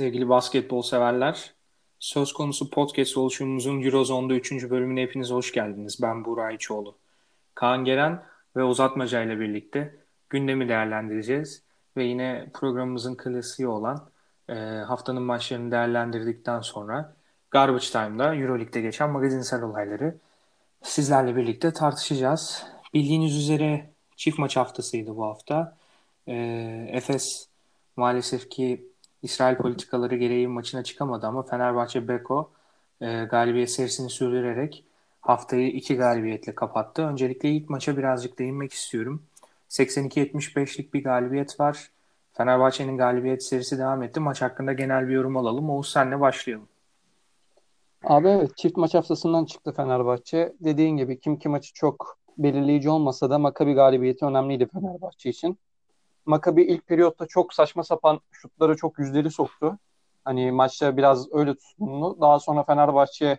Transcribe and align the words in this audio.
Sevgili 0.00 0.28
basketbol 0.28 0.82
severler, 0.82 1.54
söz 1.98 2.32
konusu 2.32 2.70
podcast 2.70 3.16
oluşumumuzun 3.16 3.82
Eurozone'da 3.82 4.34
3. 4.34 4.70
bölümüne 4.70 5.02
hepiniz 5.02 5.30
hoş 5.30 5.52
geldiniz. 5.52 5.98
Ben 6.02 6.24
Buğra 6.24 6.50
İçoğlu. 6.50 6.98
Kaan 7.54 7.84
Geren 7.84 8.22
ve 8.56 8.64
Uzatmaca 8.64 9.22
ile 9.22 9.40
birlikte 9.40 9.96
gündemi 10.30 10.68
değerlendireceğiz. 10.68 11.62
Ve 11.96 12.04
yine 12.04 12.50
programımızın 12.54 13.14
klasiği 13.14 13.68
olan 13.68 14.10
e, 14.48 14.54
haftanın 14.86 15.22
maçlarını 15.22 15.70
değerlendirdikten 15.70 16.60
sonra 16.60 17.16
Garbage 17.50 17.86
Time'da 17.86 18.34
Euroleague'de 18.34 18.80
geçen 18.80 19.10
magazinsel 19.10 19.62
olayları 19.62 20.16
sizlerle 20.82 21.36
birlikte 21.36 21.72
tartışacağız. 21.72 22.66
Bildiğiniz 22.94 23.36
üzere 23.36 23.90
çift 24.16 24.38
maç 24.38 24.56
haftasıydı 24.56 25.16
bu 25.16 25.24
hafta. 25.24 25.76
E, 26.26 26.34
Efes 26.92 27.48
maalesef 27.96 28.50
ki 28.50 28.89
İsrail 29.22 29.56
politikaları 29.56 30.16
gereği 30.16 30.48
maçına 30.48 30.84
çıkamadı 30.84 31.26
ama 31.26 31.42
Fenerbahçe 31.42 32.08
Beko 32.08 32.50
e, 33.00 33.24
galibiyet 33.24 33.70
serisini 33.70 34.10
sürdürerek 34.10 34.84
haftayı 35.20 35.68
iki 35.68 35.96
galibiyetle 35.96 36.54
kapattı. 36.54 37.02
Öncelikle 37.02 37.50
ilk 37.50 37.70
maça 37.70 37.96
birazcık 37.96 38.38
değinmek 38.38 38.72
istiyorum. 38.72 39.22
82-75'lik 39.68 40.94
bir 40.94 41.04
galibiyet 41.04 41.60
var. 41.60 41.90
Fenerbahçe'nin 42.32 42.98
galibiyet 42.98 43.42
serisi 43.42 43.78
devam 43.78 44.02
etti. 44.02 44.20
Maç 44.20 44.42
hakkında 44.42 44.72
genel 44.72 45.08
bir 45.08 45.14
yorum 45.14 45.36
alalım. 45.36 45.70
Oğuz 45.70 45.92
senle 45.92 46.20
başlayalım. 46.20 46.68
Abi 48.04 48.28
evet 48.28 48.56
çift 48.56 48.76
maç 48.76 48.94
haftasından 48.94 49.44
çıktı 49.44 49.72
Fenerbahçe. 49.72 50.52
Dediğin 50.60 50.96
gibi 50.96 51.20
kim 51.20 51.38
ki 51.38 51.48
maçı 51.48 51.74
çok 51.74 52.18
belirleyici 52.38 52.90
olmasa 52.90 53.30
da 53.30 53.38
Makabi 53.38 53.72
galibiyeti 53.72 54.24
önemliydi 54.24 54.68
Fenerbahçe 54.72 55.30
için. 55.30 55.58
Makabi 56.26 56.62
ilk 56.62 56.86
periyotta 56.86 57.26
çok 57.26 57.54
saçma 57.54 57.84
sapan 57.84 58.20
şutları 58.30 58.76
çok 58.76 58.98
yüzdeli 58.98 59.30
soktu. 59.30 59.78
Hani 60.24 60.52
maçta 60.52 60.96
biraz 60.96 61.32
öyle 61.32 61.54
tutumlu. 61.54 62.18
Daha 62.20 62.38
sonra 62.38 62.62
Fenerbahçe 62.62 63.38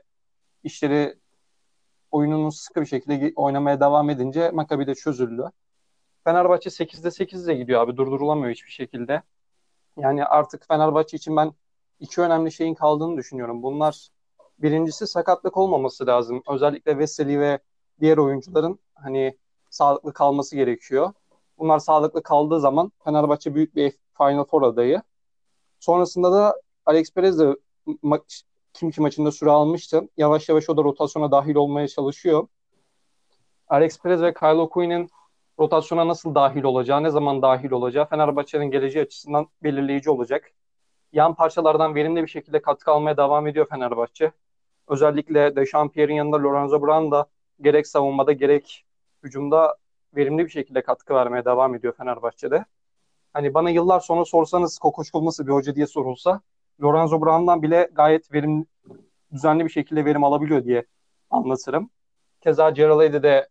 işleri 0.63 1.19
oyununu 2.11 2.51
sıkı 2.51 2.81
bir 2.81 2.85
şekilde 2.85 3.33
oynamaya 3.35 3.79
devam 3.79 4.09
edince 4.09 4.51
Makabi 4.51 4.87
de 4.87 4.95
çözüldü. 4.95 5.51
Fenerbahçe 6.23 6.69
8'de 6.69 7.11
8'de 7.11 7.55
gidiyor 7.55 7.81
abi. 7.81 7.97
Durdurulamıyor 7.97 8.51
hiçbir 8.53 8.71
şekilde. 8.71 9.21
Yani 9.97 10.25
artık 10.25 10.67
Fenerbahçe 10.67 11.17
için 11.17 11.35
ben 11.35 11.53
iki 11.99 12.21
önemli 12.21 12.51
şeyin 12.51 12.73
kaldığını 12.73 13.17
düşünüyorum. 13.17 13.63
Bunlar 13.63 14.09
birincisi 14.59 15.07
sakatlık 15.07 15.57
olmaması 15.57 16.07
lazım. 16.07 16.43
Özellikle 16.49 16.97
Veseli 16.97 17.39
ve 17.39 17.59
diğer 17.99 18.17
oyuncuların 18.17 18.79
hani 18.95 19.37
sağlıklı 19.69 20.13
kalması 20.13 20.55
gerekiyor. 20.55 21.13
Bunlar 21.61 21.79
sağlıklı 21.79 22.23
kaldığı 22.23 22.59
zaman 22.59 22.91
Fenerbahçe 23.03 23.55
büyük 23.55 23.75
bir 23.75 23.93
Final 24.17 24.43
Four 24.43 24.61
adayı. 24.61 25.01
Sonrasında 25.79 26.31
da 26.31 26.61
Alex 26.85 27.13
Perez 27.13 27.39
de 27.39 27.55
ma- 27.87 28.43
kim 28.73 28.91
ki 28.91 29.01
maçında 29.01 29.31
süre 29.31 29.49
almıştı. 29.49 30.09
Yavaş 30.17 30.49
yavaş 30.49 30.69
o 30.69 30.77
da 30.77 30.83
rotasyona 30.83 31.31
dahil 31.31 31.55
olmaya 31.55 31.87
çalışıyor. 31.87 32.47
Alex 33.67 33.99
Perez 33.99 34.21
ve 34.21 34.33
Kyle 34.33 34.47
O'Quinn'in 34.47 35.09
rotasyona 35.59 36.07
nasıl 36.07 36.35
dahil 36.35 36.63
olacağı, 36.63 37.03
ne 37.03 37.09
zaman 37.09 37.41
dahil 37.41 37.71
olacağı 37.71 38.05
Fenerbahçe'nin 38.05 38.71
geleceği 38.71 39.03
açısından 39.03 39.47
belirleyici 39.63 40.09
olacak. 40.09 40.51
Yan 41.13 41.35
parçalardan 41.35 41.95
verimli 41.95 42.21
bir 42.21 42.27
şekilde 42.27 42.61
katkı 42.61 42.91
almaya 42.91 43.17
devam 43.17 43.47
ediyor 43.47 43.67
Fenerbahçe. 43.69 44.31
Özellikle 44.87 45.55
Dechampierre'in 45.55 46.15
yanında 46.15 46.43
Lorenzo 46.43 46.81
Brown 46.81 47.11
da 47.11 47.25
gerek 47.61 47.87
savunmada 47.87 48.31
gerek 48.31 48.85
hücumda 49.23 49.77
verimli 50.15 50.45
bir 50.45 50.49
şekilde 50.49 50.81
katkı 50.81 51.13
vermeye 51.13 51.45
devam 51.45 51.75
ediyor 51.75 51.93
Fenerbahçe'de. 51.97 52.65
Hani 53.33 53.53
bana 53.53 53.69
yıllar 53.69 53.99
sonra 53.99 54.25
sorsanız 54.25 54.79
Kokoşkul 54.79 55.47
bir 55.47 55.51
hoca 55.51 55.75
diye 55.75 55.87
sorulsa 55.87 56.41
Lorenzo 56.81 57.21
Brown'dan 57.21 57.61
bile 57.61 57.89
gayet 57.93 58.33
verim 58.33 58.65
düzenli 59.33 59.65
bir 59.65 59.69
şekilde 59.69 60.05
verim 60.05 60.23
alabiliyor 60.23 60.65
diye 60.65 60.85
anlatırım. 61.29 61.89
Keza 62.41 62.69
Gerald 62.69 63.23
de 63.23 63.49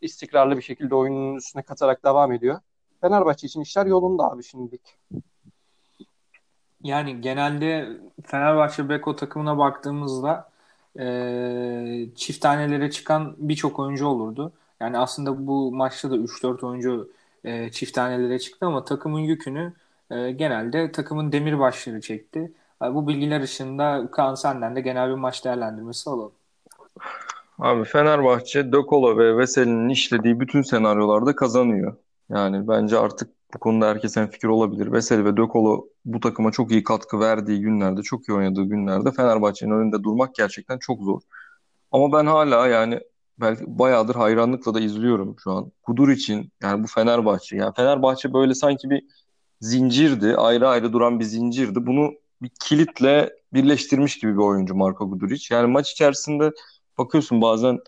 istikrarlı 0.00 0.56
bir 0.56 0.62
şekilde 0.62 0.94
oyunun 0.94 1.36
üstüne 1.36 1.62
katarak 1.62 2.04
devam 2.04 2.32
ediyor. 2.32 2.60
Fenerbahçe 3.00 3.46
için 3.46 3.60
işler 3.60 3.86
yolunda 3.86 4.30
abi 4.32 4.44
şimdilik. 4.44 4.98
Yani 6.82 7.20
genelde 7.20 7.88
Fenerbahçe 8.26 8.88
Beko 8.88 9.16
takımına 9.16 9.58
baktığımızda 9.58 10.50
e, 10.98 11.04
çift 12.16 12.42
tanelere 12.42 12.90
çıkan 12.90 13.34
birçok 13.38 13.78
oyuncu 13.78 14.06
olurdu. 14.06 14.52
Yani 14.82 14.98
aslında 14.98 15.46
bu 15.46 15.72
maçta 15.72 16.10
da 16.10 16.16
3-4 16.16 16.66
oyuncu 16.66 17.10
e, 17.44 17.70
çift 17.70 17.94
tanelere 17.94 18.38
çıktı 18.38 18.66
ama 18.66 18.84
takımın 18.84 19.20
yükünü 19.20 19.72
e, 20.10 20.30
genelde 20.32 20.92
takımın 20.92 21.32
demir 21.32 21.58
başları 21.58 22.00
çekti. 22.00 22.52
E, 22.82 22.94
bu 22.94 23.08
bilgiler 23.08 23.40
ışığında 23.40 24.08
Kaan 24.12 24.34
senden 24.34 24.76
de 24.76 24.80
genel 24.80 25.10
bir 25.10 25.14
maç 25.14 25.44
değerlendirmesi 25.44 26.10
alalım. 26.10 26.32
Abi 27.58 27.84
Fenerbahçe, 27.84 28.72
Dökola 28.72 29.18
ve 29.18 29.36
Veseli'nin 29.36 29.88
işlediği 29.88 30.40
bütün 30.40 30.62
senaryolarda 30.62 31.36
kazanıyor. 31.36 31.96
Yani 32.30 32.68
bence 32.68 32.98
artık 32.98 33.30
bu 33.54 33.58
konuda 33.58 33.88
herkesin 33.88 34.26
fikir 34.26 34.48
olabilir. 34.48 34.92
Veseli 34.92 35.24
ve 35.24 35.36
Dökola 35.36 35.82
bu 36.04 36.20
takıma 36.20 36.50
çok 36.50 36.70
iyi 36.70 36.84
katkı 36.84 37.20
verdiği 37.20 37.60
günlerde, 37.60 38.02
çok 38.02 38.28
iyi 38.28 38.32
oynadığı 38.32 38.64
günlerde 38.64 39.12
Fenerbahçe'nin 39.12 39.70
önünde 39.70 40.02
durmak 40.02 40.34
gerçekten 40.34 40.78
çok 40.78 41.02
zor. 41.02 41.20
Ama 41.92 42.18
ben 42.18 42.26
hala 42.26 42.66
yani 42.66 43.00
belki 43.42 43.64
bayağıdır 43.66 44.14
hayranlıkla 44.14 44.74
da 44.74 44.80
izliyorum 44.80 45.36
şu 45.44 45.52
an. 45.52 45.72
Kudur 45.82 46.08
için 46.08 46.52
yani 46.62 46.82
bu 46.82 46.86
Fenerbahçe. 46.86 47.56
Yani 47.56 47.74
Fenerbahçe 47.76 48.32
böyle 48.32 48.54
sanki 48.54 48.90
bir 48.90 49.04
zincirdi. 49.60 50.36
Ayrı 50.36 50.68
ayrı 50.68 50.92
duran 50.92 51.20
bir 51.20 51.24
zincirdi. 51.24 51.86
Bunu 51.86 52.12
bir 52.42 52.50
kilitle 52.60 53.32
birleştirmiş 53.52 54.18
gibi 54.18 54.32
bir 54.32 54.42
oyuncu 54.42 54.74
Marco 54.74 55.10
Guduric. 55.10 55.54
Yani 55.54 55.66
maç 55.66 55.92
içerisinde 55.92 56.52
bakıyorsun 56.98 57.42
bazen 57.42 57.78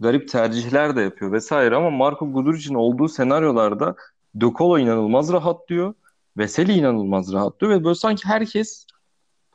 garip 0.00 0.28
tercihler 0.28 0.96
de 0.96 1.00
yapıyor 1.00 1.32
vesaire 1.32 1.76
ama 1.76 1.90
Marco 1.90 2.32
Guduric'in 2.32 2.74
olduğu 2.74 3.08
senaryolarda 3.08 3.96
De 4.34 4.46
Colo 4.58 4.78
inanılmaz 4.78 5.32
rahat 5.32 5.68
diyor. 5.68 5.94
Veseli 6.36 6.72
inanılmaz 6.72 7.32
rahat 7.32 7.60
diyor 7.60 7.72
ve 7.72 7.84
böyle 7.84 7.94
sanki 7.94 8.28
herkes 8.28 8.86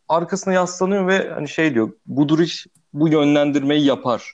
arkasına 0.07 0.53
yaslanıyor 0.53 1.07
ve 1.07 1.29
hani 1.29 1.47
şey 1.47 1.73
diyor 1.73 1.91
Guduric 2.07 2.53
bu 2.93 3.09
yönlendirmeyi 3.09 3.85
yapar 3.85 4.33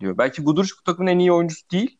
diyor. 0.00 0.18
Belki 0.18 0.42
Guduric 0.42 0.72
bu 0.80 0.82
takımın 0.82 1.10
en 1.10 1.18
iyi 1.18 1.32
oyuncusu 1.32 1.70
değil 1.70 1.98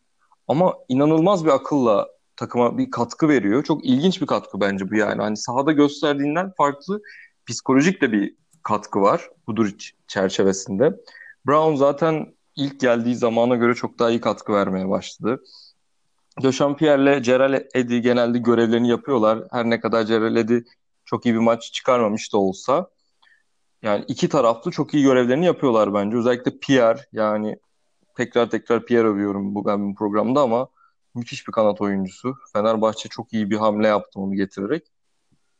ama 0.49 0.75
inanılmaz 0.89 1.45
bir 1.45 1.51
akılla 1.51 2.09
takıma 2.37 2.79
bir 2.79 2.91
katkı 2.91 3.29
veriyor. 3.29 3.65
Çok 3.65 3.85
ilginç 3.85 4.21
bir 4.21 4.27
katkı 4.27 4.61
bence 4.61 4.91
bu 4.91 4.95
yani. 4.95 5.23
Hani 5.23 5.37
sahada 5.37 5.73
gösterdiğinden 5.73 6.53
farklı 6.57 7.03
psikolojik 7.47 8.03
de 8.03 8.13
bir 8.13 8.35
katkı 8.63 9.01
var 9.01 9.29
Guduric 9.47 9.87
çerçevesinde. 10.09 10.97
Brown 11.47 11.75
zaten 11.75 12.35
ilk 12.57 12.81
geldiği 12.81 13.17
zamana 13.17 13.57
göre 13.57 13.75
çok 13.75 13.99
daha 13.99 14.11
iyi 14.11 14.21
katkı 14.21 14.53
vermeye 14.53 14.89
başladı. 14.89 15.43
Döchampierre'le 16.43 17.23
Cerel 17.23 17.67
Edi 17.75 18.01
genelde 18.01 18.39
görevlerini 18.39 18.89
yapıyorlar. 18.89 19.45
Her 19.53 19.71
ne 19.71 19.81
kadar 19.81 20.05
Cerel 20.05 20.37
Edi 20.37 20.65
çok 21.05 21.27
iyi 21.27 21.35
bir 21.35 21.41
maç 21.41 21.73
çıkarmamış 21.73 22.33
da 22.33 22.39
olsa. 22.39 22.91
Yani 23.83 24.05
iki 24.09 24.29
taraflı 24.29 24.71
çok 24.71 24.95
iyi 24.95 25.03
görevlerini 25.03 25.47
yapıyorlar 25.47 25.95
bence. 25.95 26.17
Özellikle 26.17 26.59
Pierre 26.59 27.07
yani 27.13 27.57
tekrar 28.17 28.51
tekrar 28.51 28.87
Pierre 28.87 29.09
övüyorum 29.09 29.55
bu 29.55 29.65
ben 29.65 29.95
programda 29.95 30.41
ama 30.41 30.69
müthiş 31.15 31.49
bir 31.49 31.53
kanat 31.53 31.81
oyuncusu. 31.81 32.35
Fenerbahçe 32.53 33.09
çok 33.09 33.33
iyi 33.33 33.51
bir 33.51 33.57
hamle 33.57 33.89
yaptı 33.89 34.21
onu 34.21 34.35
getirerek. 34.35 34.87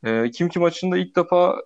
E, 0.03 0.31
Kim 0.31 0.49
ki 0.49 0.59
maçında 0.59 0.97
ilk 0.97 1.15
defa 1.15 1.61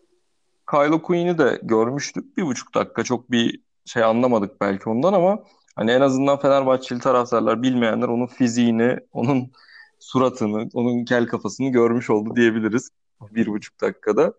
Kylo 0.71 1.01
Quinn'i 1.01 1.37
de 1.37 1.59
görmüştük. 1.63 2.37
Bir 2.37 2.45
buçuk 2.45 2.75
dakika 2.75 3.03
çok 3.03 3.31
bir 3.31 3.61
şey 3.85 4.03
anlamadık 4.03 4.61
belki 4.61 4.89
ondan 4.89 5.13
ama 5.13 5.43
hani 5.75 5.91
en 5.91 6.01
azından 6.01 6.39
Fenerbahçeli 6.39 6.99
taraftarlar 6.99 7.61
bilmeyenler 7.63 8.07
onun 8.07 8.27
fiziğini, 8.27 8.97
onun 9.13 9.51
suratını, 9.99 10.69
onun 10.73 11.05
kel 11.05 11.27
kafasını 11.27 11.69
görmüş 11.69 12.09
oldu 12.09 12.35
diyebiliriz 12.35 12.89
bir 13.21 13.47
buçuk 13.47 13.81
dakikada. 13.81 14.33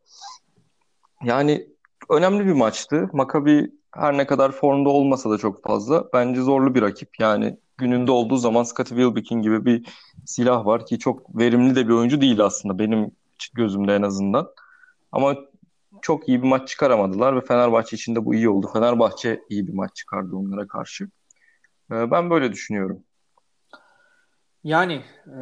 Yani 1.25 1.67
önemli 2.11 2.47
bir 2.47 2.53
maçtı. 2.53 3.11
Maccabi 3.13 3.71
her 3.97 4.17
ne 4.17 4.27
kadar 4.27 4.53
formda 4.53 4.89
olmasa 4.89 5.31
da 5.31 5.39
çok 5.39 5.63
fazla 5.63 6.05
bence 6.13 6.41
zorlu 6.43 6.75
bir 6.75 6.83
rakip. 6.83 7.21
Yani 7.21 7.59
gününde 7.79 8.11
olduğu 8.11 8.37
zaman 8.37 8.63
Scottie 8.63 8.97
Wilbekin 8.97 9.43
gibi 9.43 9.65
bir 9.65 9.89
silah 10.27 10.67
var 10.67 10.87
ki 10.87 10.99
çok 10.99 11.39
verimli 11.39 11.77
de 11.77 11.89
bir 11.89 11.93
oyuncu 11.93 12.21
değil 12.21 12.41
aslında 12.41 12.79
benim 12.79 13.11
gözümde 13.55 13.95
en 13.95 14.03
azından. 14.03 14.49
Ama 15.13 15.37
çok 16.03 16.29
iyi 16.29 16.43
bir 16.43 16.49
maç 16.49 16.69
çıkaramadılar 16.69 17.37
ve 17.37 17.41
Fenerbahçe 17.41 17.97
için 17.97 18.15
de 18.15 18.25
bu 18.25 18.35
iyi 18.35 18.49
oldu. 18.49 18.71
Fenerbahçe 18.73 19.41
iyi 19.49 19.67
bir 19.67 19.73
maç 19.73 19.97
çıkardı 19.97 20.37
onlara 20.37 20.67
karşı. 20.67 21.09
Ee, 21.93 22.11
ben 22.11 22.31
böyle 22.31 22.53
düşünüyorum. 22.53 23.03
Yani 24.65 25.03
e, 25.27 25.39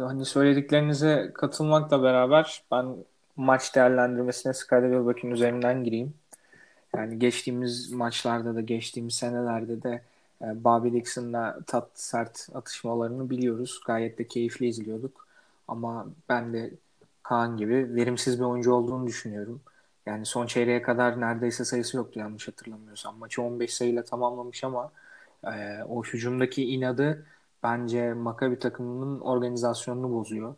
hani 0.00 0.24
söylediklerinize 0.24 1.30
katılmakla 1.34 2.02
beraber 2.02 2.64
ben 2.70 2.96
maç 3.36 3.74
değerlendirmesine 3.74 4.54
Skyler 4.54 4.90
Wilbeck'in 4.90 5.30
üzerinden 5.30 5.84
gireyim. 5.84 6.14
Yani 6.96 7.18
geçtiğimiz 7.18 7.92
maçlarda 7.92 8.54
da 8.54 8.60
geçtiğimiz 8.60 9.14
senelerde 9.14 9.82
de 9.82 10.02
e, 10.42 10.64
Bobby 10.64 10.98
Dixon'la 10.98 11.58
tat 11.66 11.90
sert 11.94 12.48
atışmalarını 12.54 13.30
biliyoruz. 13.30 13.80
Gayet 13.86 14.18
de 14.18 14.28
keyifli 14.28 14.68
izliyorduk. 14.68 15.26
Ama 15.68 16.06
ben 16.28 16.52
de 16.52 16.70
Kaan 17.22 17.56
gibi 17.56 17.94
verimsiz 17.94 18.38
bir 18.40 18.44
oyuncu 18.44 18.72
olduğunu 18.72 19.06
düşünüyorum. 19.06 19.60
Yani 20.06 20.26
son 20.26 20.46
çeyreğe 20.46 20.82
kadar 20.82 21.20
neredeyse 21.20 21.64
sayısı 21.64 21.96
yoktu 21.96 22.18
yanlış 22.18 22.48
hatırlamıyorsam. 22.48 23.18
Maçı 23.18 23.42
15 23.42 23.74
sayıyla 23.74 24.04
tamamlamış 24.04 24.64
ama 24.64 24.92
e, 25.44 25.82
o 25.88 26.04
hücumdaki 26.04 26.64
inadı 26.64 27.26
bence 27.62 28.14
Maccabi 28.14 28.58
takımının 28.58 29.20
organizasyonunu 29.20 30.12
bozuyor. 30.12 30.54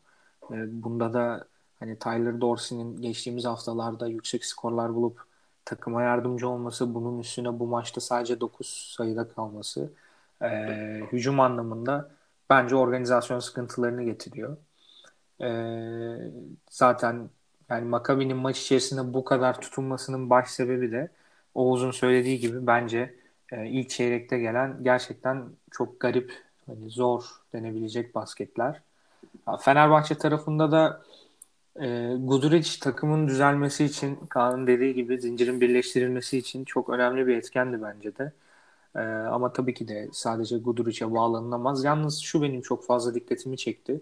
E, 0.52 0.82
bunda 0.82 1.12
da 1.14 1.44
hani 1.80 1.98
Tyler 1.98 2.40
Dorsey'nin 2.40 3.02
geçtiğimiz 3.02 3.44
haftalarda 3.44 4.08
yüksek 4.08 4.44
skorlar 4.44 4.94
bulup 4.94 5.31
takıma 5.64 6.02
yardımcı 6.02 6.48
olması, 6.48 6.94
bunun 6.94 7.18
üstüne 7.18 7.58
bu 7.58 7.66
maçta 7.66 8.00
sadece 8.00 8.40
9 8.40 8.94
sayıda 8.96 9.28
kalması 9.28 9.92
e, 10.42 10.48
hücum 11.12 11.40
anlamında 11.40 12.10
bence 12.50 12.76
organizasyon 12.76 13.38
sıkıntılarını 13.38 14.02
getiriyor. 14.02 14.56
E, 15.40 15.50
zaten 16.70 17.30
yani 17.68 17.84
Makabi'nin 17.88 18.36
maç 18.36 18.60
içerisinde 18.60 19.14
bu 19.14 19.24
kadar 19.24 19.60
tutunmasının 19.60 20.30
baş 20.30 20.50
sebebi 20.50 20.92
de 20.92 21.08
Oğuz'un 21.54 21.90
söylediği 21.90 22.40
gibi 22.40 22.66
bence 22.66 23.14
e, 23.52 23.66
ilk 23.66 23.90
çeyrekte 23.90 24.38
gelen 24.38 24.84
gerçekten 24.84 25.44
çok 25.70 26.00
garip, 26.00 26.32
hani 26.66 26.90
zor 26.90 27.24
denebilecek 27.52 28.14
basketler. 28.14 28.80
Fenerbahçe 29.60 30.18
tarafında 30.18 30.72
da 30.72 31.02
e, 31.80 32.14
Guduric 32.18 32.80
takımın 32.80 33.28
düzelmesi 33.28 33.84
için 33.84 34.16
Kaan'ın 34.16 34.66
dediği 34.66 34.94
gibi 34.94 35.20
zincirin 35.20 35.60
birleştirilmesi 35.60 36.38
için 36.38 36.64
çok 36.64 36.88
önemli 36.90 37.26
bir 37.26 37.36
etkendi 37.36 37.82
bence 37.82 38.16
de. 38.16 38.32
E, 38.96 39.00
ama 39.02 39.52
tabii 39.52 39.74
ki 39.74 39.88
de 39.88 40.08
sadece 40.12 40.58
Guduric'e 40.58 41.12
bağlanılamaz. 41.14 41.84
Yalnız 41.84 42.18
şu 42.20 42.42
benim 42.42 42.62
çok 42.62 42.86
fazla 42.86 43.14
dikkatimi 43.14 43.56
çekti. 43.56 44.00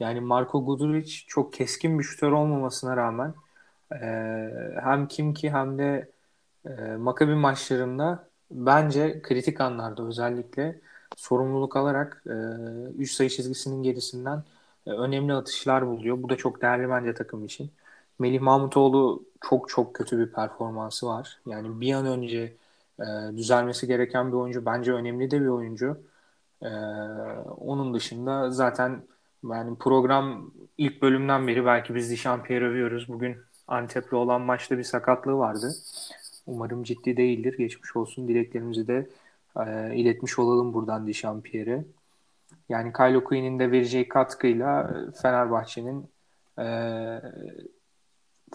Yani 0.00 0.20
Marco 0.20 0.64
Guduric 0.66 1.24
çok 1.28 1.52
keskin 1.52 1.98
bir 1.98 2.04
şutör 2.04 2.32
olmamasına 2.32 2.96
rağmen 2.96 3.34
e, 3.92 3.96
hem 4.82 5.08
Kimki 5.08 5.50
hem 5.50 5.78
de 5.78 6.10
e, 6.66 6.70
Makabi 6.96 7.34
maçlarında 7.34 8.28
bence 8.50 9.22
kritik 9.22 9.60
anlarda 9.60 10.02
özellikle 10.06 10.80
sorumluluk 11.16 11.76
alarak 11.76 12.24
e, 12.26 12.32
üst 12.98 13.14
sayı 13.14 13.30
çizgisinin 13.30 13.82
gerisinden 13.82 14.38
e, 14.38 14.59
önemli 14.92 15.34
atışlar 15.34 15.86
buluyor. 15.86 16.22
Bu 16.22 16.28
da 16.28 16.36
çok 16.36 16.62
değerli 16.62 16.88
bence 16.88 17.14
takım 17.14 17.44
için. 17.44 17.70
Melih 18.18 18.40
Mahmutoğlu 18.40 19.24
çok 19.40 19.68
çok 19.68 19.94
kötü 19.94 20.18
bir 20.18 20.32
performansı 20.32 21.06
var. 21.06 21.40
Yani 21.46 21.80
bir 21.80 21.94
an 21.94 22.06
önce 22.06 22.56
e, 23.00 23.04
düzelmesi 23.36 23.86
gereken 23.86 24.28
bir 24.32 24.36
oyuncu. 24.36 24.66
Bence 24.66 24.92
önemli 24.92 25.30
de 25.30 25.40
bir 25.40 25.46
oyuncu. 25.46 26.02
E, 26.62 26.68
onun 27.60 27.94
dışında 27.94 28.50
zaten 28.50 29.02
yani 29.50 29.78
program 29.78 30.50
ilk 30.78 31.02
bölümden 31.02 31.46
beri 31.48 31.64
belki 31.66 31.94
biz 31.94 32.10
Dişampier'i 32.10 32.64
övüyoruz. 32.64 33.08
Bugün 33.08 33.36
Antep'le 33.68 34.12
olan 34.12 34.40
maçta 34.40 34.78
bir 34.78 34.84
sakatlığı 34.84 35.38
vardı. 35.38 35.72
Umarım 36.46 36.82
ciddi 36.84 37.16
değildir. 37.16 37.58
Geçmiş 37.58 37.96
olsun. 37.96 38.28
Dileklerimizi 38.28 38.86
de 38.88 39.10
e, 39.56 39.96
iletmiş 39.96 40.38
olalım 40.38 40.74
buradan 40.74 41.06
Dişampier'e. 41.06 41.84
Yani 42.70 42.92
Kylo 42.92 43.24
Quinn'in 43.24 43.58
de 43.58 43.72
vereceği 43.72 44.08
katkıyla 44.08 44.90
Fenerbahçe'nin 45.22 46.10
e, 46.58 46.64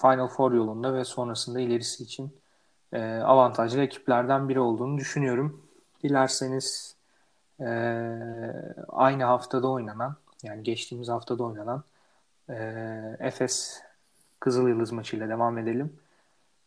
Final 0.01 0.27
Four 0.27 0.51
yolunda 0.51 0.93
ve 0.93 1.05
sonrasında 1.05 1.59
ilerisi 1.59 2.03
için 2.03 2.35
e, 2.93 3.01
avantajlı 3.03 3.81
ekiplerden 3.81 4.49
biri 4.49 4.59
olduğunu 4.59 4.97
düşünüyorum. 4.97 5.67
Dilerseniz 6.03 6.95
e, 7.59 7.67
aynı 8.89 9.23
haftada 9.23 9.67
oynanan 9.67 10.15
yani 10.43 10.63
geçtiğimiz 10.63 11.09
haftada 11.09 11.43
oynanan 11.43 11.83
e, 12.49 12.55
Efes 13.19 13.81
Kızıl 14.39 14.67
Yıldız 14.67 14.91
maçıyla 14.91 15.29
devam 15.29 15.57
edelim. 15.57 15.93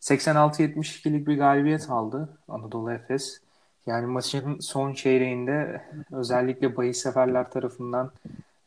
86-72'lik 0.00 1.26
bir 1.26 1.38
galibiyet 1.38 1.90
aldı 1.90 2.28
Anadolu 2.48 2.92
Efes. 2.92 3.40
Yani 3.88 4.06
maçın 4.06 4.58
son 4.60 4.92
çeyreğinde 4.92 5.82
özellikle 6.12 6.76
bahis 6.76 6.98
seferler 7.02 7.50
tarafından 7.50 8.12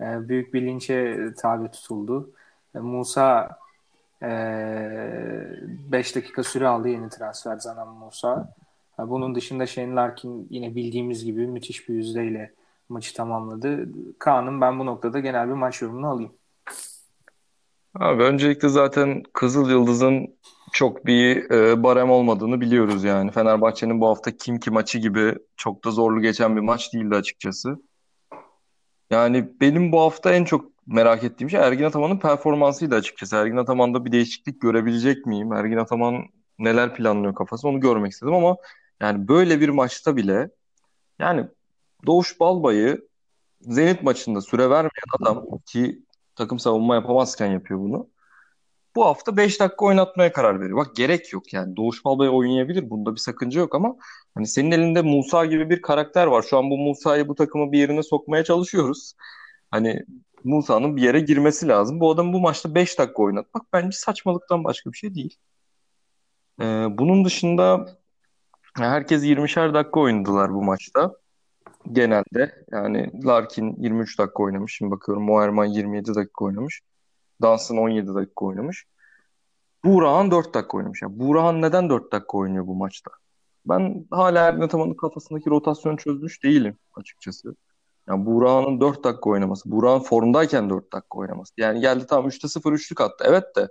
e, 0.02 0.30
büyük 0.30 0.54
bir 0.54 0.62
linçe 0.62 1.28
tabi 1.38 1.72
tutuldu. 1.72 2.30
E, 2.76 2.80
Musa 2.80 3.58
5 4.22 4.28
e, 6.12 6.16
dakika 6.16 6.44
süre 6.44 6.68
aldı 6.68 6.90
yeni 6.90 7.10
transfer 7.10 7.58
Zanan 7.58 7.88
Musa. 7.88 8.54
Bunun 9.00 9.36
dışında 9.36 9.66
Shane 9.66 9.96
Larkin 9.96 10.48
yine 10.50 10.76
bildiğimiz 10.76 11.26
gibi 11.26 11.48
müthiş 11.48 11.90
bir 11.90 11.94
yüzdeyle 11.94 12.54
maçı 12.90 13.14
tamamladı. 13.16 13.90
Kaan'ın 14.20 14.62
ben 14.62 14.80
bu 14.80 14.86
noktada 14.86 15.20
genel 15.20 15.48
bir 15.48 15.54
maç 15.54 15.82
yorumunu 15.82 16.08
alayım. 16.08 16.34
Abi 17.96 18.24
öncelikle 18.24 18.70
zaten 18.70 19.24
Kızıl 19.34 19.70
Yıldız'ın 19.70 20.38
çok 20.72 21.06
bir 21.06 21.52
e, 21.52 21.84
barem 21.84 22.12
olmadığını 22.12 22.62
biliyoruz 22.62 23.04
yani. 23.04 23.32
Fenerbahçe'nin 23.32 24.02
bu 24.02 24.08
hafta 24.08 24.38
Kimki 24.38 24.72
maçı 24.72 25.00
gibi 25.00 25.36
çok 25.58 25.86
da 25.86 25.92
zorlu 25.92 26.22
geçen 26.22 26.56
bir 26.56 26.62
maç 26.62 26.94
değildi 26.94 27.16
açıkçası. 27.16 27.78
Yani 29.10 29.50
benim 29.62 29.92
bu 29.92 30.02
hafta 30.02 30.34
en 30.34 30.44
çok 30.46 30.72
merak 30.88 31.24
ettiğim 31.24 31.50
şey 31.50 31.60
Ergin 31.60 31.84
Ataman'ın 31.84 32.20
performansıydı 32.20 32.96
açıkçası. 32.96 33.36
Ergin 33.36 33.58
Ataman'da 33.58 34.06
bir 34.06 34.12
değişiklik 34.12 34.62
görebilecek 34.62 35.26
miyim? 35.26 35.54
Ergin 35.54 35.78
Ataman 35.78 36.26
neler 36.60 36.96
planlıyor 36.96 37.36
kafası 37.36 37.68
onu 37.68 37.80
görmek 37.80 38.12
istedim 38.12 38.34
ama 38.34 38.58
yani 39.00 39.28
böyle 39.28 39.62
bir 39.62 39.70
maçta 39.70 40.16
bile 40.18 40.50
yani 41.20 41.48
Doğuş 42.06 42.40
Balbay'ı 42.40 43.08
Zenit 43.62 44.04
maçında 44.04 44.42
süre 44.42 44.70
vermeyen 44.70 45.20
adam 45.20 45.46
ki 45.66 46.04
takım 46.42 46.60
savunma 46.60 46.96
yapamazken 46.96 47.48
yapıyor 47.52 47.80
bunu. 47.80 48.10
Bu 48.96 49.06
hafta 49.06 49.38
5 49.38 49.60
dakika 49.60 49.86
oynatmaya 49.86 50.34
karar 50.34 50.62
veriyor. 50.62 50.78
Bak 50.78 50.96
gerek 50.96 51.34
yok 51.34 51.54
yani. 51.54 51.76
Doğuş 51.78 52.06
Balbay 52.06 52.30
oynayabilir. 52.30 52.90
Bunda 52.90 53.16
bir 53.16 53.20
sakınca 53.20 53.60
yok 53.60 53.76
ama 53.76 53.96
hani 54.36 54.48
senin 54.48 54.72
elinde 54.72 55.02
Musa 55.02 55.46
gibi 55.46 55.70
bir 55.70 55.82
karakter 55.82 56.28
var. 56.28 56.42
Şu 56.42 56.58
an 56.58 56.70
bu 56.70 56.78
Musa'yı 56.78 57.28
bu 57.28 57.36
takımı 57.36 57.72
bir 57.72 57.80
yerine 57.80 58.04
sokmaya 58.04 58.44
çalışıyoruz. 58.44 59.14
Hani 59.72 60.06
Musa'nın 60.44 60.96
bir 60.98 61.02
yere 61.02 61.20
girmesi 61.20 61.68
lazım. 61.68 62.00
Bu 62.00 62.12
adam 62.12 62.34
bu 62.34 62.40
maçta 62.40 62.76
5 62.76 63.00
dakika 63.00 63.24
oynatmak 63.24 63.64
bence 63.74 63.98
saçmalıktan 63.98 64.64
başka 64.64 64.92
bir 64.92 64.98
şey 64.98 65.16
değil. 65.16 65.38
Ee, 66.62 66.88
bunun 66.90 67.26
dışında 67.26 67.88
herkes 68.78 69.24
20'şer 69.24 69.74
dakika 69.74 70.00
oynadılar 70.00 70.54
bu 70.54 70.64
maçta 70.64 71.21
genelde. 71.92 72.66
Yani 72.72 73.12
Larkin 73.26 73.76
23 73.80 74.20
dakika 74.20 74.44
oynamış. 74.44 74.76
Şimdi 74.76 74.92
bakıyorum 74.92 75.24
Moerman 75.24 75.66
27 75.66 76.16
dakika 76.16 76.46
oynamış. 76.46 76.82
Dansın 77.42 77.78
17 77.78 78.16
dakika 78.16 78.46
oynamış. 78.46 78.86
Buğrahan 79.86 80.32
4 80.32 80.54
dakika 80.54 80.78
oynamış. 80.78 81.02
Yani 81.02 81.20
Buğrahan 81.20 81.62
neden 81.62 81.90
4 81.90 82.12
dakika 82.12 82.38
oynuyor 82.38 82.68
bu 82.68 82.76
maçta? 82.76 83.12
Ben 83.66 84.06
hala 84.12 84.40
Ergin 84.48 84.62
Ataman'ın 84.62 84.94
kafasındaki 84.94 85.50
rotasyonu 85.50 85.98
çözmüş 85.98 86.44
değilim 86.44 86.78
açıkçası. 86.96 87.56
Yani 88.08 88.26
Buğra'nın 88.26 88.82
4 88.82 89.04
dakika 89.04 89.30
oynaması. 89.30 89.72
Buğra'nın 89.72 90.00
formdayken 90.00 90.70
4 90.70 90.94
dakika 90.94 91.18
oynaması. 91.18 91.54
Yani 91.58 91.82
geldi 91.82 92.06
tam 92.08 92.28
3'te 92.28 92.48
0 92.48 92.74
üçlük 92.74 93.02
attı. 93.02 93.24
Evet 93.28 93.56
de 93.56 93.68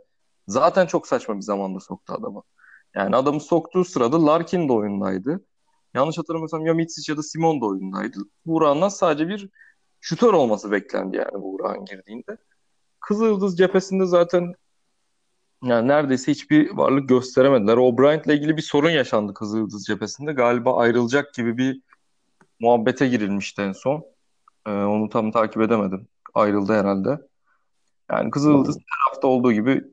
zaten 0.49 0.87
çok 0.87 1.07
saçma 1.07 1.37
bir 1.37 1.43
zamanda 1.43 1.81
soktu 1.81 2.15
adamı. 2.19 2.43
Yani 2.95 3.17
adamı 3.17 3.41
soktuğu 3.41 3.85
sırada 3.85 4.27
Larkin 4.27 4.69
de 4.69 4.73
oyundaydı. 4.73 5.45
Yanlış 5.95 6.19
hatırlamıyorsam 6.19 6.67
ya 6.67 6.75
Mitsic 6.75 7.13
ya 7.13 7.17
da 7.17 7.23
Simon 7.23 7.61
da 7.61 7.67
oyundaydı. 7.67 8.19
Buğra'ndan 8.47 8.89
sadece 8.89 9.29
bir 9.29 9.49
şutör 10.01 10.33
olması 10.33 10.71
beklendi 10.71 11.17
yani 11.17 11.43
Buğra'nın 11.43 11.85
girdiğinde. 11.85 12.37
Kızıldız 13.01 13.59
cephesinde 13.59 14.07
zaten 14.07 14.55
yani 15.65 15.89
neredeyse 15.89 16.33
hiçbir 16.33 16.77
varlık 16.77 17.09
gösteremediler. 17.09 17.77
O 17.77 17.99
Bryant'la 17.99 18.33
ilgili 18.33 18.57
bir 18.57 18.63
sorun 18.63 18.91
yaşandı 18.91 19.35
Kızıldız 19.35 19.85
cephesinde. 19.85 20.33
Galiba 20.33 20.77
ayrılacak 20.77 21.35
gibi 21.35 21.59
bir 21.59 21.81
muhabbete 22.61 23.09
girilmişti 23.09 23.63
en 23.63 23.73
son. 23.73 24.05
Ee, 24.67 24.71
onu 24.71 25.09
tam 25.09 25.31
takip 25.33 25.63
edemedim. 25.63 26.09
Ayrıldı 26.35 26.73
herhalde. 26.73 27.21
Yani 28.11 28.31
Kızıldız 28.31 28.77
her 28.77 29.13
hafta 29.13 29.29
olduğu 29.29 29.53
gibi 29.53 29.85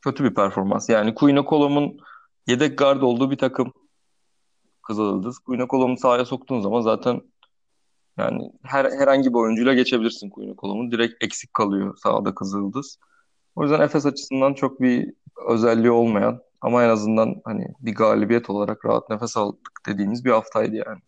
kötü 0.00 0.24
bir 0.24 0.34
performans. 0.34 0.88
Yani 0.88 1.14
Queen 1.14 1.44
Colom'un 1.48 1.98
yedek 2.46 2.78
gard 2.78 3.02
olduğu 3.02 3.30
bir 3.30 3.38
takım 3.38 3.72
Kızıldız. 4.86 5.38
Queen 5.38 5.66
Colom'u 5.66 5.96
sahaya 5.96 6.24
soktuğun 6.24 6.60
zaman 6.60 6.80
zaten 6.80 7.20
yani 8.18 8.52
her 8.62 8.84
herhangi 8.84 9.28
bir 9.28 9.38
oyuncuyla 9.38 9.74
geçebilirsin 9.74 10.30
Queen 10.30 10.54
Colom'u. 10.58 10.92
Direkt 10.92 11.24
eksik 11.24 11.54
kalıyor 11.54 11.96
sahada 11.96 12.34
Kızıldız. 12.34 12.98
O 13.56 13.62
yüzden 13.62 13.80
Efes 13.80 14.06
açısından 14.06 14.54
çok 14.54 14.80
bir 14.80 15.12
özelliği 15.48 15.90
olmayan 15.90 16.40
ama 16.60 16.84
en 16.84 16.88
azından 16.88 17.34
hani 17.44 17.74
bir 17.80 17.94
galibiyet 17.94 18.50
olarak 18.50 18.84
rahat 18.84 19.10
nefes 19.10 19.36
aldık 19.36 19.80
dediğimiz 19.86 20.24
bir 20.24 20.30
haftaydı 20.30 20.76
yani. 20.76 21.00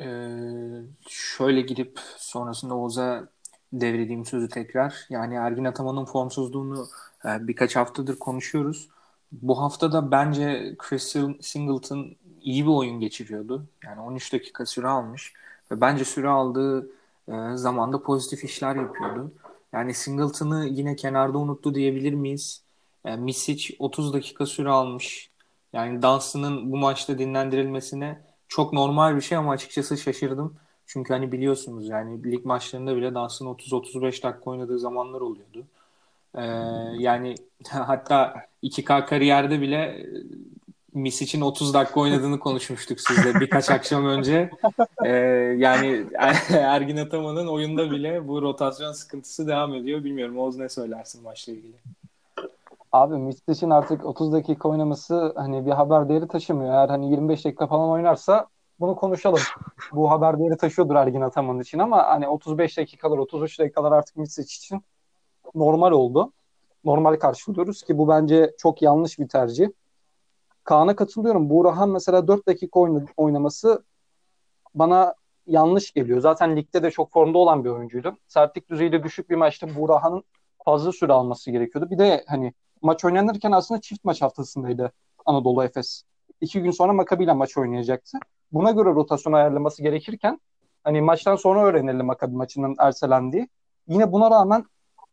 Ee, 0.00 0.82
şöyle 1.08 1.60
gidip 1.60 2.00
sonrasında 2.16 2.74
Oğuz'a 2.74 3.28
devrediğim 3.72 4.24
sözü 4.24 4.48
tekrar. 4.48 5.06
Yani 5.10 5.34
Ergin 5.34 5.64
Ataman'ın 5.64 6.04
formsuzluğunu 6.04 6.86
e, 7.24 7.48
birkaç 7.48 7.76
haftadır 7.76 8.18
konuşuyoruz. 8.18 8.88
Bu 9.32 9.60
hafta 9.60 9.92
da 9.92 10.10
bence 10.10 10.74
Chris 10.78 11.16
Singleton 11.40 12.16
iyi 12.42 12.64
bir 12.64 12.70
oyun 12.70 13.00
geçiriyordu. 13.00 13.66
Yani 13.84 14.00
13 14.00 14.32
dakika 14.32 14.66
süre 14.66 14.88
almış 14.88 15.32
ve 15.70 15.80
bence 15.80 16.04
süre 16.04 16.28
aldığı 16.28 16.88
e, 17.28 17.56
zamanda 17.56 18.02
pozitif 18.02 18.44
işler 18.44 18.76
yapıyordu. 18.76 19.32
Yani 19.72 19.94
Singleton'ı 19.94 20.66
yine 20.66 20.96
kenarda 20.96 21.38
unuttu 21.38 21.74
diyebilir 21.74 22.12
miyiz? 22.14 22.62
Yani 23.04 23.22
Misic 23.22 23.76
30 23.78 24.12
dakika 24.12 24.46
süre 24.46 24.68
almış. 24.68 25.30
Yani 25.72 26.02
Dunstan'ın 26.02 26.72
bu 26.72 26.76
maçta 26.76 27.18
dinlendirilmesine 27.18 28.20
çok 28.48 28.72
normal 28.72 29.16
bir 29.16 29.20
şey 29.20 29.38
ama 29.38 29.52
açıkçası 29.52 29.96
şaşırdım. 29.98 30.56
Çünkü 30.86 31.12
hani 31.12 31.32
biliyorsunuz 31.32 31.88
yani 31.88 32.32
lig 32.32 32.44
maçlarında 32.44 32.96
bile 32.96 33.14
Dunstan 33.14 33.48
30-35 33.48 34.22
dakika 34.22 34.50
oynadığı 34.50 34.78
zamanlar 34.78 35.20
oluyordu. 35.20 35.66
Ee, 36.34 36.42
yani 36.98 37.34
hatta 37.68 38.34
2K 38.62 39.06
kariyerde 39.06 39.60
bile 39.60 40.06
Miss 40.94 41.22
için 41.22 41.40
30 41.40 41.74
dakika 41.74 42.00
oynadığını 42.00 42.38
konuşmuştuk 42.40 43.00
sizle 43.00 43.40
birkaç 43.40 43.70
akşam 43.70 44.06
önce. 44.06 44.50
Ee, 45.04 45.08
yani 45.58 46.06
Ergin 46.50 46.96
Ataman'ın 46.96 47.46
oyunda 47.46 47.90
bile 47.90 48.28
bu 48.28 48.42
rotasyon 48.42 48.92
sıkıntısı 48.92 49.48
devam 49.48 49.74
ediyor. 49.74 50.04
Bilmiyorum 50.04 50.38
Oğuz 50.38 50.56
ne 50.56 50.68
söylersin 50.68 51.22
maçla 51.22 51.52
ilgili? 51.52 51.74
Abi 52.92 53.16
Mistic'in 53.16 53.70
artık 53.70 54.04
30 54.04 54.32
dakika 54.32 54.68
oynaması 54.68 55.32
hani 55.36 55.66
bir 55.66 55.70
haber 55.70 56.08
değeri 56.08 56.28
taşımıyor. 56.28 56.74
Eğer 56.74 56.88
hani 56.88 57.10
25 57.10 57.44
dakika 57.44 57.66
falan 57.66 57.88
oynarsa 57.88 58.46
bunu 58.80 58.96
konuşalım. 58.96 59.40
Bu 59.92 60.10
haber 60.10 60.38
değeri 60.38 60.56
taşıyordur 60.56 60.94
Ergin 60.94 61.20
Ataman 61.20 61.60
için 61.60 61.78
ama 61.78 62.06
hani 62.06 62.28
35 62.28 62.78
dakikalar 62.78 63.18
33 63.18 63.58
dakikalar 63.58 63.92
artık 63.92 64.16
Mistic 64.16 64.42
için 64.42 64.82
normal 65.54 65.92
oldu. 65.92 66.32
Normal 66.84 67.16
karşılıyoruz 67.16 67.82
ki 67.82 67.98
bu 67.98 68.08
bence 68.08 68.54
çok 68.58 68.82
yanlış 68.82 69.18
bir 69.18 69.28
tercih. 69.28 69.68
Kaan'a 70.64 70.96
katılıyorum. 70.96 71.50
Buğrahan 71.50 71.90
mesela 71.90 72.28
4 72.28 72.48
dakika 72.48 72.80
oynaması 73.16 73.84
bana 74.74 75.14
yanlış 75.46 75.92
geliyor. 75.92 76.20
Zaten 76.20 76.56
ligde 76.56 76.82
de 76.82 76.90
çok 76.90 77.12
formda 77.12 77.38
olan 77.38 77.64
bir 77.64 77.70
oyuncuydu. 77.70 78.16
Sertlik 78.28 78.70
düzeyi 78.70 79.02
düşük 79.02 79.30
bir 79.30 79.36
maçta 79.36 79.76
Buğrahan'ın 79.76 80.24
fazla 80.64 80.92
süre 80.92 81.12
alması 81.12 81.50
gerekiyordu. 81.50 81.90
Bir 81.90 81.98
de 81.98 82.24
hani 82.28 82.52
maç 82.82 83.04
oynanırken 83.04 83.52
aslında 83.52 83.80
çift 83.80 84.04
maç 84.04 84.22
haftasındaydı 84.22 84.92
Anadolu 85.26 85.64
Efes. 85.64 86.02
İki 86.40 86.62
gün 86.62 86.70
sonra 86.70 86.92
Makabi 86.92 87.24
ile 87.24 87.32
maç 87.32 87.58
oynayacaktı. 87.58 88.18
Buna 88.52 88.70
göre 88.70 88.88
rotasyon 88.88 89.32
ayarlaması 89.32 89.82
gerekirken 89.82 90.40
hani 90.84 91.00
maçtan 91.00 91.36
sonra 91.36 91.64
öğrenelim 91.64 92.06
Makabi 92.06 92.36
maçının 92.36 92.76
erselendiği. 92.78 93.48
Yine 93.88 94.12
buna 94.12 94.30
rağmen 94.30 94.64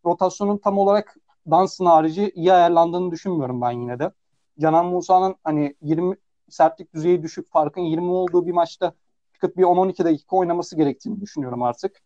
rotasyonun 0.06 0.58
tam 0.58 0.78
olarak 0.78 1.16
Dansın 1.52 1.86
harici 1.86 2.32
iyi 2.36 2.54
ayarlandığını 2.54 3.12
düşünmüyorum 3.12 3.62
ben 3.62 3.72
yine 3.72 4.00
de. 4.00 4.12
Canan 4.60 4.86
Musa'nın 4.86 5.36
hani 5.44 5.76
20 5.82 6.16
sertlik 6.50 6.94
düzeyi 6.94 7.24
düşük 7.24 7.52
farkın 7.52 7.82
20 7.82 8.12
olduğu 8.12 8.48
bir 8.48 8.52
maçta 8.52 8.94
çıkıp 9.34 9.58
bir 9.58 9.64
10-12 9.64 10.06
dakika 10.06 10.36
oynaması 10.36 10.76
gerektiğini 10.76 11.22
düşünüyorum 11.22 11.64
artık. 11.64 12.02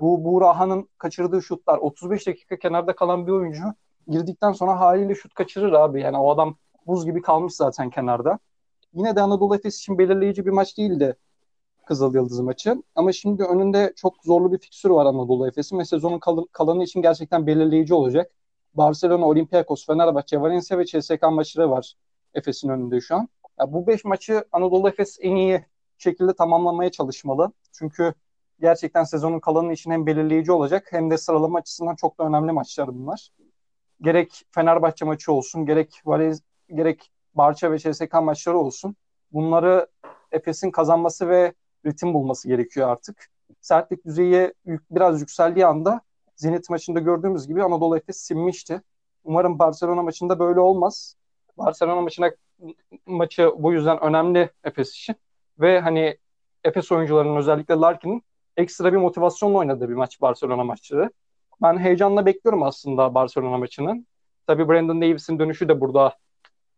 Bu 0.00 0.24
Buğrahan'ın 0.24 0.88
kaçırdığı 0.98 1.42
şutlar 1.42 1.78
35 1.78 2.26
dakika 2.26 2.58
kenarda 2.58 2.96
kalan 2.96 3.26
bir 3.26 3.32
oyuncu 3.32 3.62
girdikten 4.08 4.52
sonra 4.52 4.80
haliyle 4.80 5.14
şut 5.14 5.34
kaçırır 5.34 5.72
abi. 5.72 6.00
Yani 6.00 6.18
o 6.18 6.30
adam 6.30 6.56
buz 6.86 7.04
gibi 7.04 7.22
kalmış 7.22 7.54
zaten 7.54 7.90
kenarda. 7.90 8.38
Yine 8.92 9.16
de 9.16 9.20
Anadolu 9.20 9.56
Efes 9.56 9.78
için 9.78 9.98
belirleyici 9.98 10.46
bir 10.46 10.50
maç 10.50 10.78
değildi 10.78 11.16
Kızıl 11.86 12.14
Yıldız 12.14 12.40
maçı. 12.40 12.82
Ama 12.94 13.12
şimdi 13.12 13.42
önünde 13.44 13.92
çok 13.96 14.14
zorlu 14.24 14.52
bir 14.52 14.58
fiksür 14.58 14.90
var 14.90 15.06
Anadolu 15.06 15.48
Efes'in 15.48 15.78
ve 15.78 15.84
sezonun 15.84 16.18
kal- 16.18 16.46
kalanı 16.52 16.84
için 16.84 17.02
gerçekten 17.02 17.46
belirleyici 17.46 17.94
olacak. 17.94 18.32
Barcelona, 18.74 19.26
Olympiakos, 19.26 19.86
Fenerbahçe, 19.86 20.40
Valencia 20.40 20.78
ve 20.78 20.84
CSK 20.84 21.22
maçları 21.30 21.70
var 21.70 21.94
Efes'in 22.34 22.68
önünde 22.68 23.00
şu 23.00 23.14
an. 23.16 23.28
Ya 23.60 23.72
bu 23.72 23.86
beş 23.86 24.04
maçı 24.04 24.44
Anadolu 24.52 24.88
Efes 24.88 25.18
en 25.20 25.36
iyi 25.36 25.64
şekilde 25.98 26.34
tamamlamaya 26.34 26.90
çalışmalı. 26.90 27.52
Çünkü 27.72 28.14
gerçekten 28.60 29.04
sezonun 29.04 29.40
kalanı 29.40 29.72
için 29.72 29.90
hem 29.90 30.06
belirleyici 30.06 30.52
olacak 30.52 30.86
hem 30.90 31.10
de 31.10 31.18
sıralama 31.18 31.58
açısından 31.58 31.94
çok 31.94 32.18
da 32.18 32.24
önemli 32.24 32.52
maçlar 32.52 32.88
bunlar. 32.94 33.28
Gerek 34.00 34.42
Fenerbahçe 34.50 35.04
maçı 35.04 35.32
olsun, 35.32 35.66
gerek 35.66 36.00
Valez, 36.04 36.42
gerek 36.74 37.10
Barça 37.34 37.72
ve 37.72 37.78
CSK 37.78 38.14
maçları 38.14 38.58
olsun. 38.58 38.96
Bunları 39.32 39.86
Efes'in 40.32 40.70
kazanması 40.70 41.28
ve 41.28 41.54
ritim 41.86 42.14
bulması 42.14 42.48
gerekiyor 42.48 42.88
artık. 42.88 43.28
Sertlik 43.60 44.04
düzeyi 44.04 44.54
biraz 44.90 45.20
yükseldiği 45.20 45.66
anda 45.66 46.00
Zenit 46.36 46.70
maçında 46.70 47.00
gördüğümüz 47.00 47.46
gibi 47.46 47.62
Anadolu 47.62 47.96
Efes 47.96 48.16
sinmişti. 48.16 48.82
Umarım 49.24 49.58
Barcelona 49.58 50.02
maçında 50.02 50.38
böyle 50.38 50.60
olmaz. 50.60 51.16
Barcelona 51.58 52.00
maçına 52.00 52.30
maçı 53.06 53.50
bu 53.58 53.72
yüzden 53.72 54.00
önemli 54.00 54.50
Efes 54.64 54.90
için. 54.96 55.16
Ve 55.58 55.80
hani 55.80 56.18
Efes 56.64 56.92
oyuncularının 56.92 57.36
özellikle 57.36 57.74
Larkin'in 57.74 58.22
ekstra 58.56 58.92
bir 58.92 58.98
motivasyonla 58.98 59.58
oynadığı 59.58 59.88
bir 59.88 59.94
maç 59.94 60.20
Barcelona 60.20 60.64
maçları. 60.64 61.10
Ben 61.62 61.78
heyecanla 61.78 62.26
bekliyorum 62.26 62.62
aslında 62.62 63.14
Barcelona 63.14 63.58
maçının. 63.58 64.06
Tabii 64.46 64.68
Brandon 64.68 65.02
Davis'in 65.02 65.38
dönüşü 65.38 65.68
de 65.68 65.80
burada 65.80 66.16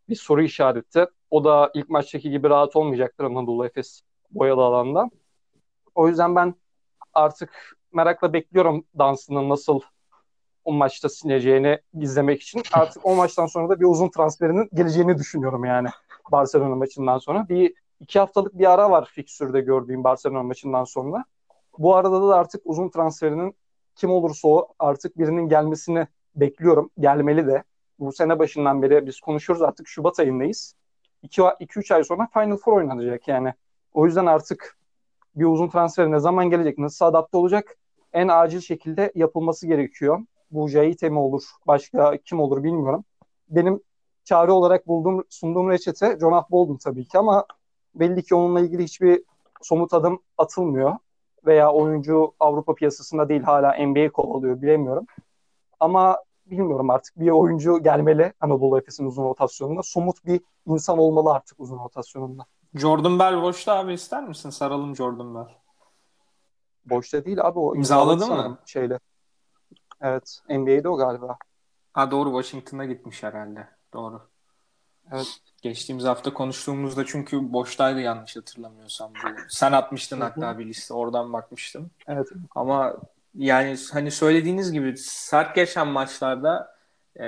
bir 0.09 0.15
soru 0.15 0.43
işareti. 0.43 1.05
O 1.31 1.43
da 1.43 1.71
ilk 1.73 1.89
maçtaki 1.89 2.29
gibi 2.29 2.49
rahat 2.49 2.75
olmayacaktır 2.75 3.23
Anadolu 3.23 3.65
Efes 3.65 4.01
boyalı 4.31 4.61
alanda. 4.61 5.09
O 5.95 6.07
yüzden 6.07 6.35
ben 6.35 6.55
artık 7.13 7.77
merakla 7.93 8.33
bekliyorum 8.33 8.85
dansının 8.97 9.49
nasıl 9.49 9.81
o 10.65 10.73
maçta 10.73 11.09
sineceğini 11.09 11.79
izlemek 11.93 12.41
için. 12.41 12.61
Artık 12.73 13.05
o 13.05 13.15
maçtan 13.15 13.45
sonra 13.45 13.69
da 13.69 13.79
bir 13.79 13.85
uzun 13.85 14.09
transferinin 14.09 14.69
geleceğini 14.73 15.17
düşünüyorum 15.17 15.65
yani 15.65 15.87
Barcelona 16.31 16.75
maçından 16.75 17.17
sonra. 17.17 17.49
Bir 17.49 17.73
iki 17.99 18.19
haftalık 18.19 18.57
bir 18.57 18.71
ara 18.73 18.91
var 18.91 19.09
fikstürde 19.13 19.61
gördüğüm 19.61 20.03
Barcelona 20.03 20.43
maçından 20.43 20.83
sonra. 20.83 21.25
Bu 21.77 21.95
arada 21.95 22.27
da 22.27 22.35
artık 22.35 22.61
uzun 22.65 22.89
transferinin 22.89 23.55
kim 23.95 24.09
olursa 24.09 24.47
o 24.47 24.67
artık 24.79 25.17
birinin 25.17 25.49
gelmesini 25.49 26.07
bekliyorum. 26.35 26.89
Gelmeli 26.99 27.47
de. 27.47 27.63
Bu 27.99 28.11
sene 28.11 28.39
başından 28.39 28.81
beri 28.81 29.05
biz 29.05 29.19
konuşuyoruz 29.19 29.61
artık 29.61 29.87
Şubat 29.87 30.19
ayındayız. 30.19 30.75
2-3 31.23 31.95
ay 31.95 32.03
sonra 32.03 32.27
Final 32.33 32.57
Four 32.57 32.73
oynanacak 32.73 33.27
yani. 33.27 33.53
O 33.97 34.05
yüzden 34.05 34.25
artık 34.25 34.77
bir 35.35 35.45
uzun 35.45 35.69
transfer 35.69 36.11
ne 36.11 36.19
zaman 36.19 36.49
gelecek, 36.49 36.77
nasıl 36.77 37.05
adapte 37.05 37.37
olacak 37.37 37.77
en 38.13 38.27
acil 38.27 38.59
şekilde 38.59 39.11
yapılması 39.15 39.67
gerekiyor. 39.67 40.19
Bu 40.51 40.69
Jaite 40.69 41.09
mi 41.09 41.19
olur, 41.19 41.43
başka 41.67 42.17
kim 42.17 42.39
olur 42.39 42.63
bilmiyorum. 42.63 43.05
Benim 43.49 43.81
çare 44.23 44.51
olarak 44.51 44.87
bulduğum, 44.87 45.23
sunduğum 45.29 45.69
reçete 45.69 46.17
Jonah 46.21 46.51
Bolden 46.51 46.77
tabii 46.77 47.05
ki 47.05 47.17
ama 47.17 47.45
belli 47.95 48.23
ki 48.23 48.35
onunla 48.35 48.59
ilgili 48.59 48.83
hiçbir 48.83 49.23
somut 49.61 49.93
adım 49.93 50.19
atılmıyor. 50.37 50.95
Veya 51.45 51.71
oyuncu 51.71 52.33
Avrupa 52.39 52.75
piyasasında 52.75 53.29
değil 53.29 53.41
hala 53.41 53.85
NBA 53.87 54.11
kovalıyor 54.11 54.61
bilemiyorum. 54.61 55.05
Ama 55.79 56.17
bilmiyorum 56.45 56.89
artık 56.89 57.19
bir 57.19 57.29
oyuncu 57.29 57.83
gelmeli 57.83 58.33
Anadolu 58.41 58.77
Efes'in 58.77 59.05
uzun 59.05 59.23
rotasyonunda. 59.23 59.83
Somut 59.83 60.25
bir 60.25 60.41
insan 60.67 60.97
olmalı 60.97 61.33
artık 61.33 61.59
uzun 61.59 61.79
rotasyonunda. 61.79 62.45
Jordan 62.79 63.19
Bell 63.19 63.41
boşta 63.41 63.75
abi 63.75 63.93
ister 63.93 64.27
misin? 64.27 64.49
Saralım 64.49 64.95
Jordan 64.95 65.35
Bell. 65.35 65.55
Boşta 66.85 67.25
değil 67.25 67.41
abi 67.41 67.59
o 67.59 67.75
imzaladı 67.75 68.27
mı? 68.27 68.57
Şeyle. 68.65 68.99
Evet. 70.01 70.39
NBA'de 70.49 70.89
o 70.89 70.97
galiba. 70.97 71.37
Ha 71.93 72.11
doğru 72.11 72.29
Washington'a 72.29 72.85
gitmiş 72.85 73.23
herhalde. 73.23 73.67
Doğru. 73.93 74.21
Evet. 75.11 75.39
Geçtiğimiz 75.61 76.05
hafta 76.05 76.33
konuştuğumuzda 76.33 77.05
çünkü 77.05 77.53
boştaydı 77.53 77.99
yanlış 77.99 78.35
hatırlamıyorsam. 78.35 79.11
Bu. 79.13 79.27
Sen 79.49 79.71
atmıştın 79.71 80.21
hatta 80.21 80.59
bir 80.59 80.65
liste. 80.65 80.93
Oradan 80.93 81.33
bakmıştım. 81.33 81.91
Evet. 82.07 82.27
Ama 82.55 82.95
yani 83.35 83.77
hani 83.93 84.11
söylediğiniz 84.11 84.71
gibi 84.71 84.97
sert 84.97 85.55
geçen 85.55 85.87
maçlarda 85.87 86.77
e, 87.19 87.25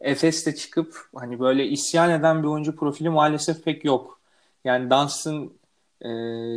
Efes'te 0.00 0.54
çıkıp 0.54 0.94
hani 1.14 1.40
böyle 1.40 1.66
isyan 1.66 2.10
eden 2.10 2.42
bir 2.42 2.48
oyuncu 2.48 2.76
profili 2.76 3.10
maalesef 3.10 3.64
pek 3.64 3.84
yok. 3.84 4.15
Yani 4.66 4.90
Dunstan 4.90 5.52
e, 6.02 6.08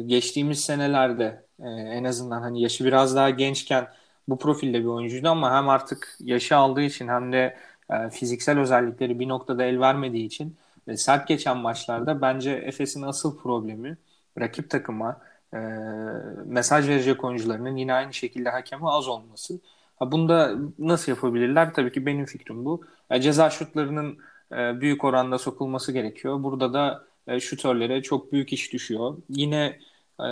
geçtiğimiz 0.06 0.60
senelerde 0.66 1.46
e, 1.60 1.70
en 1.70 2.04
azından 2.04 2.42
hani 2.42 2.62
yaşı 2.62 2.86
biraz 2.86 3.16
daha 3.16 3.30
gençken 3.30 3.88
bu 4.28 4.39
profilde 4.39 4.80
bir 4.80 4.86
oyuncuydu 4.86 5.30
ama 5.30 5.56
hem 5.58 5.70
artık 5.70 6.18
yaşı 6.20 6.56
aldığı 6.58 6.82
için 6.82 7.08
hem 7.08 7.34
de 7.34 7.58
e, 7.92 8.10
fiziksel 8.10 8.60
özellikleri 8.60 9.20
bir 9.20 9.28
noktada 9.28 9.63
el 9.63 9.80
vermediği 9.80 10.25
için 10.25 10.58
e, 10.88 10.98
sert 10.98 11.28
geçen 11.28 11.58
maçlarda 11.58 12.22
bence 12.22 12.51
Efes'in 12.51 13.01
asıl 13.01 13.38
problemi 13.39 13.98
rakip 14.39 14.70
takıma 14.70 15.22
e, 15.54 15.58
mesaj 16.46 16.88
verecek 16.88 17.24
oyuncularının 17.24 17.75
yine 17.75 17.94
aynı 17.94 18.13
şekilde 18.13 18.50
hakeme 18.50 18.88
az 18.88 19.08
olması. 19.08 19.60
Ha, 20.00 20.12
bunda 20.12 20.56
nasıl 20.80 21.12
yapabilirler? 21.12 21.74
Tabii 21.74 21.92
ki 21.92 22.06
benim 22.06 22.25
fikrim 22.25 22.66
bu. 22.66 22.86
E, 23.10 23.22
ceza 23.22 23.50
şutlarının 23.50 24.18
e, 24.51 24.82
büyük 24.82 25.04
oranda 25.04 25.38
sokulması 25.38 25.92
gerekiyor. 25.92 26.44
Burada 26.44 26.74
da 26.74 27.09
e, 27.29 27.39
şutörlere 27.39 28.03
çok 28.03 28.31
büyük 28.31 28.53
iş 28.53 28.74
düşüyor. 28.74 29.17
Yine 29.29 29.79
e, 30.19 30.27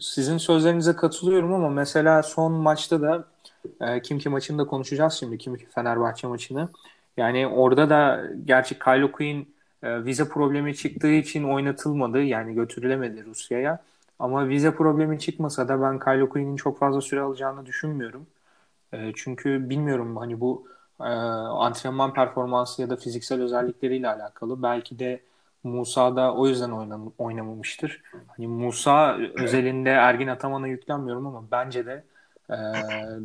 sizin 0.00 0.38
sözlerinize 0.38 0.96
katılıyorum 0.96 1.54
ama 1.54 1.68
mesela 1.68 2.22
son 2.22 2.52
maçta 2.52 3.02
da 3.02 3.24
e, 3.80 4.02
Kimki 4.02 4.28
maçını 4.28 4.58
da 4.58 4.66
konuşacağız 4.66 5.12
şimdi. 5.14 5.38
Kimki 5.38 5.66
Fenerbahçe 5.66 6.26
maçını. 6.26 6.68
Yani 7.16 7.46
orada 7.46 7.90
da 7.90 8.24
gerçi 8.44 8.78
Kylo 8.78 9.12
Quinn 9.12 9.54
e, 9.82 10.04
vize 10.04 10.28
problemi 10.28 10.76
çıktığı 10.76 11.10
için 11.12 11.44
oynatılmadı. 11.44 12.22
Yani 12.22 12.54
götürülemedi 12.54 13.24
Rusya'ya. 13.24 13.82
Ama 14.18 14.48
vize 14.48 14.70
problemi 14.74 15.18
çıkmasa 15.18 15.68
da 15.68 15.82
ben 15.82 15.98
Kylo 15.98 16.28
Quinn'in 16.28 16.56
çok 16.56 16.78
fazla 16.78 17.00
süre 17.00 17.20
alacağını 17.20 17.66
düşünmüyorum. 17.66 18.26
E, 18.92 19.12
çünkü 19.16 19.70
bilmiyorum 19.70 20.16
hani 20.16 20.40
bu 20.40 20.68
e, 21.00 21.04
antrenman 21.04 22.14
performansı 22.14 22.82
ya 22.82 22.90
da 22.90 22.96
fiziksel 22.96 23.42
özellikleriyle 23.42 24.08
alakalı. 24.08 24.62
Belki 24.62 24.98
de 24.98 25.20
Musa 25.64 26.16
da 26.16 26.34
o 26.34 26.46
yüzden 26.46 26.70
oynam 26.70 27.12
oynamamıştır. 27.18 28.02
Hani 28.26 28.48
Musa 28.48 29.18
özelinde 29.34 29.90
Ergin 29.90 30.28
Ataman'a 30.28 30.66
yüklenmiyorum 30.68 31.26
ama 31.26 31.44
bence 31.50 31.86
de 31.86 32.04
e, 32.50 32.56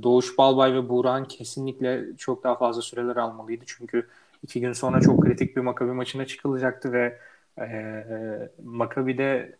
Doğuş 0.03 0.37
Balbay 0.37 0.73
ve 0.73 0.89
Buğra'nın 0.89 1.25
kesinlikle 1.25 2.17
çok 2.17 2.43
daha 2.43 2.55
fazla 2.55 2.81
süreler 2.81 3.15
almalıydı. 3.15 3.63
Çünkü 3.67 4.07
iki 4.43 4.61
gün 4.61 4.73
sonra 4.73 5.01
çok 5.01 5.23
kritik 5.23 5.55
bir 5.55 5.61
Makabi 5.61 5.91
maçına 5.91 6.25
çıkılacaktı 6.25 6.93
ve 6.93 7.19
e, 7.59 8.03
Makabi 8.63 9.17
de 9.17 9.57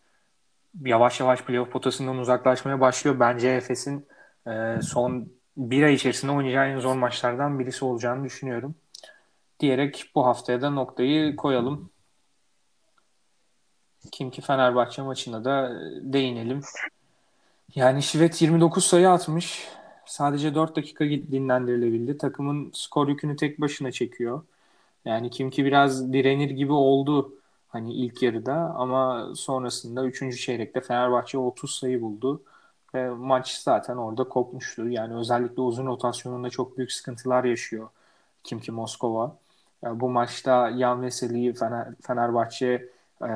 yavaş 0.86 1.20
yavaş 1.20 1.42
playoff 1.42 1.72
potasından 1.72 2.18
uzaklaşmaya 2.18 2.82
başlıyor. 2.82 3.20
Bence 3.20 3.50
Efes'in 3.50 4.08
e, 4.48 4.82
son 4.82 5.30
bir 5.58 5.84
ay 5.84 5.94
içerisinde 5.94 6.32
oynayacağı 6.32 6.68
en 6.68 6.80
zor 6.80 6.96
maçlardan 6.96 7.60
birisi 7.60 7.86
olacağını 7.86 8.24
düşünüyorum. 8.24 8.75
Diyerek 9.60 10.12
bu 10.15 10.25
haftaya 10.25 10.62
da 10.62 10.70
noktayı 10.70 11.36
koyalım. 11.36 11.92
Kim 14.12 14.31
ki 14.31 14.41
Fenerbahçe 14.41 15.01
maçına 15.01 15.45
da 15.45 15.72
değinelim. 16.13 16.62
Yani 17.75 18.03
Şivet 18.03 18.41
29 18.41 18.86
sayı 18.86 19.10
atmış. 19.10 19.67
Sadece 20.05 20.55
4 20.55 20.75
dakika 20.75 21.05
dinlendirilebildi. 21.05 22.17
Takımın 22.17 22.72
skor 22.74 23.07
yükünü 23.07 23.36
tek 23.36 23.62
başına 23.62 23.91
çekiyor. 23.91 24.43
Yani 25.05 25.29
kim 25.29 25.50
ki 25.50 25.65
biraz 25.65 26.13
direnir 26.13 26.50
gibi 26.50 26.74
oldu 26.74 27.36
hani 27.67 27.93
ilk 27.93 28.24
yarıda 28.24 28.53
ama 28.53 29.29
sonrasında 29.36 30.05
3. 30.05 30.41
çeyrekte 30.41 30.81
Fenerbahçe 30.81 31.38
30 31.38 31.75
sayı 31.75 32.01
buldu. 32.01 32.43
Ve 32.93 33.10
maç 33.10 33.57
zaten 33.57 33.98
orada 33.98 34.24
kopmuştu. 34.24 34.89
Yani 34.89 35.15
özellikle 35.15 35.62
uzun 35.62 35.86
rotasyonunda 35.86 36.50
çok 36.50 36.77
büyük 36.77 36.91
sıkıntılar 36.91 37.43
yaşıyor 37.43 37.89
kim 38.43 38.60
ki 38.60 38.72
Moskova. 38.72 39.38
Yani 39.83 40.00
bu 40.00 40.10
maçta 40.10 40.69
Yan 40.69 41.01
Veseli'yi 41.01 41.53
Fener, 41.53 41.88
Fenerbahçe 42.01 42.89
e, 43.27 43.32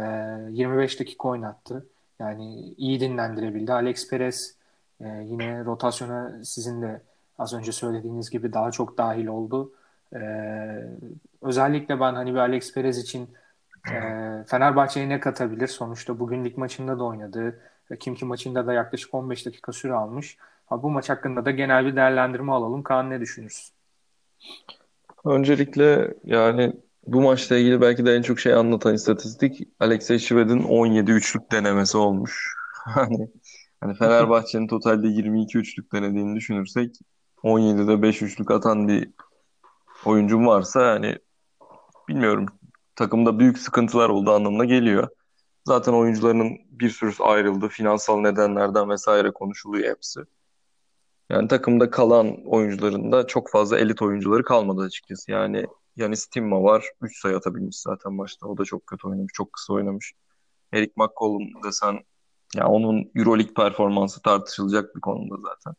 25 0.51 1.00
dakika 1.00 1.27
oynattı. 1.27 1.86
Yani 2.20 2.74
iyi 2.77 3.00
dinlendirebildi. 3.00 3.74
Alex 3.74 4.10
Perez 4.10 4.58
e, 5.01 5.08
yine 5.08 5.65
rotasyona 5.65 6.44
sizin 6.44 6.82
de 6.82 7.01
az 7.38 7.53
önce 7.53 7.72
söylediğiniz 7.72 8.29
gibi 8.29 8.53
daha 8.53 8.72
çok 8.72 8.98
dahil 8.98 9.27
oldu. 9.27 9.74
E, 10.13 10.20
özellikle 11.41 12.00
ben 12.00 12.13
hani 12.13 12.34
bir 12.34 12.39
Alex 12.39 12.74
Perez 12.74 12.98
için 12.98 13.29
e, 13.91 13.94
Fenerbahçe'ye 14.48 15.10
ne 15.10 15.20
katabilir? 15.20 15.67
Sonuçta 15.67 16.20
bugün 16.20 16.46
lig 16.46 16.58
maçında 16.58 17.00
da 17.00 17.03
oynadı. 17.03 17.60
Kimki 18.00 18.25
maçında 18.25 18.67
da 18.67 18.74
yaklaşık 18.74 19.13
15 19.13 19.46
dakika 19.46 19.72
süre 19.72 19.94
almış. 19.94 20.38
Bu 20.72 20.89
maç 20.89 21.10
hakkında 21.10 21.46
da 21.46 21.51
genel 21.51 21.86
bir 21.86 21.96
değerlendirme 21.96 22.51
alalım. 22.51 22.84
Kaan 22.84 23.10
ne 23.10 23.22
düşünürsün? 23.22 23.74
Öncelikle 25.25 26.13
yani 26.24 26.74
bu 27.07 27.21
maçla 27.21 27.57
ilgili 27.57 27.81
belki 27.81 28.05
de 28.05 28.15
en 28.15 28.21
çok 28.21 28.39
şey 28.39 28.53
anlatan 28.53 28.93
istatistik 28.93 29.67
Alexey 29.79 30.19
Şved'in 30.19 30.63
17 30.63 31.11
üçlük 31.11 31.51
denemesi 31.51 31.97
olmuş. 31.97 32.57
Hani 32.87 33.29
hani 33.81 33.95
Fenerbahçe'nin 33.95 34.67
totalde 34.67 35.07
22 35.07 35.57
üçlük 35.57 35.93
denediğini 35.93 36.35
düşünürsek 36.35 36.95
17'de 37.43 38.01
5 38.01 38.21
üçlük 38.21 38.51
atan 38.51 38.87
bir 38.87 39.09
oyuncum 40.05 40.47
varsa 40.47 40.85
yani 40.85 41.17
bilmiyorum 42.09 42.45
takımda 42.95 43.39
büyük 43.39 43.57
sıkıntılar 43.57 44.09
olduğu 44.09 44.31
anlamına 44.31 44.65
geliyor. 44.65 45.07
Zaten 45.65 45.93
oyuncularının 45.93 46.57
bir 46.69 46.89
sürüsü 46.89 47.23
ayrıldı. 47.23 47.67
Finansal 47.67 48.19
nedenlerden 48.19 48.89
vesaire 48.89 49.31
konuşuluyor 49.31 49.96
hepsi. 49.96 50.20
Yani 51.29 51.48
takımda 51.48 51.89
kalan 51.89 52.37
oyuncuların 52.46 53.11
da 53.11 53.27
çok 53.27 53.50
fazla 53.50 53.79
elit 53.79 54.01
oyuncuları 54.01 54.43
kalmadı 54.43 54.81
açıkçası. 54.81 55.31
Yani 55.31 55.65
Yanis 55.98 56.27
Timma 56.27 56.64
var. 56.64 56.86
3 57.01 57.20
sayı 57.20 57.38
atabilmiş 57.38 57.79
zaten 57.79 58.14
maçta. 58.14 58.48
O 58.48 58.57
da 58.57 58.66
çok 58.66 58.88
kötü 58.88 59.07
oynamış. 59.07 59.33
Çok 59.33 59.53
kısa 59.53 59.74
oynamış. 59.74 60.14
Eric 60.74 60.94
McCollum 60.96 61.64
desen 61.64 62.00
ya 62.55 62.68
onun 62.68 63.12
Euroleague 63.16 63.53
performansı 63.53 64.22
tartışılacak 64.22 64.96
bir 64.96 65.01
konuda 65.01 65.36
zaten. 65.42 65.75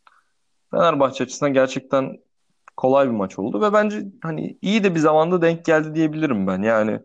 Fenerbahçe 0.71 1.23
açısından 1.23 1.53
gerçekten 1.53 2.17
kolay 2.77 3.07
bir 3.07 3.13
maç 3.13 3.39
oldu 3.39 3.61
ve 3.61 3.73
bence 3.73 4.05
hani 4.23 4.57
iyi 4.61 4.83
de 4.83 4.95
bir 4.95 4.99
zamanda 4.99 5.41
denk 5.41 5.65
geldi 5.65 5.95
diyebilirim 5.95 6.47
ben. 6.47 6.61
Yani 6.61 6.99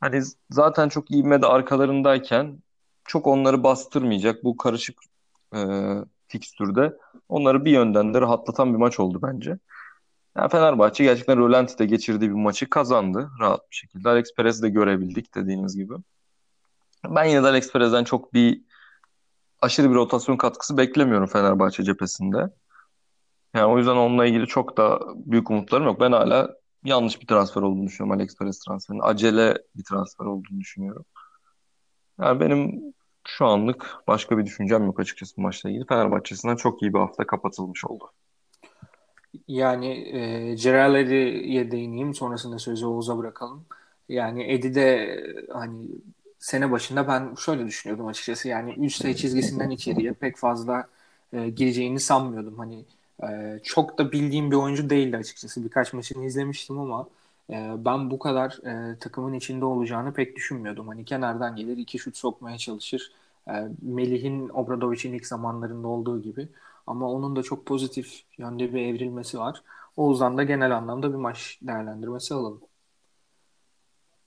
hani 0.00 0.22
zaten 0.50 0.88
çok 0.88 1.10
ivmede 1.10 1.46
arkalarındayken 1.46 2.62
çok 3.04 3.26
onları 3.26 3.62
bastırmayacak 3.64 4.44
bu 4.44 4.56
karışık 4.56 5.00
e, 5.54 5.58
fikstürde 6.28 6.96
onları 7.28 7.64
bir 7.64 7.70
yönden 7.70 8.14
de 8.14 8.20
rahatlatan 8.20 8.72
bir 8.72 8.78
maç 8.78 9.00
oldu 9.00 9.20
bence. 9.22 9.58
Yani 10.40 10.50
Fenerbahçe 10.50 11.04
gerçekten 11.04 11.38
rölanti'de 11.38 11.86
geçirdiği 11.86 12.30
bir 12.30 12.34
maçı 12.34 12.70
kazandı 12.70 13.30
rahat 13.40 13.70
bir 13.70 13.76
şekilde. 13.76 14.08
Alex 14.08 14.34
Perez'i 14.36 14.62
de 14.62 14.68
görebildik 14.68 15.34
dediğiniz 15.34 15.76
gibi. 15.76 15.94
Ben 17.08 17.24
yine 17.24 17.42
de 17.42 17.46
Alex 17.46 17.72
Perez'den 17.72 18.04
çok 18.04 18.34
bir 18.34 18.62
aşırı 19.60 19.90
bir 19.90 19.94
rotasyon 19.94 20.36
katkısı 20.36 20.76
beklemiyorum 20.76 21.26
Fenerbahçe 21.26 21.84
cephesinde. 21.84 22.50
Yani 23.54 23.66
o 23.66 23.78
yüzden 23.78 23.96
onunla 23.96 24.26
ilgili 24.26 24.46
çok 24.46 24.76
da 24.76 25.00
büyük 25.14 25.50
umutlarım 25.50 25.86
yok. 25.86 26.00
Ben 26.00 26.12
hala 26.12 26.54
yanlış 26.84 27.20
bir 27.20 27.26
transfer 27.26 27.62
olduğunu 27.62 27.86
düşünüyorum 27.86 28.20
Alex 28.20 28.36
Perez 28.38 28.58
transferinin. 28.58 29.02
Acele 29.02 29.58
bir 29.76 29.84
transfer 29.84 30.24
olduğunu 30.24 30.60
düşünüyorum. 30.60 31.04
Yani 32.20 32.40
benim 32.40 32.80
şu 33.28 33.46
anlık 33.46 33.96
başka 34.08 34.38
bir 34.38 34.46
düşüncem 34.46 34.84
yok 34.84 35.00
açıkçası 35.00 35.40
maçla 35.40 35.70
ilgili. 35.70 35.86
Fenerbahçe'sinden 35.86 36.56
çok 36.56 36.82
iyi 36.82 36.94
bir 36.94 36.98
hafta 36.98 37.26
kapatılmış 37.26 37.84
oldu. 37.84 38.12
Yani 39.48 39.86
e, 40.50 40.54
Gerald 40.54 41.10
değineyim. 41.72 42.14
Sonrasında 42.14 42.58
sözü 42.58 42.86
Oğuz'a 42.86 43.18
bırakalım. 43.18 43.64
Yani 44.08 44.52
Eddy 44.52 44.74
de 44.74 45.20
hani 45.52 45.88
sene 46.38 46.70
başında 46.70 47.08
ben 47.08 47.34
şöyle 47.34 47.66
düşünüyordum 47.66 48.06
açıkçası. 48.06 48.48
Yani 48.48 48.74
3 48.74 48.96
sayı 48.96 49.14
çizgisinden 49.14 49.70
içeriye 49.70 50.12
pek 50.12 50.36
fazla 50.36 50.88
e, 51.32 51.50
gireceğini 51.50 52.00
sanmıyordum. 52.00 52.58
Hani 52.58 52.84
e, 53.22 53.60
çok 53.64 53.98
da 53.98 54.12
bildiğim 54.12 54.50
bir 54.50 54.56
oyuncu 54.56 54.90
değildi 54.90 55.16
açıkçası. 55.16 55.64
Birkaç 55.64 55.92
maçını 55.92 56.24
izlemiştim 56.24 56.78
ama 56.78 57.08
e, 57.50 57.72
ben 57.78 58.10
bu 58.10 58.18
kadar 58.18 58.58
e, 58.92 58.98
takımın 58.98 59.32
içinde 59.34 59.64
olacağını 59.64 60.12
pek 60.14 60.36
düşünmüyordum. 60.36 60.88
Hani 60.88 61.04
kenardan 61.04 61.56
gelir 61.56 61.76
iki 61.76 61.98
şut 61.98 62.16
sokmaya 62.16 62.58
çalışır. 62.58 63.12
E, 63.48 63.52
Melih'in 63.82 64.48
Obradovic'in 64.48 65.12
ilk 65.14 65.26
zamanlarında 65.26 65.88
olduğu 65.88 66.22
gibi. 66.22 66.48
Ama 66.90 67.10
onun 67.10 67.36
da 67.36 67.42
çok 67.42 67.66
pozitif 67.66 68.22
yönde 68.38 68.74
bir 68.74 68.80
evrilmesi 68.80 69.38
var. 69.38 69.62
Oğuz'dan 69.96 70.38
da 70.38 70.44
genel 70.44 70.76
anlamda 70.76 71.10
bir 71.10 71.16
maç 71.16 71.58
değerlendirmesi 71.62 72.34
alalım. 72.34 72.60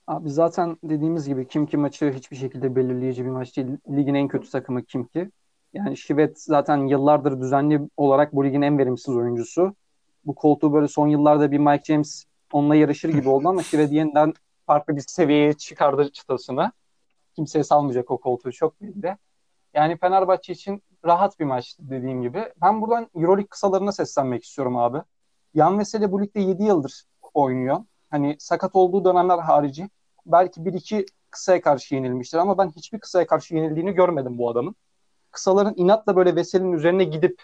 Abi 0.06 0.30
zaten 0.30 0.76
dediğimiz 0.84 1.28
gibi 1.28 1.48
Kimki 1.48 1.76
maçı 1.76 2.12
hiçbir 2.12 2.36
şekilde 2.36 2.76
belirleyici 2.76 3.24
bir 3.24 3.30
maç 3.30 3.56
değil. 3.56 3.66
Ligin 3.88 4.14
en 4.14 4.28
kötü 4.28 4.50
takımı 4.50 4.84
Kimki. 4.84 5.30
Yani 5.72 5.96
Şivet 5.96 6.42
zaten 6.42 6.86
yıllardır 6.86 7.40
düzenli 7.40 7.80
olarak 7.96 8.34
bu 8.34 8.44
ligin 8.44 8.62
en 8.62 8.78
verimsiz 8.78 9.16
oyuncusu. 9.16 9.74
Bu 10.26 10.34
koltuğu 10.34 10.72
böyle 10.72 10.88
son 10.88 11.08
yıllarda 11.08 11.50
bir 11.50 11.58
Mike 11.58 11.84
James 11.84 12.24
onunla 12.52 12.74
yarışır 12.74 13.08
gibi 13.08 13.28
oldu 13.28 13.48
ama 13.48 13.62
Şivet 13.62 13.92
yeniden 13.92 14.34
farklı 14.66 14.96
bir 14.96 15.04
seviyeye 15.06 15.52
çıkardı 15.52 16.12
çıtasını. 16.12 16.72
Kimseye 17.36 17.64
salmayacak 17.64 18.10
o 18.10 18.18
koltuğu 18.18 18.52
çok 18.52 18.80
belli. 18.82 19.16
Yani 19.74 19.96
Fenerbahçe 19.98 20.52
için 20.52 20.82
rahat 21.04 21.40
bir 21.40 21.44
maçtı 21.44 21.82
dediğim 21.90 22.22
gibi. 22.22 22.52
Ben 22.62 22.82
buradan 22.82 23.10
Euroleague 23.14 23.46
kısalarına 23.46 23.92
seslenmek 23.92 24.44
istiyorum 24.44 24.76
abi. 24.76 25.02
Yan 25.54 25.78
Veseli 25.78 26.12
bu 26.12 26.22
ligde 26.22 26.40
7 26.40 26.62
yıldır 26.62 27.04
oynuyor. 27.34 27.84
Hani 28.10 28.36
sakat 28.38 28.76
olduğu 28.76 29.04
dönemler 29.04 29.38
harici 29.38 29.88
belki 30.26 30.64
bir 30.64 30.72
iki 30.72 31.06
kısaya 31.30 31.60
karşı 31.60 31.94
yenilmiştir 31.94 32.38
ama 32.38 32.58
ben 32.58 32.70
hiçbir 32.70 32.98
kısaya 33.00 33.26
karşı 33.26 33.54
yenildiğini 33.54 33.92
görmedim 33.92 34.38
bu 34.38 34.50
adamın. 34.50 34.74
Kısaların 35.30 35.74
inatla 35.76 36.16
böyle 36.16 36.36
Veseli'nin 36.36 36.72
üzerine 36.72 37.04
gidip 37.04 37.42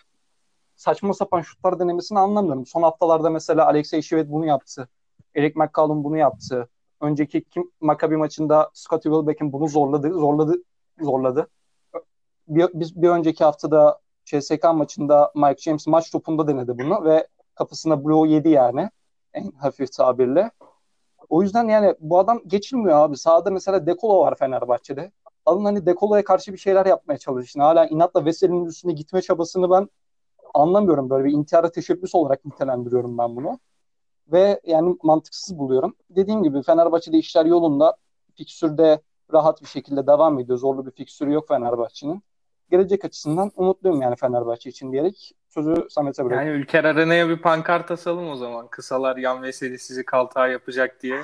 saçma 0.77 1.15
sapan 1.15 1.41
şutlar 1.41 1.79
denemesini 1.79 2.19
anlamıyorum. 2.19 2.67
Son 2.67 2.83
haftalarda 2.83 3.31
mesela 3.31 3.67
Alexey 3.67 4.03
Şivet 4.03 4.31
bunu 4.31 4.47
yaptı. 4.47 4.89
Eric 5.35 5.59
McCallum 5.59 6.05
bunu 6.05 6.17
yaptı. 6.17 6.69
Önceki 7.01 7.45
kim 7.45 7.71
Maccabi 7.81 8.17
maçında 8.17 8.71
Scottie 8.75 9.13
Wilbeck'in 9.13 9.53
bunu 9.53 9.69
zorladı, 9.69 10.13
zorladı, 10.13 10.55
zorladı. 11.01 11.49
Bir, 12.51 12.69
bir, 12.75 12.93
bir 12.97 13.09
önceki 13.09 13.45
haftada 13.45 14.01
CSK 14.25 14.65
maçında 14.75 15.33
Mike 15.35 15.61
James 15.63 15.87
maç 15.87 16.11
topunda 16.11 16.49
denedi 16.49 16.79
bunu 16.79 17.05
ve 17.05 17.27
kafasına 17.55 18.05
blow 18.05 18.31
yedi 18.31 18.49
yani 18.49 18.91
en 19.35 19.51
hafif 19.51 19.93
tabirle. 19.93 20.51
O 21.29 21.43
yüzden 21.43 21.69
yani 21.69 21.95
bu 22.01 22.19
adam 22.19 22.41
geçilmiyor 22.47 22.99
abi. 22.99 23.17
Sağda 23.17 23.51
mesela 23.51 23.87
Dekolo 23.87 24.21
var 24.21 24.35
Fenerbahçe'de. 24.39 25.13
Alın 25.47 25.65
hani 25.65 25.87
Dekolo'ya 25.87 26.25
karşı 26.25 26.53
bir 26.53 26.59
şeyler 26.59 26.87
yapmaya 26.87 27.19
çalışın. 27.19 27.61
Hala 27.61 27.87
inatla 27.87 28.25
Veseli'nin 28.25 28.65
üstüne 28.65 28.93
gitme 28.93 29.23
çabasını 29.23 29.71
ben 29.71 29.89
anlamıyorum. 30.55 31.11
Böyle 31.11 31.25
bir 31.25 31.33
intihara 31.33 31.71
teşebbüs 31.71 32.15
olarak 32.15 32.45
nitelendiriyorum 32.45 33.19
ben 33.19 33.37
bunu. 33.37 33.59
Ve 34.33 34.61
yani 34.65 34.97
mantıksız 35.03 35.59
buluyorum. 35.59 35.95
Dediğim 36.11 36.43
gibi 36.43 36.63
Fenerbahçe'de 36.63 37.19
işler 37.19 37.47
yolunda. 37.47 37.97
Fiksürde 38.35 39.03
rahat 39.33 39.63
bir 39.63 39.67
şekilde 39.67 40.07
devam 40.07 40.39
ediyor. 40.39 40.59
Zorlu 40.59 40.87
bir 40.87 40.91
fiksürü 40.91 41.33
yok 41.33 41.49
Fenerbahçe'nin. 41.49 42.23
Gelecek 42.71 43.05
açısından 43.05 43.53
umutluyum 43.57 44.03
yani 44.03 44.17
Fenerbahçe 44.17 44.71
için 44.71 44.93
diyerek 44.93 45.33
sözü 45.49 45.75
Samet'e 45.91 46.25
bırakıyorum. 46.25 46.49
Yani 46.49 46.63
Ülker 46.63 46.85
Arena'ya 46.85 47.29
bir 47.29 47.43
pankart 47.43 47.91
asalım 47.91 48.31
o 48.31 48.37
zaman. 48.37 48.69
Kısalar 48.69 49.17
yan 49.17 49.43
veseli 49.43 49.79
sizi 49.79 50.05
kaltağa 50.05 50.49
yapacak 50.49 51.03
diye. 51.03 51.23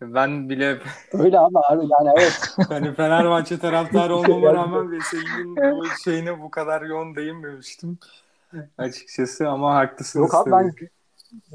Ben 0.00 0.48
bile 0.48 0.78
Öyle 1.12 1.38
ama 1.38 1.60
abi 1.68 1.86
yani 1.90 2.14
evet. 2.18 2.54
hani 2.68 2.94
Fenerbahçe 2.94 3.58
taraftarı 3.58 4.16
olmama 4.16 4.54
rağmen 4.54 4.92
Veseli'nin 4.92 5.56
bu 5.56 5.86
şeyine 6.04 6.40
bu 6.40 6.50
kadar 6.50 6.82
yoğun 6.82 7.16
değinmemiştim 7.16 7.98
açıkçası 8.78 9.48
ama 9.48 9.74
haklısınız. 9.74 10.32
Yok 10.32 10.34
abi 10.34 10.50
ben 10.50 10.72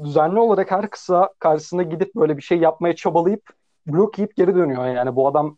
düzenli 0.04 0.38
olarak 0.38 0.70
her 0.70 0.90
kısa 0.90 1.28
karşısında 1.38 1.82
gidip 1.82 2.14
böyle 2.14 2.36
bir 2.36 2.42
şey 2.42 2.58
yapmaya 2.58 2.96
çabalayıp 2.96 3.50
blok 3.86 4.18
yiyip 4.18 4.36
geri 4.36 4.54
dönüyor 4.54 4.86
yani 4.86 5.16
bu 5.16 5.28
adam 5.28 5.56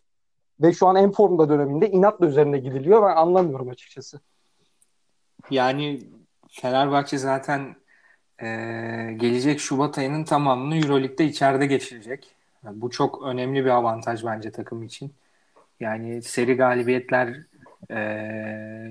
ve 0.61 0.73
şu 0.73 0.87
an 0.87 0.95
en 0.95 1.11
formda 1.11 1.49
döneminde 1.49 1.89
inatla 1.89 2.27
üzerine 2.27 2.57
gidiliyor 2.57 3.01
ben 3.01 3.15
anlamıyorum 3.15 3.69
açıkçası. 3.69 4.19
Yani 5.51 5.99
Fenerbahçe 6.49 7.17
zaten 7.17 7.75
e, 8.41 8.47
gelecek 9.17 9.59
Şubat 9.59 9.97
ayının 9.97 10.23
tamamını 10.23 10.77
Euroleague'de 10.77 11.25
içeride 11.25 11.65
geçirecek. 11.65 12.35
Bu 12.63 12.89
çok 12.89 13.23
önemli 13.23 13.65
bir 13.65 13.69
avantaj 13.69 14.25
bence 14.25 14.51
takım 14.51 14.83
için. 14.83 15.13
Yani 15.79 16.21
seri 16.21 16.55
galibiyetler 16.55 17.37
e, 17.91 17.97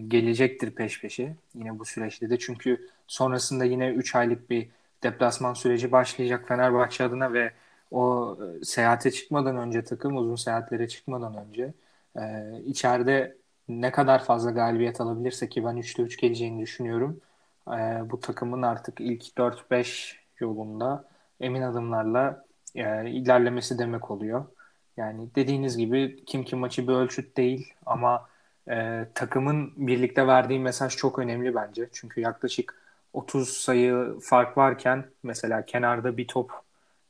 gelecektir 0.09 0.71
peş 0.71 1.01
peşe 1.01 1.37
yine 1.55 1.79
bu 1.79 1.85
süreçte 1.85 2.31
de. 2.31 2.39
Çünkü 2.39 2.89
sonrasında 3.07 3.65
yine 3.65 3.91
3 3.91 4.15
aylık 4.15 4.51
bir 4.51 4.69
deplasman 5.03 5.55
süreci 5.55 5.93
başlayacak 5.93 6.49
Fenerbahçe 6.49 7.05
adına 7.05 7.33
ve 7.33 7.53
o 7.90 8.37
e, 8.61 8.64
seyahate 8.64 9.11
çıkmadan 9.11 9.57
önce 9.57 9.85
takım 9.85 10.16
uzun 10.16 10.37
seyahatlere 10.37 10.88
çıkmadan 10.88 11.37
önce 11.37 11.75
e, 12.18 12.22
içeride 12.66 13.37
ne 13.68 13.92
kadar 13.92 14.25
fazla 14.25 14.51
galibiyet 14.51 15.01
alabilirse 15.01 15.49
ki 15.49 15.64
ben 15.64 15.77
3'te 15.77 16.03
3 16.03 16.16
geleceğini 16.20 16.62
düşünüyorum. 16.62 17.20
E, 17.68 17.72
bu 18.11 18.20
takımın 18.20 18.62
artık 18.62 19.01
ilk 19.01 19.37
4-5 19.37 20.16
yolunda 20.40 21.05
emin 21.40 21.62
adımlarla 21.62 22.44
e, 22.75 23.11
ilerlemesi 23.11 23.79
demek 23.79 24.11
oluyor. 24.11 24.44
Yani 24.96 25.29
dediğiniz 25.35 25.77
gibi 25.77 26.25
kim 26.27 26.44
kim 26.44 26.59
maçı 26.59 26.88
bir 26.88 26.92
ölçüt 26.92 27.37
değil 27.37 27.75
ama 27.87 28.29
e, 28.70 29.07
takımın 29.14 29.72
birlikte 29.77 30.27
verdiği 30.27 30.59
mesaj 30.59 30.96
çok 30.96 31.18
önemli 31.18 31.55
bence. 31.55 31.88
Çünkü 31.92 32.20
yaklaşık 32.20 32.75
30 33.12 33.49
sayı 33.49 34.18
fark 34.22 34.59
varken 34.59 35.05
mesela 35.22 35.66
kenarda 35.66 36.16
bir 36.16 36.27
top 36.29 36.66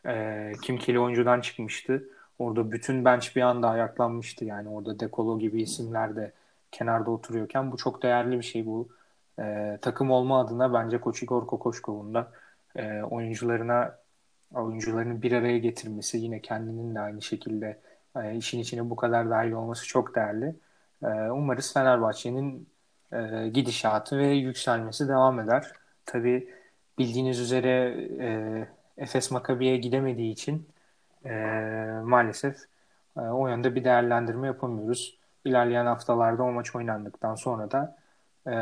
e, 0.07 0.53
Kim 0.62 0.79
Kili 0.79 1.01
oyuncudan 1.01 1.40
çıkmıştı. 1.40 2.09
Orada 2.38 2.73
bütün 2.73 3.05
bench 3.05 3.37
bir 3.37 3.42
anda 3.42 3.69
ayaklanmıştı. 3.71 4.45
Yani 4.45 4.69
orada 4.69 5.01
Dekolo 5.01 5.38
gibi 5.38 5.62
isimler 5.62 6.16
de 6.16 6.33
kenarda 6.73 7.11
oturuyorken 7.11 7.73
bu 7.73 7.77
çok 7.77 8.03
değerli 8.03 8.38
bir 8.38 8.42
şey 8.42 8.66
bu. 8.66 8.88
E, 9.40 9.79
takım 9.83 10.11
olma 10.11 10.40
adına 10.40 10.75
bence 10.75 11.01
Koç 11.01 11.23
Igor 11.23 11.47
Kokoşkov'un 11.47 12.14
da 12.14 12.33
e, 12.77 13.03
oyuncularına 13.03 13.99
oyuncularını 14.55 15.23
bir 15.23 15.33
araya 15.33 15.59
getirmesi 15.59 16.19
yine 16.19 16.40
kendinin 16.40 16.95
de 16.95 17.01
aynı 17.01 17.23
şekilde 17.23 17.81
e, 18.16 18.37
işin 18.37 18.59
içine 18.61 18.90
bu 18.90 18.97
kadar 18.97 19.31
dahil 19.31 19.53
olması 19.53 19.87
çok 19.87 20.14
değerli. 20.14 20.55
E, 21.03 21.07
umarız 21.31 21.73
Fenerbahçe'nin 21.75 22.69
e, 23.12 23.49
gidişatı 23.49 24.19
ve 24.19 24.27
yükselmesi 24.27 25.09
devam 25.09 25.40
eder. 25.40 25.73
Tabi 26.07 26.49
bildiğiniz 26.99 27.40
üzere 27.40 27.71
e, 28.21 28.29
Efes 28.98 29.30
Makabi'ye 29.30 29.76
gidemediği 29.76 30.32
için 30.32 30.68
e, 31.24 31.30
maalesef 32.04 32.56
e, 33.16 33.20
o 33.20 33.48
yönde 33.48 33.74
bir 33.74 33.85
değerlendirme 33.85 34.46
yapamıyoruz. 34.46 35.18
İlerleyen 35.44 35.87
haftalarda 35.87 36.42
o 36.42 36.52
maç 36.52 36.76
oynandıktan 36.76 37.35
sonra 37.35 37.70
da 37.70 37.96
e, 38.46 38.52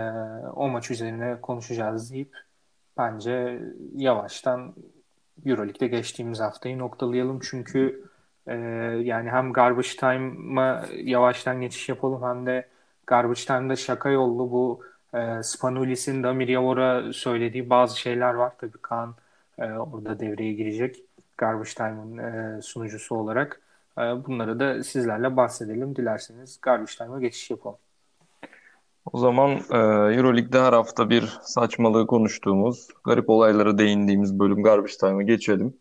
o 0.48 0.68
maç 0.68 0.90
üzerine 0.90 1.40
konuşacağız 1.40 2.12
deyip 2.12 2.36
bence 2.98 3.62
yavaştan 3.94 4.74
Euroleague'de 5.46 5.86
geçtiğimiz 5.86 6.40
haftayı 6.40 6.78
noktalayalım. 6.78 7.40
Çünkü 7.40 8.04
e, 8.46 8.54
yani 9.02 9.30
hem 9.30 9.52
Garbage 9.52 9.88
Time'a 9.88 10.84
yavaştan 10.94 11.60
geçiş 11.60 11.88
yapalım 11.88 12.22
hem 12.22 12.46
de 12.46 12.68
Garbage 13.06 13.40
Time'da 13.46 13.76
şaka 13.76 14.08
yollu 14.10 14.50
bu 14.50 14.82
e, 15.14 15.42
Spanulis'in 15.42 16.22
Damir 16.22 16.48
Yavor'a 16.48 17.12
söylediği 17.12 17.70
bazı 17.70 18.00
şeyler 18.00 18.34
var. 18.34 18.52
Tabii 18.58 18.78
Kaan 18.82 19.14
e, 19.58 19.64
orada 19.64 20.20
devreye 20.20 20.52
girecek. 20.52 20.96
Garbage 21.38 21.70
Time'ın 21.70 22.18
e, 22.18 22.62
sunucusu 22.62 23.14
olarak. 23.14 23.60
E, 23.98 24.00
bunları 24.00 24.60
da 24.60 24.84
sizlerle 24.84 25.36
bahsedelim. 25.36 25.96
Dilerseniz 25.96 26.58
Garbage 26.62 26.92
Time'a 26.98 27.20
geçiş 27.20 27.50
yapalım. 27.50 27.78
O 29.12 29.18
zaman 29.18 29.50
e, 29.50 29.76
Euroleague'de 30.16 30.60
her 30.60 30.72
hafta 30.72 31.10
bir 31.10 31.38
saçmalığı 31.42 32.06
konuştuğumuz, 32.06 32.88
garip 33.04 33.30
olaylara 33.30 33.78
değindiğimiz 33.78 34.38
bölüm 34.38 34.62
Garbage 34.62 34.92
Time'a 35.00 35.22
geçelim. 35.22 35.76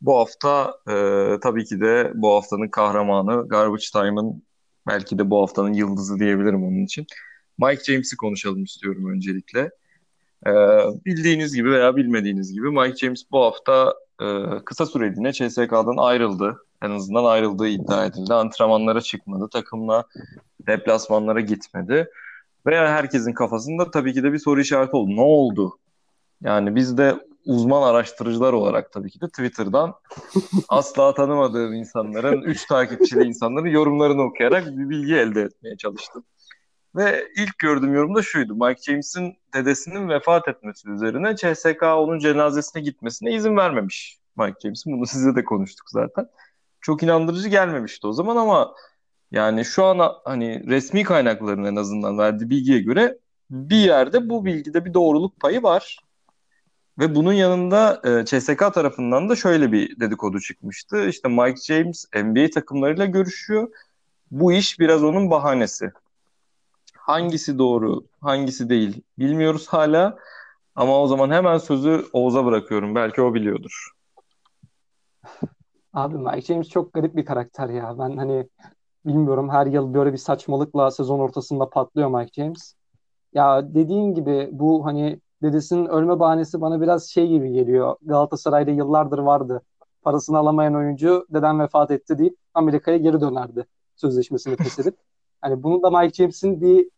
Bu 0.00 0.18
hafta 0.18 0.74
e, 0.88 0.94
tabii 1.42 1.64
ki 1.64 1.80
de 1.80 2.12
bu 2.14 2.34
haftanın 2.34 2.68
kahramanı 2.68 3.48
Garbage 3.48 3.84
Time'ın 3.92 4.42
belki 4.86 5.18
de 5.18 5.30
bu 5.30 5.42
haftanın 5.42 5.72
yıldızı 5.72 6.18
diyebilirim 6.18 6.64
onun 6.64 6.84
için. 6.84 7.06
Mike 7.58 7.84
James'i 7.84 8.16
konuşalım 8.16 8.64
istiyorum 8.64 9.10
öncelikle. 9.10 9.70
Ee, 10.46 10.50
bildiğiniz 11.06 11.54
gibi 11.54 11.70
veya 11.70 11.96
bilmediğiniz 11.96 12.52
gibi 12.52 12.70
Mike 12.70 12.96
James 12.96 13.22
bu 13.30 13.40
hafta 13.40 13.94
e, 14.20 14.26
kısa 14.64 14.86
süreliğine 14.86 15.32
CSK'dan 15.32 15.96
ayrıldı. 15.96 16.56
En 16.82 16.90
azından 16.90 17.24
ayrıldığı 17.24 17.68
iddia 17.68 18.06
edildi. 18.06 18.34
Antrenmanlara 18.34 19.00
çıkmadı. 19.00 19.48
Takımla 19.52 20.04
deplasmanlara 20.66 21.40
gitmedi. 21.40 22.10
Ve 22.66 22.88
herkesin 22.88 23.32
kafasında 23.32 23.90
tabii 23.90 24.12
ki 24.12 24.22
de 24.22 24.32
bir 24.32 24.38
soru 24.38 24.60
işareti 24.60 24.96
oldu. 24.96 25.16
Ne 25.16 25.20
oldu? 25.20 25.78
Yani 26.42 26.74
biz 26.74 26.98
de 26.98 27.16
uzman 27.46 27.82
araştırıcılar 27.82 28.52
olarak 28.52 28.92
tabii 28.92 29.10
ki 29.10 29.20
de 29.20 29.28
Twitter'dan 29.28 29.94
asla 30.68 31.14
tanımadığım 31.14 31.72
insanların, 31.72 32.42
üç 32.42 32.66
takipçili 32.66 33.24
insanların 33.24 33.66
yorumlarını 33.66 34.22
okuyarak 34.22 34.66
bir 34.66 34.88
bilgi 34.88 35.14
elde 35.14 35.42
etmeye 35.42 35.76
çalıştım. 35.76 36.24
Ve 36.96 37.28
ilk 37.36 37.58
gördüğüm 37.58 37.94
yorum 37.94 38.14
da 38.14 38.22
şuydu. 38.22 38.54
Mike 38.54 38.82
James'in 38.82 39.36
dedesinin 39.54 40.08
vefat 40.08 40.48
etmesi 40.48 40.90
üzerine 40.90 41.36
CSK 41.36 41.82
onun 41.82 42.18
cenazesine 42.18 42.82
gitmesine 42.82 43.32
izin 43.34 43.56
vermemiş 43.56 44.18
Mike 44.36 44.58
James'in. 44.62 44.92
Bunu 44.92 45.06
size 45.06 45.36
de 45.36 45.44
konuştuk 45.44 45.90
zaten. 45.90 46.28
Çok 46.80 47.02
inandırıcı 47.02 47.48
gelmemişti 47.48 48.06
o 48.06 48.12
zaman 48.12 48.36
ama 48.36 48.74
yani 49.30 49.64
şu 49.64 49.84
an 49.84 50.12
hani 50.24 50.66
resmi 50.66 51.02
kaynakların 51.04 51.64
en 51.64 51.76
azından 51.76 52.18
verdiği 52.18 52.50
bilgiye 52.50 52.78
göre 52.78 53.18
bir 53.50 53.76
yerde 53.76 54.28
bu 54.28 54.44
bilgide 54.44 54.84
bir 54.84 54.94
doğruluk 54.94 55.40
payı 55.40 55.62
var. 55.62 55.98
Ve 56.98 57.14
bunun 57.14 57.32
yanında 57.32 58.02
e, 58.04 58.24
CSK 58.24 58.74
tarafından 58.74 59.28
da 59.28 59.36
şöyle 59.36 59.72
bir 59.72 60.00
dedikodu 60.00 60.40
çıkmıştı. 60.40 61.06
İşte 61.08 61.28
Mike 61.28 61.60
James 61.62 62.06
NBA 62.14 62.50
takımlarıyla 62.50 63.06
görüşüyor. 63.06 63.68
Bu 64.30 64.52
iş 64.52 64.80
biraz 64.80 65.04
onun 65.04 65.30
bahanesi. 65.30 65.90
Hangisi 67.06 67.58
doğru, 67.58 68.04
hangisi 68.20 68.68
değil 68.68 69.02
bilmiyoruz 69.18 69.68
hala. 69.68 70.18
Ama 70.74 71.02
o 71.02 71.06
zaman 71.06 71.30
hemen 71.30 71.58
sözü 71.58 72.04
Oğuz'a 72.12 72.44
bırakıyorum. 72.44 72.94
Belki 72.94 73.22
o 73.22 73.34
biliyordur. 73.34 73.90
Abi 75.94 76.18
Mike 76.18 76.40
James 76.40 76.68
çok 76.68 76.92
garip 76.92 77.16
bir 77.16 77.24
karakter 77.24 77.68
ya. 77.68 77.98
Ben 77.98 78.16
hani 78.16 78.48
bilmiyorum 79.06 79.50
her 79.50 79.66
yıl 79.66 79.94
böyle 79.94 80.12
bir 80.12 80.18
saçmalıkla 80.18 80.90
sezon 80.90 81.18
ortasında 81.18 81.70
patlıyor 81.70 82.10
Mike 82.10 82.42
James. 82.42 82.74
Ya 83.34 83.74
dediğin 83.74 84.14
gibi 84.14 84.48
bu 84.52 84.86
hani 84.86 85.20
dedesinin 85.42 85.86
ölme 85.86 86.20
bahanesi 86.20 86.60
bana 86.60 86.80
biraz 86.80 87.10
şey 87.10 87.28
gibi 87.28 87.52
geliyor. 87.52 87.96
Galatasaray'da 88.02 88.70
yıllardır 88.70 89.18
vardı. 89.18 89.62
Parasını 90.02 90.38
alamayan 90.38 90.74
oyuncu 90.74 91.26
deden 91.30 91.60
vefat 91.60 91.90
etti 91.90 92.18
deyip 92.18 92.36
Amerika'ya 92.54 92.96
geri 92.96 93.20
dönerdi 93.20 93.66
sözleşmesini 93.96 94.56
feshedip. 94.56 94.96
Hani 95.40 95.62
bunu 95.62 95.82
da 95.82 95.90
Mike 95.90 96.14
James'in 96.14 96.60
bir 96.60 96.88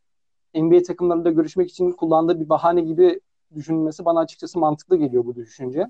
NBA 0.54 0.82
takımlarında 0.82 1.30
görüşmek 1.30 1.70
için 1.70 1.92
kullandığı 1.92 2.40
bir 2.40 2.48
bahane 2.48 2.80
gibi 2.80 3.20
düşünülmesi 3.54 4.04
bana 4.04 4.20
açıkçası 4.20 4.58
mantıklı 4.58 4.96
geliyor 4.96 5.24
bu 5.24 5.36
düşünce. 5.36 5.86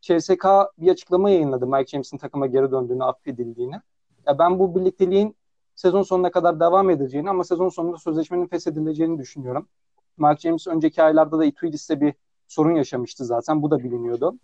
CSK 0.00 0.44
bir 0.78 0.90
açıklama 0.90 1.30
yayınladı 1.30 1.66
Mike 1.66 1.86
James'in 1.86 2.16
takıma 2.18 2.46
geri 2.46 2.72
döndüğünü, 2.72 3.04
affedildiğini. 3.04 3.74
Ya 4.26 4.38
ben 4.38 4.58
bu 4.58 4.74
birlikteliğin 4.74 5.36
sezon 5.74 6.02
sonuna 6.02 6.30
kadar 6.30 6.60
devam 6.60 6.90
edeceğini 6.90 7.30
ama 7.30 7.44
sezon 7.44 7.68
sonunda 7.68 7.96
sözleşmenin 7.96 8.46
feshedileceğini 8.46 9.18
düşünüyorum. 9.18 9.68
Mike 10.18 10.40
James 10.40 10.66
önceki 10.66 11.02
aylarda 11.02 11.38
da 11.38 11.44
Ituidis'te 11.44 12.00
bir 12.00 12.14
sorun 12.48 12.74
yaşamıştı 12.74 13.24
zaten. 13.24 13.62
Bu 13.62 13.70
da 13.70 13.78
biliniyordu. 13.78 14.38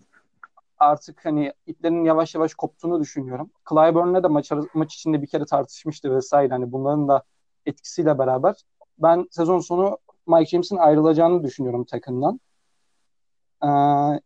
Artık 0.78 1.24
hani 1.24 1.52
iplerin 1.66 2.04
yavaş 2.04 2.34
yavaş 2.34 2.54
koptuğunu 2.54 3.00
düşünüyorum. 3.00 3.50
Clyburn'la 3.70 4.22
da 4.22 4.28
maç, 4.28 4.52
maç 4.74 4.94
içinde 4.94 5.22
bir 5.22 5.26
kere 5.26 5.44
tartışmıştı 5.44 6.16
vesaire. 6.16 6.52
Hani 6.54 6.72
bunların 6.72 7.08
da 7.08 7.22
etkisiyle 7.66 8.18
beraber 8.18 8.54
ben 8.98 9.26
sezon 9.30 9.60
sonu 9.60 9.98
Mike 10.26 10.50
James'in 10.50 10.76
ayrılacağını 10.76 11.44
düşünüyorum 11.44 11.84
takımdan. 11.84 12.40
Ee, 13.64 13.68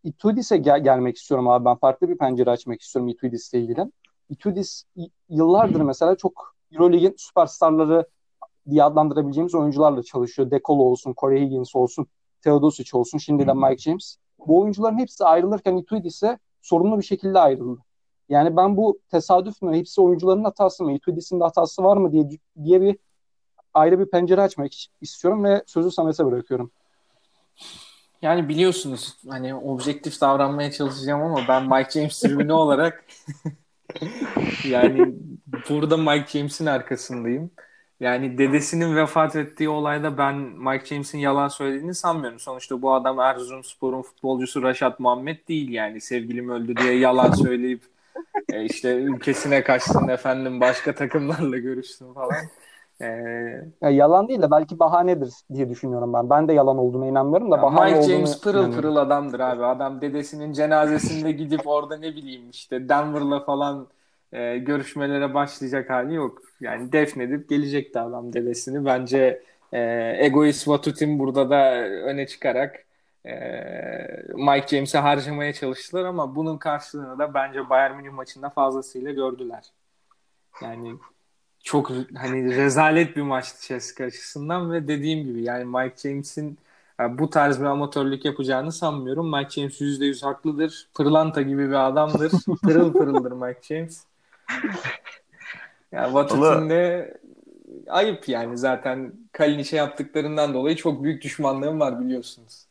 Itudis'e 0.04 0.56
gel- 0.56 0.84
gelmek 0.84 1.16
istiyorum 1.16 1.48
abi. 1.48 1.64
Ben 1.64 1.76
farklı 1.76 2.08
bir 2.08 2.18
pencere 2.18 2.50
açmak 2.50 2.80
istiyorum 2.80 3.08
Itudis'le 3.08 3.54
ilgili. 3.54 3.92
Itudis 4.28 4.84
yıllardır 5.28 5.80
mesela 5.80 6.16
çok 6.16 6.54
Euroleague'in 6.72 7.14
süperstarları 7.16 8.06
diye 8.70 8.84
adlandırabileceğimiz 8.84 9.54
oyuncularla 9.54 10.02
çalışıyor. 10.02 10.50
Dekolo 10.50 10.82
olsun, 10.82 11.14
Corey 11.16 11.46
Higgins 11.46 11.76
olsun. 11.76 12.06
Teodosic 12.42 12.98
olsun, 12.98 13.18
şimdi 13.18 13.46
de 13.46 13.52
Mike 13.52 13.76
James. 13.76 14.16
Bu 14.46 14.60
oyuncuların 14.60 14.98
hepsi 14.98 15.24
ayrılırken 15.24 15.76
Ituidis'e 15.76 16.38
sorumlu 16.62 16.98
bir 16.98 17.02
şekilde 17.04 17.38
ayrıldı. 17.38 17.80
Yani 18.28 18.56
ben 18.56 18.76
bu 18.76 18.98
tesadüf 19.10 19.62
mü, 19.62 19.76
hepsi 19.76 20.00
oyuncuların 20.00 20.44
hatası 20.44 20.84
mı, 20.84 20.92
Ituidis'in 20.92 21.40
de 21.40 21.44
hatası 21.44 21.82
var 21.82 21.96
mı 21.96 22.12
diye 22.12 22.28
diye 22.64 22.80
bir 22.80 22.98
ayrı 23.74 24.00
bir 24.00 24.10
pencere 24.10 24.40
açmak 24.40 24.72
istiyorum 25.00 25.44
ve 25.44 25.62
sözü 25.66 25.90
Samet'e 25.90 26.26
bırakıyorum. 26.26 26.70
Yani 28.22 28.48
biliyorsunuz 28.48 29.16
hani 29.28 29.54
objektif 29.54 30.20
davranmaya 30.20 30.70
çalışacağım 30.70 31.22
ama 31.22 31.40
ben 31.48 31.62
Mike 31.62 31.90
James 31.90 32.20
tribünü 32.20 32.52
olarak 32.52 33.04
yani 34.64 35.14
burada 35.70 35.96
Mike 35.96 36.38
James'in 36.38 36.66
arkasındayım. 36.66 37.50
Yani 38.00 38.38
dedesinin 38.38 38.96
vefat 38.96 39.36
ettiği 39.36 39.68
olayda 39.68 40.18
ben 40.18 40.34
Mike 40.36 40.86
James'in 40.86 41.18
yalan 41.18 41.48
söylediğini 41.48 41.94
sanmıyorum. 41.94 42.38
Sonuçta 42.38 42.82
bu 42.82 42.94
adam 42.94 43.20
Erzurumspor'un 43.20 44.02
futbolcusu 44.02 44.62
Raşat 44.62 45.00
Muhammed 45.00 45.48
değil 45.48 45.68
yani. 45.68 46.00
Sevgilim 46.00 46.48
öldü 46.48 46.76
diye 46.76 46.98
yalan 46.98 47.32
söyleyip 47.32 47.82
e, 48.52 48.64
işte 48.64 48.94
ülkesine 48.94 49.62
kaçtın 49.64 50.08
efendim 50.08 50.60
başka 50.60 50.94
takımlarla 50.94 51.58
görüştün 51.58 52.12
falan. 52.14 52.36
Ee, 53.00 53.06
ya 53.82 53.90
yalan 53.90 54.28
değil 54.28 54.42
de 54.42 54.50
belki 54.50 54.78
bahanedir 54.78 55.32
diye 55.54 55.68
düşünüyorum 55.68 56.12
ben. 56.12 56.30
Ben 56.30 56.48
de 56.48 56.52
yalan 56.52 56.78
olduğuna 56.78 57.06
inanmıyorum 57.06 57.50
da 57.50 57.62
bahane 57.62 57.94
Mike 57.94 58.12
James 58.12 58.40
pırıl 58.40 58.72
pırıl 58.72 58.96
adamdır 58.96 59.40
abi. 59.40 59.64
Adam 59.64 60.00
dedesinin 60.00 60.52
cenazesinde 60.52 61.32
gidip 61.32 61.66
orada 61.66 61.96
ne 61.96 62.16
bileyim 62.16 62.50
işte 62.50 62.88
Denver'la 62.88 63.44
falan 63.44 63.88
e, 64.32 64.58
görüşmelere 64.58 65.34
başlayacak 65.34 65.90
hali 65.90 66.14
yok. 66.14 66.42
Yani 66.60 66.92
defnedip 66.92 67.48
gelecekti 67.48 68.00
adam 68.00 68.32
dedesini. 68.32 68.84
Bence 68.84 69.42
e, 69.72 69.80
egoist 70.18 70.68
Vatutin 70.68 71.18
burada 71.18 71.50
da 71.50 71.74
öne 71.84 72.26
çıkarak 72.26 72.84
e, 73.26 73.32
Mike 74.34 74.66
James'e 74.68 74.98
harcamaya 74.98 75.52
çalıştılar 75.52 76.04
ama 76.04 76.36
bunun 76.36 76.58
karşılığını 76.58 77.18
da 77.18 77.34
bence 77.34 77.70
Bayern 77.70 77.96
Münih 77.96 78.10
maçında 78.10 78.50
fazlasıyla 78.50 79.12
gördüler. 79.12 79.64
Yani 80.62 80.94
çok 81.68 81.90
hani 82.16 82.56
rezalet 82.56 83.16
bir 83.16 83.22
maçtı 83.22 83.66
Chelsea 83.66 84.06
açısından 84.06 84.72
ve 84.72 84.88
dediğim 84.88 85.26
gibi 85.26 85.42
yani 85.42 85.64
Mike 85.64 86.08
James'in 86.08 86.58
yani 87.00 87.18
bu 87.18 87.30
tarz 87.30 87.60
bir 87.60 87.64
amatörlük 87.64 88.24
yapacağını 88.24 88.72
sanmıyorum. 88.72 89.36
Mike 89.36 89.50
James 89.50 89.80
%100 89.80 90.24
haklıdır. 90.24 90.88
Pırlanta 90.94 91.42
gibi 91.42 91.68
bir 91.68 91.86
adamdır. 91.88 92.32
Pırıl 92.62 92.92
pırıldır 92.92 93.32
Mike 93.32 93.60
James. 93.62 94.04
Yani 95.92 96.14
Vatutin 96.14 96.70
de 96.70 97.14
ayıp 97.88 98.28
yani 98.28 98.58
zaten 98.58 99.12
Kalinic'e 99.32 99.76
yaptıklarından 99.76 100.54
dolayı 100.54 100.76
çok 100.76 101.02
büyük 101.02 101.22
düşmanlığım 101.22 101.80
var 101.80 102.00
biliyorsunuz. 102.00 102.64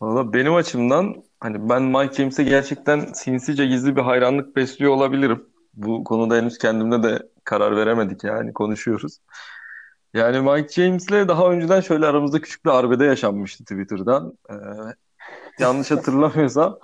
Valla 0.00 0.32
benim 0.32 0.54
açımdan 0.54 1.22
hani 1.40 1.68
ben 1.68 1.82
Mike 1.82 2.14
James'e 2.14 2.42
gerçekten 2.42 3.00
sinsice 3.12 3.66
gizli 3.66 3.96
bir 3.96 4.02
hayranlık 4.02 4.56
besliyor 4.56 4.92
olabilirim. 4.92 5.46
Bu 5.74 6.04
konuda 6.04 6.36
henüz 6.36 6.58
kendimde 6.58 7.02
de 7.02 7.29
karar 7.50 7.76
veremedik 7.76 8.24
yani 8.24 8.52
konuşuyoruz. 8.52 9.18
Yani 10.14 10.40
Mike 10.40 10.68
James'le 10.68 11.28
daha 11.28 11.50
önceden 11.50 11.80
şöyle 11.80 12.06
aramızda 12.06 12.40
küçük 12.40 12.64
bir 12.64 12.70
arbede 12.70 13.04
yaşanmıştı 13.04 13.64
Twitter'dan. 13.64 14.38
Ee, 14.50 14.54
yanlış 15.58 15.90
hatırlamıyorsam. 15.90 16.78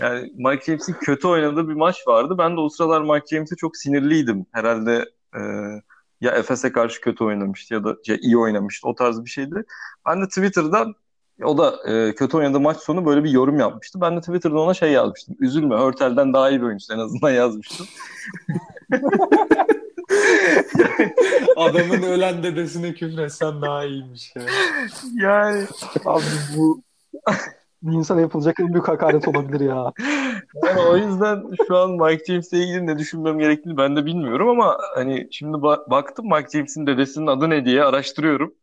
Yani 0.00 0.32
Mike 0.36 0.64
James'in 0.64 0.92
kötü 0.92 1.28
oynadığı 1.28 1.68
bir 1.68 1.74
maç 1.74 1.96
vardı. 2.06 2.34
Ben 2.38 2.56
de 2.56 2.60
o 2.60 2.68
sıralar 2.68 3.00
Mike 3.00 3.36
James'e 3.36 3.56
çok 3.56 3.76
sinirliydim. 3.76 4.46
Herhalde 4.52 5.04
e, 5.34 5.40
ya 6.20 6.32
Efes'e 6.32 6.72
karşı 6.72 7.00
kötü 7.00 7.24
oynamıştı 7.24 7.74
ya 7.74 7.84
da 7.84 7.96
ya 8.06 8.16
iyi 8.16 8.38
oynamıştı. 8.38 8.88
O 8.88 8.94
tarz 8.94 9.24
bir 9.24 9.30
şeydi. 9.30 9.64
Ben 10.08 10.22
de 10.22 10.28
Twitter'dan 10.28 10.94
o 11.44 11.58
da 11.58 11.90
e, 11.90 12.14
kötü 12.14 12.36
oynadığı 12.36 12.60
maç 12.60 12.76
sonu 12.76 13.06
böyle 13.06 13.24
bir 13.24 13.30
yorum 13.30 13.58
yapmıştı. 13.58 14.00
Ben 14.00 14.16
de 14.16 14.20
Twitter'da 14.20 14.60
ona 14.60 14.74
şey 14.74 14.92
yazmıştım. 14.92 15.36
Üzülme 15.40 15.76
Hörtel'den 15.76 16.32
daha 16.32 16.50
iyi 16.50 16.60
bir 16.60 16.66
oyuncu 16.66 16.94
en 16.94 16.98
azından 16.98 17.30
yazmıştım. 17.30 17.86
Adamın 21.56 22.02
ölen 22.02 22.42
dedesine 22.42 22.94
küfretsen 22.94 23.62
daha 23.62 23.84
iyiymiş 23.84 24.32
ya. 24.36 24.42
Yani 25.16 25.66
abi 26.04 26.24
bu 26.56 26.82
bir 27.82 27.92
insana 27.92 28.20
yapılacak 28.20 28.60
en 28.60 28.72
büyük 28.72 28.88
hakaret 28.88 29.28
olabilir 29.28 29.60
ya. 29.60 29.92
Yani 30.64 30.80
o 30.80 30.96
yüzden 30.96 31.42
şu 31.66 31.76
an 31.76 31.90
Mike 31.90 32.24
James'le 32.24 32.52
ilgili 32.52 32.86
ne 32.86 32.98
düşünmem 32.98 33.38
gerektiğini 33.38 33.76
ben 33.76 33.96
de 33.96 34.06
bilmiyorum 34.06 34.48
ama 34.48 34.78
hani 34.94 35.28
şimdi 35.30 35.56
ba- 35.56 35.90
baktım 35.90 36.26
Mike 36.26 36.48
James'in 36.52 36.86
dedesinin 36.86 37.26
adı 37.26 37.50
ne 37.50 37.64
diye 37.64 37.84
araştırıyorum. 37.84 38.54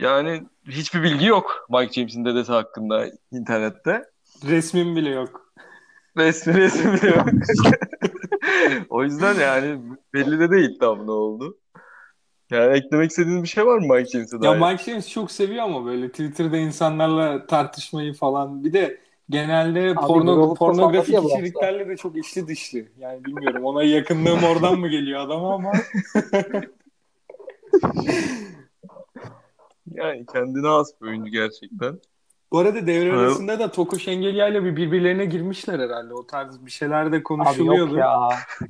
Yani 0.00 0.42
hiçbir 0.68 1.02
bilgi 1.02 1.26
yok 1.26 1.66
Mike 1.70 1.92
James'in 1.92 2.24
dedesi 2.24 2.52
hakkında 2.52 3.06
internette. 3.32 4.04
Resmin 4.48 4.96
bile 4.96 5.10
yok. 5.10 5.44
Resmi 6.16 6.54
resmi 6.54 6.92
bile 6.92 7.08
yok. 7.08 7.26
o 8.88 9.04
yüzden 9.04 9.34
yani 9.34 9.80
belli 10.14 10.40
de 10.40 10.50
değil 10.50 10.78
tam 10.80 11.06
ne 11.06 11.10
oldu. 11.10 11.58
Yani 12.50 12.76
eklemek 12.76 13.10
istediğiniz 13.10 13.42
bir 13.42 13.48
şey 13.48 13.66
var 13.66 13.78
mı 13.78 13.94
Mike 13.94 14.10
James'e 14.10 14.40
dair? 14.40 14.60
Ya 14.60 14.70
Mike 14.70 14.82
James 14.82 15.08
çok 15.08 15.30
seviyor 15.30 15.64
ama 15.64 15.84
böyle 15.84 16.08
Twitter'da 16.08 16.56
insanlarla 16.56 17.46
tartışmayı 17.46 18.14
falan. 18.14 18.64
Bir 18.64 18.72
de 18.72 19.00
genelde 19.30 19.80
Abi, 19.80 20.06
porno, 20.06 20.54
pornografik 20.54 21.24
içeriklerle 21.24 21.88
de 21.88 21.96
çok 21.96 22.16
içli 22.16 22.46
dışlı. 22.46 22.78
Yani 22.98 23.24
bilmiyorum 23.24 23.64
ona 23.64 23.82
yakınlığım 23.82 24.44
oradan 24.44 24.78
mı 24.78 24.88
geliyor 24.88 25.20
adama 25.20 25.54
ama. 25.54 25.72
yani 29.86 30.26
kendine 30.32 30.66
has 30.66 31.00
bir 31.00 31.06
oyuncu 31.06 31.30
gerçekten. 31.30 31.98
Bu 32.54 32.58
arada 32.58 32.86
devre 32.86 33.08
evet. 33.08 33.18
arasında 33.18 33.58
da 33.58 33.70
Toku 33.70 33.98
Şengelya 33.98 34.48
ile 34.48 34.64
bir 34.64 34.76
birbirlerine 34.76 35.24
girmişler 35.24 35.78
herhalde. 35.78 36.14
O 36.14 36.26
tarz 36.26 36.66
bir 36.66 36.70
şeyler 36.70 37.12
de 37.12 37.22
konuşuluyordu. 37.22 37.92
Abi 37.92 37.98
yok 37.98 37.98
ya. 37.98 38.28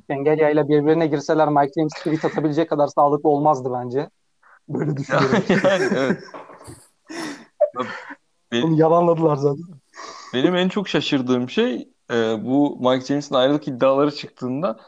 Şengelya 0.09 0.49
ile 0.49 0.67
birbirine 0.67 1.07
girseler 1.07 1.47
Mike 1.47 1.71
James 1.77 1.93
tweet 1.93 2.25
atabilecek 2.25 2.69
kadar 2.69 2.87
sağlıklı 2.87 3.29
olmazdı 3.29 3.69
bence. 3.73 4.09
Böyle 4.69 4.97
düşünüyorum. 4.97 5.43
yani, 5.49 5.83
evet. 5.97 6.23
Benim, 8.51 8.65
Onu 8.65 8.79
yalanladılar 8.79 9.35
zaten. 9.35 9.65
Benim 10.33 10.55
en 10.55 10.69
çok 10.69 10.87
şaşırdığım 10.87 11.49
şey 11.49 11.89
e, 12.11 12.45
bu 12.45 12.77
Mike 12.79 13.05
James'in 13.05 13.35
ayrılık 13.35 13.67
iddiaları 13.67 14.11
çıktığında 14.11 14.79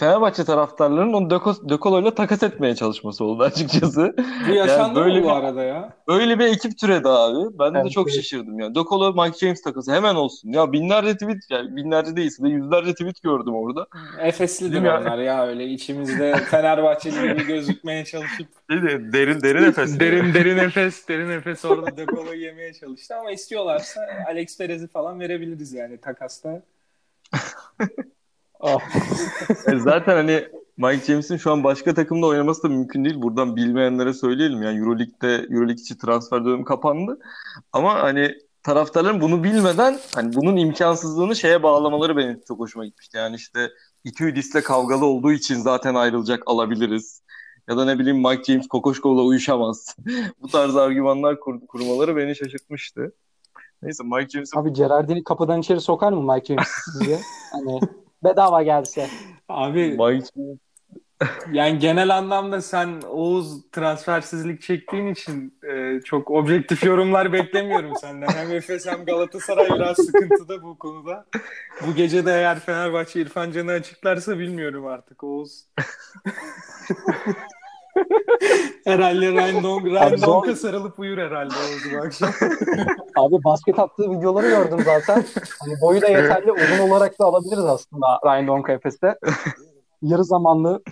Fenerbahçe 0.00 0.44
taraftarlarının 0.44 1.12
onu 1.12 1.30
Döko, 1.68 2.00
ile 2.00 2.14
takas 2.14 2.42
etmeye 2.42 2.74
çalışması 2.74 3.24
oldu 3.24 3.42
açıkçası. 3.42 4.14
Bu 4.48 4.54
yaşandı 4.54 4.98
yani 4.98 5.06
böyle 5.06 5.20
mı 5.20 5.24
bu 5.24 5.32
arada 5.32 5.62
ya? 5.62 5.96
Öyle 6.08 6.38
bir 6.38 6.46
ekip 6.46 6.78
türedi 6.78 7.08
abi. 7.08 7.58
Ben 7.58 7.74
evet, 7.74 7.84
de 7.84 7.90
çok 7.90 8.08
evet. 8.08 8.16
şaşırdım 8.16 8.60
ya. 8.60 8.74
Dökolo 8.74 9.24
Mike 9.24 9.38
James 9.38 9.62
takası 9.62 9.92
hemen 9.92 10.14
olsun. 10.14 10.52
Ya 10.52 10.72
binlerce 10.72 11.12
tweet 11.12 11.50
yani 11.50 11.76
binlerce 11.76 12.16
değilse 12.16 12.42
de 12.42 12.48
yüzlerce 12.48 12.92
tweet 12.92 13.22
gördüm 13.22 13.54
orada. 13.54 13.86
Efeslidir 14.18 14.72
Değil 14.72 14.84
onlar 14.84 15.18
ya? 15.18 15.24
ya 15.24 15.46
öyle 15.46 15.66
içimizde 15.66 16.36
Fenerbahçe 16.50 17.10
gibi 17.10 17.46
gözükmeye 17.46 18.04
çalışıp. 18.04 18.46
Derin 18.70 19.12
derin, 19.12 19.40
derin 19.40 19.64
Efes. 19.64 20.00
derin 20.00 20.34
derin 20.34 20.58
Efes, 20.66 21.08
derin 21.08 21.30
Efes 21.30 21.64
orada 21.64 21.96
Dökolo'yu 21.96 22.40
yemeye 22.40 22.72
çalıştı 22.72 23.16
ama 23.16 23.30
istiyorlarsa 23.30 24.00
Alex 24.28 24.58
Perez'i 24.58 24.88
falan 24.88 25.20
verebiliriz 25.20 25.72
yani 25.72 25.98
takasta. 26.00 26.62
Oh. 28.60 28.80
Zaten 29.76 30.16
hani 30.16 30.44
Mike 30.76 31.04
James'in 31.04 31.36
şu 31.36 31.52
an 31.52 31.64
başka 31.64 31.94
takımda 31.94 32.26
oynaması 32.26 32.62
da 32.62 32.68
mümkün 32.68 33.04
değil. 33.04 33.22
Buradan 33.22 33.56
bilmeyenlere 33.56 34.12
söyleyelim. 34.12 34.62
Yani 34.62 34.78
Euroleague'de 34.78 35.34
Euroleague 35.34 35.82
içi 35.82 35.98
transfer 35.98 36.44
dönemi 36.44 36.64
kapandı. 36.64 37.18
Ama 37.72 37.94
hani 37.94 38.34
taraftarların 38.62 39.20
bunu 39.20 39.44
bilmeden 39.44 39.98
hani 40.14 40.34
bunun 40.34 40.56
imkansızlığını 40.56 41.36
şeye 41.36 41.62
bağlamaları 41.62 42.16
benim 42.16 42.40
çok 42.48 42.58
hoşuma 42.58 42.86
gitmişti. 42.86 43.16
Yani 43.16 43.36
işte 43.36 43.70
Ituidis'le 44.04 44.62
kavgalı 44.64 45.06
olduğu 45.06 45.32
için 45.32 45.54
zaten 45.54 45.94
ayrılacak 45.94 46.42
alabiliriz. 46.46 47.22
Ya 47.68 47.76
da 47.76 47.84
ne 47.84 47.98
bileyim 47.98 48.18
Mike 48.18 48.52
James 48.52 48.68
Kokoşkov'la 48.68 49.22
uyuşamaz. 49.22 49.96
Bu 50.42 50.48
tarz 50.48 50.76
argümanlar 50.76 51.40
kur- 51.40 51.66
kurmaları 51.66 52.16
beni 52.16 52.36
şaşırtmıştı. 52.36 53.12
Neyse 53.82 54.04
Mike 54.04 54.28
James'e... 54.28 54.60
Abi 54.60 54.72
Gerardini 54.72 55.24
kapıdan 55.24 55.60
içeri 55.60 55.80
sokar 55.80 56.12
mı 56.12 56.34
Mike 56.34 56.46
James 56.46 56.68
sizce? 56.84 57.18
hani 57.52 57.80
bedava 58.24 58.62
gelse. 58.62 59.06
Abi 59.48 59.98
yani 61.52 61.78
genel 61.78 62.16
anlamda 62.16 62.60
sen 62.60 63.02
Oğuz 63.10 63.70
transfersizlik 63.72 64.62
çektiğin 64.62 65.06
için 65.06 65.58
e, 65.72 66.00
çok 66.00 66.30
objektif 66.30 66.84
yorumlar 66.84 67.32
beklemiyorum 67.32 67.92
senden. 68.00 68.28
Hem 68.28 68.52
Efes 68.52 68.86
hem 68.86 69.04
Galatasaray 69.04 69.68
biraz 69.70 69.96
sıkıntıda 69.96 70.62
bu 70.62 70.78
konuda. 70.78 71.26
Bu 71.86 71.94
gece 71.94 72.26
de 72.26 72.32
eğer 72.32 72.60
Fenerbahçe 72.60 73.20
İrfan 73.20 73.50
Can'ı 73.50 73.72
açıklarsa 73.72 74.38
bilmiyorum 74.38 74.86
artık 74.86 75.24
Oğuz. 75.24 75.66
herhalde 78.84 79.32
Ryan, 79.32 79.62
Dong, 79.62 79.86
Ryan 79.86 80.22
Donk'a 80.22 80.56
sarılıp 80.56 80.98
uyur 80.98 81.18
herhalde 81.18 81.54
Oğuz 81.54 81.92
bu 81.92 82.06
akşam. 82.06 82.30
Abi 83.16 83.44
basket 83.44 83.78
attığı 83.78 84.10
videoları 84.10 84.48
gördüm 84.48 84.78
zaten. 84.84 85.24
Hani 85.60 85.74
boyu 85.82 86.00
da 86.00 86.08
yeterli. 86.08 86.52
Uzun 86.52 86.88
olarak 86.88 87.18
da 87.20 87.24
alabiliriz 87.24 87.64
aslında 87.64 88.06
Ryan 88.24 88.46
Donk 88.46 88.70
Efes'te. 88.70 89.14
Yarı 90.02 90.24
zamanlı 90.24 90.82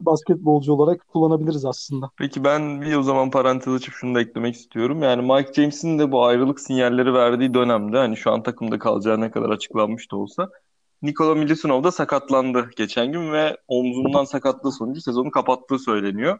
basketbolcu 0.00 0.72
olarak 0.72 1.08
kullanabiliriz 1.08 1.64
aslında. 1.64 2.10
Peki 2.16 2.44
ben 2.44 2.82
bir 2.82 2.96
o 2.96 3.02
zaman 3.02 3.30
parantez 3.30 3.74
açıp 3.74 3.94
şunu 3.94 4.14
da 4.14 4.20
eklemek 4.20 4.54
istiyorum. 4.54 5.02
Yani 5.02 5.32
Mike 5.32 5.52
James'in 5.52 5.98
de 5.98 6.12
bu 6.12 6.24
ayrılık 6.24 6.60
sinyalleri 6.60 7.14
verdiği 7.14 7.54
dönemde 7.54 7.96
hani 7.96 8.16
şu 8.16 8.30
an 8.30 8.42
takımda 8.42 8.78
kalacağı 8.78 9.20
ne 9.20 9.30
kadar 9.30 9.50
açıklanmış 9.50 10.12
da 10.12 10.16
olsa 10.16 10.48
Nikola 11.02 11.34
Milutinov 11.34 11.84
da 11.84 11.90
sakatlandı 11.92 12.70
geçen 12.76 13.12
gün 13.12 13.32
ve 13.32 13.56
omzundan 13.68 14.24
sakatlığı 14.24 14.72
sonucu 14.72 15.00
sezonu 15.00 15.30
kapattığı 15.30 15.78
söyleniyor. 15.78 16.38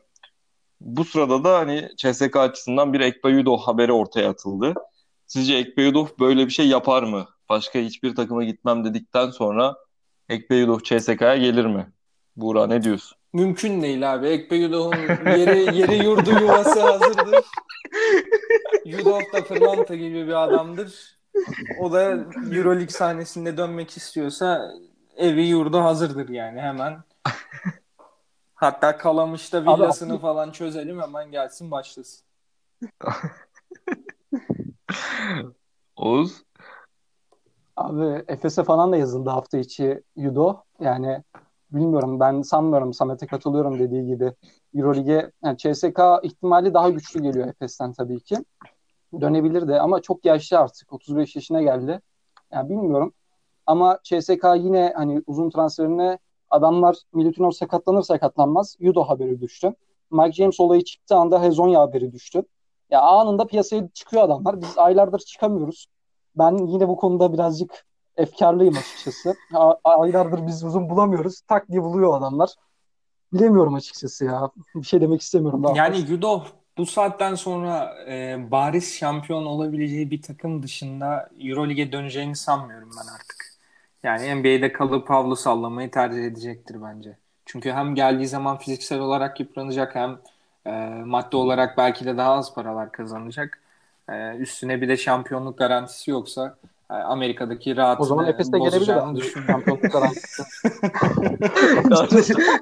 Bu 0.81 1.05
sırada 1.05 1.44
da 1.44 1.59
hani 1.59 1.88
CSK 1.96 2.37
açısından 2.37 2.92
bir 2.92 3.01
Ekbayudov 3.01 3.59
haberi 3.59 3.92
ortaya 3.92 4.31
atıldı. 4.31 4.75
Sizce 5.27 5.55
Ekbayudov 5.55 6.07
böyle 6.20 6.46
bir 6.46 6.51
şey 6.51 6.68
yapar 6.68 7.03
mı? 7.03 7.29
Başka 7.49 7.79
hiçbir 7.79 8.14
takıma 8.14 8.44
gitmem 8.44 8.85
dedikten 8.85 9.31
sonra 9.31 9.77
Ekbayudov 10.29 10.79
CSK'ya 10.79 11.37
gelir 11.37 11.64
mi? 11.66 11.92
Buğra 12.37 12.66
ne 12.66 12.83
diyorsun? 12.83 13.18
Mümkün 13.33 13.83
değil 13.83 14.14
abi. 14.14 14.29
Ekbayudov'un 14.29 15.31
yeri, 15.38 15.77
yeri 15.77 16.05
yurdu 16.05 16.31
yuvası 16.31 16.81
hazırdır. 16.81 17.44
Yudov 18.85 19.20
da 19.33 19.42
Fırlanta 19.42 19.94
gibi 19.94 20.27
bir 20.27 20.44
adamdır. 20.44 21.19
O 21.81 21.93
da 21.93 22.03
Euroleague 22.53 22.88
sahnesinde 22.88 23.57
dönmek 23.57 23.97
istiyorsa 23.97 24.73
evi 25.16 25.43
yurdu 25.43 25.79
hazırdır 25.79 26.29
yani 26.29 26.61
hemen. 26.61 27.03
Hatta 28.55 28.99
Kalamış'ta 28.99 29.62
villasını 29.62 30.12
Abi, 30.12 30.21
falan 30.21 30.51
çözelim 30.51 31.03
hemen 31.03 31.31
gelsin 31.31 31.71
başlasın. 31.71 32.25
Oğuz? 35.97 36.43
Abi 37.77 38.25
Efes'e 38.29 38.64
falan 38.64 38.93
da 38.93 38.97
yazıldı 38.97 39.31
hafta 39.31 39.59
içi 39.59 40.03
Yudo. 40.16 40.62
Yani 40.81 41.23
bilmiyorum 41.71 42.21
ben 42.21 42.43
sanmıyorum 42.43 42.93
Samet'e 42.93 43.27
katılıyorum 43.27 43.79
dediği 43.79 44.07
gibi. 44.07 44.33
Euroleague'e 44.75 45.31
yani 45.45 45.57
CSK 45.57 46.01
ihtimali 46.23 46.75
daha 46.75 46.90
güçlü 46.90 47.23
geliyor 47.23 47.49
Efes'ten 47.49 47.93
tabii 47.93 48.21
ki. 48.21 48.37
Dönebilir 49.20 49.68
de 49.68 49.81
ama 49.81 50.03
çok 50.03 50.25
yaşlı 50.25 50.59
artık. 50.59 50.92
35 50.92 51.37
yaşına 51.37 51.62
geldi. 51.62 52.01
Yani 52.53 52.68
bilmiyorum. 52.68 53.12
Ama 53.66 53.99
CSK 54.03 54.44
yine 54.57 54.92
hani 54.96 55.23
uzun 55.27 55.51
transferine 55.51 56.18
adamlar 56.51 56.96
Milutinov 57.12 57.51
sakatlanır 57.51 58.03
sakatlanmaz 58.03 58.77
Yudo 58.81 59.05
haberi 59.05 59.40
düştü. 59.40 59.75
Mike 60.11 60.33
James 60.33 60.61
olayı 60.61 60.85
çıktı 60.85 61.16
anda 61.16 61.42
Hezonya 61.42 61.81
haberi 61.81 62.12
düştü. 62.12 62.42
Ya 62.90 63.01
anında 63.01 63.46
piyasaya 63.46 63.88
çıkıyor 63.88 64.23
adamlar. 64.23 64.61
Biz 64.61 64.79
aylardır 64.79 65.18
çıkamıyoruz. 65.18 65.87
Ben 66.37 66.57
yine 66.66 66.88
bu 66.88 66.96
konuda 66.96 67.33
birazcık 67.33 67.87
efkarlıyım 68.16 68.75
açıkçası. 68.77 69.35
aylardır 69.85 70.46
biz 70.46 70.64
uzun 70.64 70.88
bulamıyoruz. 70.88 71.40
Tak 71.40 71.68
diye 71.68 71.83
buluyor 71.83 72.18
adamlar. 72.18 72.51
Bilemiyorum 73.33 73.75
açıkçası 73.75 74.25
ya. 74.25 74.51
Bir 74.75 74.87
şey 74.87 75.01
demek 75.01 75.20
istemiyorum. 75.20 75.64
Daha 75.64 75.77
yani 75.77 75.96
fazla. 75.96 76.12
Yudo 76.12 76.42
bu 76.81 76.87
saatten 76.87 77.35
sonra 77.35 77.97
e, 78.09 78.38
bariz 78.51 78.95
şampiyon 78.95 79.47
olabileceği 79.47 80.11
bir 80.11 80.23
takım 80.23 80.62
dışında 80.62 81.29
Euroleague'e 81.40 81.93
döneceğini 81.93 82.37
sanmıyorum 82.37 82.90
ben 82.93 83.14
artık. 83.14 83.51
Yani 84.03 84.35
NBA'de 84.35 84.73
kalıp 84.73 85.11
havlu 85.11 85.37
sallamayı 85.37 85.90
tercih 85.90 86.25
edecektir 86.25 86.77
bence. 86.83 87.16
Çünkü 87.47 87.73
hem 87.73 87.95
geldiği 87.95 88.27
zaman 88.27 88.59
fiziksel 88.59 89.01
olarak 89.01 89.40
yıpranacak 89.40 89.95
hem 89.95 90.19
e, 90.66 90.71
madde 91.05 91.37
olarak 91.37 91.77
belki 91.77 92.05
de 92.05 92.16
daha 92.16 92.33
az 92.33 92.55
paralar 92.55 92.93
kazanacak. 92.93 93.61
E, 94.09 94.37
üstüne 94.37 94.81
bir 94.81 94.88
de 94.88 94.97
şampiyonluk 94.97 95.59
garantisi 95.59 96.11
yoksa 96.11 96.57
e, 96.90 96.95
Amerika'daki 96.95 97.77
rahatını 97.77 98.05
O 98.05 98.09
zaman 98.09 98.27
Efes'te 98.27 98.59
gelebilir 98.59 98.88
abi. 98.88 99.23
Şampiyonluk 99.23 99.93
garantisi. 99.93 100.43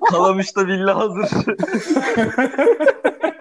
Kalamış'ta 0.11 0.67
villa 0.67 0.97
hazır. 0.97 1.29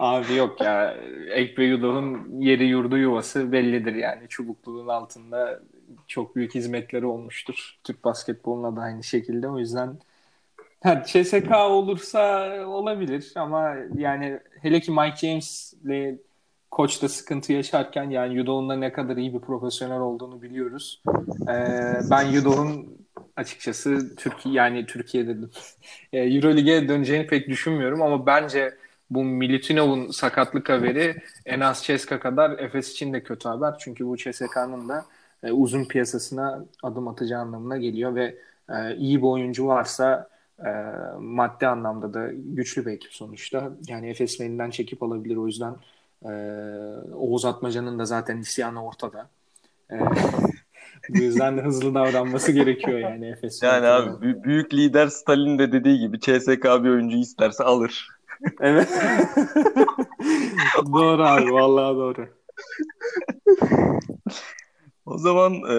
Abi 0.00 0.34
yok 0.34 0.60
ya. 0.60 0.96
Ekbe 1.30 1.64
Yudov'un 1.64 2.40
yeri 2.40 2.64
yurdu 2.64 2.96
yuvası 2.96 3.52
bellidir 3.52 3.94
yani. 3.94 4.28
Çubukluğun 4.28 4.88
altında 4.88 5.60
çok 6.06 6.36
büyük 6.36 6.54
hizmetleri 6.54 7.06
olmuştur. 7.06 7.78
Türk 7.84 8.04
basketboluna 8.04 8.76
da 8.76 8.80
aynı 8.80 9.04
şekilde. 9.04 9.48
O 9.48 9.58
yüzden 9.58 9.98
ha, 10.82 11.02
CSK 11.06 11.50
olursa 11.50 12.50
olabilir 12.66 13.32
ama 13.36 13.74
yani 13.96 14.40
hele 14.62 14.80
ki 14.80 14.90
Mike 14.90 15.16
James'le 15.16 16.18
koç 16.70 17.02
da 17.02 17.08
sıkıntı 17.08 17.52
yaşarken 17.52 18.10
yani 18.10 18.34
Yudov'un 18.34 18.68
da 18.68 18.76
ne 18.76 18.92
kadar 18.92 19.16
iyi 19.16 19.34
bir 19.34 19.40
profesyonel 19.40 20.00
olduğunu 20.00 20.42
biliyoruz. 20.42 21.02
Ee, 21.48 22.00
ben 22.10 22.22
Yudov'un 22.22 22.98
açıkçası 23.36 24.16
Türkiye 24.16 24.54
yani 24.54 24.86
Türkiye 24.86 25.26
dedim. 25.26 25.50
Ee, 26.12 26.18
Euroleague'e 26.18 26.88
döneceğini 26.88 27.26
pek 27.26 27.48
düşünmüyorum 27.48 28.02
ama 28.02 28.26
bence 28.26 28.74
bu 29.10 29.24
Milutinov'un 29.24 30.10
sakatlık 30.10 30.68
haberi 30.68 31.16
en 31.46 31.60
az 31.60 31.84
Ceska 31.84 32.20
kadar 32.20 32.58
Efes 32.58 32.92
için 32.92 33.12
de 33.12 33.22
kötü 33.22 33.48
haber. 33.48 33.74
Çünkü 33.78 34.06
bu 34.06 34.16
CSK'nın 34.16 34.88
da 34.88 35.04
e, 35.42 35.52
uzun 35.52 35.84
piyasasına 35.84 36.64
adım 36.82 37.08
atacağı 37.08 37.40
anlamına 37.40 37.76
geliyor 37.76 38.14
ve 38.14 38.36
e, 38.70 38.96
iyi 38.96 39.18
bir 39.18 39.26
oyuncu 39.26 39.66
varsa 39.66 40.28
e, 40.58 40.70
maddi 41.18 41.66
anlamda 41.66 42.14
da 42.14 42.30
güçlü 42.32 42.86
bir 42.86 42.92
ekip 42.92 43.12
sonuçta. 43.12 43.72
Yani 43.88 44.08
Efes'in 44.08 44.44
elinden 44.44 44.70
çekip 44.70 45.02
alabilir. 45.02 45.36
O 45.36 45.46
yüzden 45.46 45.74
e, 46.24 46.32
Oğuz 47.14 47.44
Atmaca'nın 47.44 47.98
da 47.98 48.04
zaten 48.04 48.38
isyanı 48.38 48.86
ortada. 48.86 49.28
E, 49.90 50.00
bu 51.08 51.18
yüzden 51.18 51.58
de 51.58 51.62
hızlı 51.62 51.94
davranması 51.94 52.52
gerekiyor 52.52 52.98
yani 52.98 53.26
Efes. 53.26 53.62
Yani 53.62 53.86
abi 53.86 54.44
büyük 54.44 54.74
lider 54.74 55.06
Stalin 55.06 55.58
de 55.58 55.72
dediği 55.72 55.98
gibi 55.98 56.20
CSK 56.20 56.64
bir 56.64 56.90
oyuncu 56.90 57.16
isterse 57.16 57.64
alır 57.64 58.08
evet. 58.60 58.88
doğru 60.92 61.22
abi 61.22 61.52
vallahi 61.52 61.96
doğru. 61.96 62.28
O 65.06 65.18
zaman 65.18 65.52
e, 65.54 65.78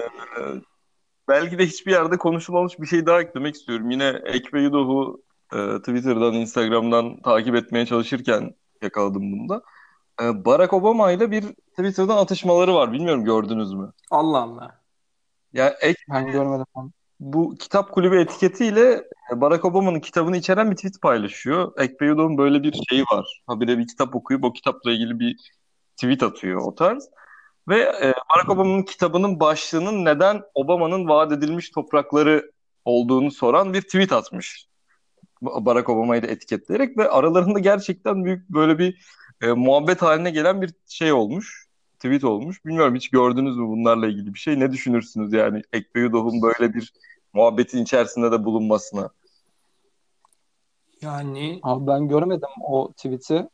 belki 1.28 1.58
de 1.58 1.66
hiçbir 1.66 1.92
yerde 1.92 2.16
konuşulmamış 2.16 2.80
bir 2.80 2.86
şey 2.86 3.06
daha 3.06 3.20
eklemek 3.20 3.54
istiyorum. 3.54 3.90
Yine 3.90 4.20
Ekbe 4.24 4.60
Yudoh'u 4.60 5.22
e, 5.52 5.78
Twitter'dan, 5.78 6.34
Instagram'dan 6.34 7.20
takip 7.20 7.54
etmeye 7.54 7.86
çalışırken 7.86 8.54
yakaladım 8.82 9.32
bunu 9.32 9.48
da. 9.48 9.62
E, 10.22 10.44
Barack 10.44 10.72
Obama 10.72 11.10
ile 11.10 11.30
bir 11.30 11.42
Twitter'dan 11.70 12.16
atışmaları 12.16 12.74
var. 12.74 12.92
Bilmiyorum 12.92 13.24
gördünüz 13.24 13.72
mü? 13.72 13.92
Allah 14.10 14.38
Allah. 14.38 14.80
Ya 15.52 15.68
ek, 15.80 15.98
ben 16.10 16.32
görmedim 16.32 16.66
bu 17.20 17.54
kitap 17.54 17.92
kulübü 17.92 18.20
etiketiyle 18.20 19.04
e, 19.32 19.40
Barack 19.40 19.64
Obama'nın 19.64 20.00
kitabını 20.00 20.36
içeren 20.36 20.70
bir 20.70 20.76
tweet 20.76 21.02
paylaşıyor. 21.02 21.72
Ekbeyudov'un 21.78 22.38
böyle 22.38 22.62
bir 22.62 22.72
şeyi 22.88 23.02
var. 23.02 23.42
Habire 23.46 23.78
bir 23.78 23.86
kitap 23.86 24.14
okuyup 24.14 24.44
o 24.44 24.52
kitapla 24.52 24.90
ilgili 24.92 25.20
bir 25.20 25.36
tweet 25.96 26.22
atıyor 26.22 26.60
o 26.60 26.74
tarz. 26.74 27.08
Ve 27.68 27.80
e, 27.80 28.14
Barack 28.34 28.50
Obama'nın 28.50 28.82
kitabının 28.82 29.40
başlığının 29.40 30.04
neden 30.04 30.42
Obama'nın 30.54 31.08
vaat 31.08 31.32
edilmiş 31.32 31.70
toprakları 31.70 32.52
olduğunu 32.84 33.30
soran 33.30 33.74
bir 33.74 33.82
tweet 33.82 34.12
atmış. 34.12 34.66
Barack 35.42 35.88
Obama'yı 35.88 36.22
da 36.22 36.26
etiketleyerek 36.26 36.98
ve 36.98 37.08
aralarında 37.08 37.58
gerçekten 37.58 38.24
büyük 38.24 38.48
böyle 38.48 38.78
bir 38.78 39.06
e, 39.42 39.52
muhabbet 39.52 40.02
haline 40.02 40.30
gelen 40.30 40.62
bir 40.62 40.74
şey 40.88 41.12
olmuş 41.12 41.65
tweet 41.98 42.24
olmuş. 42.24 42.64
Bilmiyorum 42.64 42.94
hiç 42.94 43.08
gördünüz 43.08 43.56
mü 43.56 43.68
bunlarla 43.68 44.06
ilgili 44.06 44.34
bir 44.34 44.38
şey? 44.38 44.60
Ne 44.60 44.72
düşünürsünüz 44.72 45.32
yani 45.32 45.62
Ekbeyudov'un 45.72 46.42
böyle 46.42 46.74
bir 46.74 46.92
muhabbetin 47.32 47.82
içerisinde 47.82 48.32
de 48.32 48.44
bulunmasına? 48.44 49.10
Yani 51.02 51.60
abi 51.62 51.86
ben 51.86 52.08
görmedim 52.08 52.48
o 52.62 52.92
tweet'i. 52.92 53.48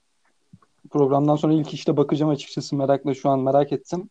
Programdan 0.91 1.37
sonra 1.37 1.53
ilk 1.53 1.75
işte 1.75 1.97
bakacağım 1.97 2.33
açıkçası 2.33 2.77
merakla 2.77 3.15
şu 3.15 3.31
an 3.31 3.41
merak 3.41 3.73
ettim. 3.73 4.11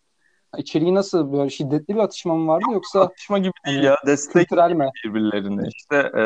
İçeriği 0.58 0.95
nasıl 0.95 1.34
böyle 1.34 1.49
şiddetli 1.49 1.95
bir 1.95 1.99
atışma 1.99 2.36
mı 2.36 2.47
vardı 2.47 2.66
yoksa 2.74 3.01
atışma 3.01 3.38
gibi 3.38 3.51
değil 3.66 3.78
hani, 3.78 3.86
ya 3.86 3.97
destek 4.05 4.51
mi? 4.51 4.89
birbirlerine. 5.05 5.68
İşte 5.76 5.95
e, 5.95 6.24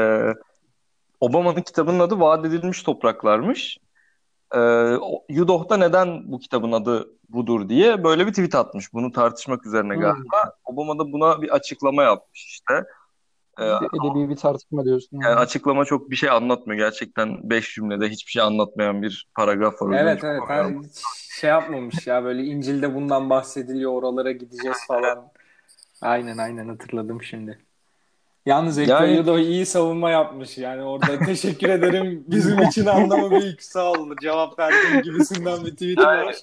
Obama'nın 1.20 1.62
kitabının 1.62 2.00
adı 2.00 2.20
Vaat 2.20 2.46
Edilmiş 2.46 2.84
Topraklarmış. 2.84 3.78
E, 4.56 4.60
Yudoh'da 5.30 5.78
neden 5.78 6.32
bu 6.32 6.40
kitabın 6.40 6.72
adı 6.72 7.10
budur 7.30 7.70
diye 7.70 8.04
böyle 8.04 8.28
bir 8.28 8.32
tweet 8.32 8.56
atmış. 8.56 8.94
Bunu 8.94 9.12
tartışmak 9.12 9.66
üzerine 9.66 9.94
hmm. 9.94 10.02
galiba. 10.02 10.44
Hmm. 10.44 10.52
Obama 10.66 11.00
da 11.00 11.12
buna 11.12 11.42
bir 11.42 11.50
açıklama 11.50 12.04
yapmış 12.04 12.46
işte. 12.46 12.74
Ee, 13.60 13.64
Edebi 13.64 14.30
bir 14.30 14.36
tartışma 14.36 14.86
diyorsun. 14.86 15.20
Yani 15.22 15.36
açıklama 15.36 15.86
çok 15.86 16.12
bir 16.12 16.16
şey 16.16 16.30
anlatmıyor. 16.30 16.80
Gerçekten 16.80 17.50
beş 17.50 17.76
cümlede 17.76 18.10
hiçbir 18.10 18.32
şey 18.32 18.42
anlatmayan 18.42 19.02
bir 19.02 19.28
paragraf 19.36 19.82
var. 19.82 20.00
Evet 20.00 20.24
evet. 20.24 20.42
Her, 20.48 20.74
şey 21.40 21.50
yapmamış 21.50 22.08
ya 22.08 22.24
böyle 22.24 22.44
İncil'de 22.44 22.96
bundan 22.96 23.30
bahsediliyor 23.30 23.92
oralara 23.92 24.32
gideceğiz 24.32 24.78
falan. 24.88 25.32
Aynen 26.02 26.38
aynen 26.38 26.68
hatırladım 26.68 27.24
şimdi. 27.24 27.60
Yalnız 28.46 28.78
Ekpe'yi 28.78 29.28
yani... 29.28 29.42
iyi 29.42 29.66
savunma 29.66 30.10
yapmış. 30.10 30.58
Yani 30.58 30.84
orada 30.84 31.20
teşekkür 31.26 31.70
ederim 31.70 32.24
bizim 32.28 32.62
için 32.62 32.86
anlamı 32.86 33.32
büyük 33.32 33.64
sağ 33.64 33.92
olun 33.92 34.16
cevap 34.22 34.60
verdiğim 34.60 35.02
gibisinden 35.02 35.66
bir 35.66 35.72
tweet 35.72 35.98
var. 35.98 36.36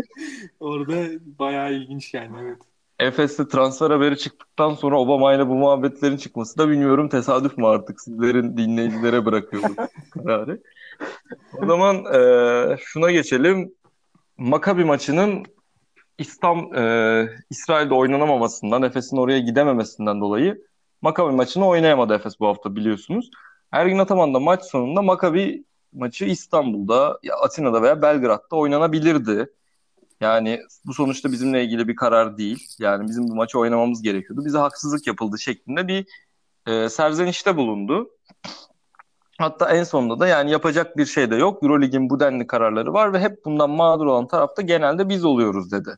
orada 0.60 0.94
bayağı 1.38 1.72
ilginç 1.72 2.14
yani 2.14 2.36
evet. 2.42 2.58
Efes'te 2.98 3.48
transfer 3.48 3.90
haberi 3.90 4.18
çıktıktan 4.18 4.74
sonra 4.74 5.00
Obama 5.00 5.34
ile 5.34 5.48
bu 5.48 5.54
muhabbetlerin 5.54 6.16
çıkması 6.16 6.58
da 6.58 6.68
bilmiyorum 6.68 7.08
tesadüf 7.08 7.58
mü 7.58 7.66
artık 7.66 8.00
sizlerin 8.00 8.56
dinleyicilere 8.56 9.24
bırakıyoruz 9.24 9.76
kararı. 10.10 10.60
O 11.62 11.66
zaman 11.66 11.96
e, 12.14 12.76
şuna 12.80 13.10
geçelim. 13.10 13.74
Makabi 14.36 14.84
maçının 14.84 15.44
İslam 16.18 16.74
e, 16.74 16.82
İsrail'de 17.50 17.94
oynanamamasından, 17.94 18.82
Efes'in 18.82 19.16
oraya 19.16 19.38
gidememesinden 19.38 20.20
dolayı 20.20 20.69
Makabi 21.02 21.32
maçını 21.32 21.66
oynayamadı 21.66 22.14
Efes 22.14 22.40
bu 22.40 22.46
hafta 22.46 22.76
biliyorsunuz. 22.76 23.30
Ergin 23.72 23.98
Ataman 23.98 24.34
da 24.34 24.40
maç 24.40 24.64
sonunda 24.64 25.02
Makabi 25.02 25.64
maçı 25.92 26.24
İstanbul'da, 26.24 27.18
Atina'da 27.42 27.82
veya 27.82 28.02
Belgrad'da 28.02 28.56
oynanabilirdi. 28.56 29.50
Yani 30.20 30.60
bu 30.86 30.94
sonuçta 30.94 31.32
bizimle 31.32 31.64
ilgili 31.64 31.88
bir 31.88 31.96
karar 31.96 32.38
değil. 32.38 32.66
Yani 32.78 33.08
bizim 33.08 33.28
bu 33.28 33.34
maçı 33.34 33.58
oynamamız 33.58 34.02
gerekiyordu. 34.02 34.44
Bize 34.44 34.58
haksızlık 34.58 35.06
yapıldı 35.06 35.38
şeklinde 35.38 35.88
bir 35.88 36.06
e, 36.66 36.88
serzenişte 36.88 37.56
bulundu. 37.56 38.10
Hatta 39.38 39.70
en 39.70 39.84
sonunda 39.84 40.20
da 40.20 40.26
yani 40.26 40.50
yapacak 40.50 40.96
bir 40.96 41.06
şey 41.06 41.30
de 41.30 41.36
yok. 41.36 41.62
Eurolig'in 41.62 42.10
bu 42.10 42.20
denli 42.20 42.46
kararları 42.46 42.92
var 42.92 43.12
ve 43.12 43.20
hep 43.20 43.44
bundan 43.44 43.70
mağdur 43.70 44.06
olan 44.06 44.28
tarafta 44.28 44.62
genelde 44.62 45.08
biz 45.08 45.24
oluyoruz 45.24 45.72
dedi. 45.72 45.96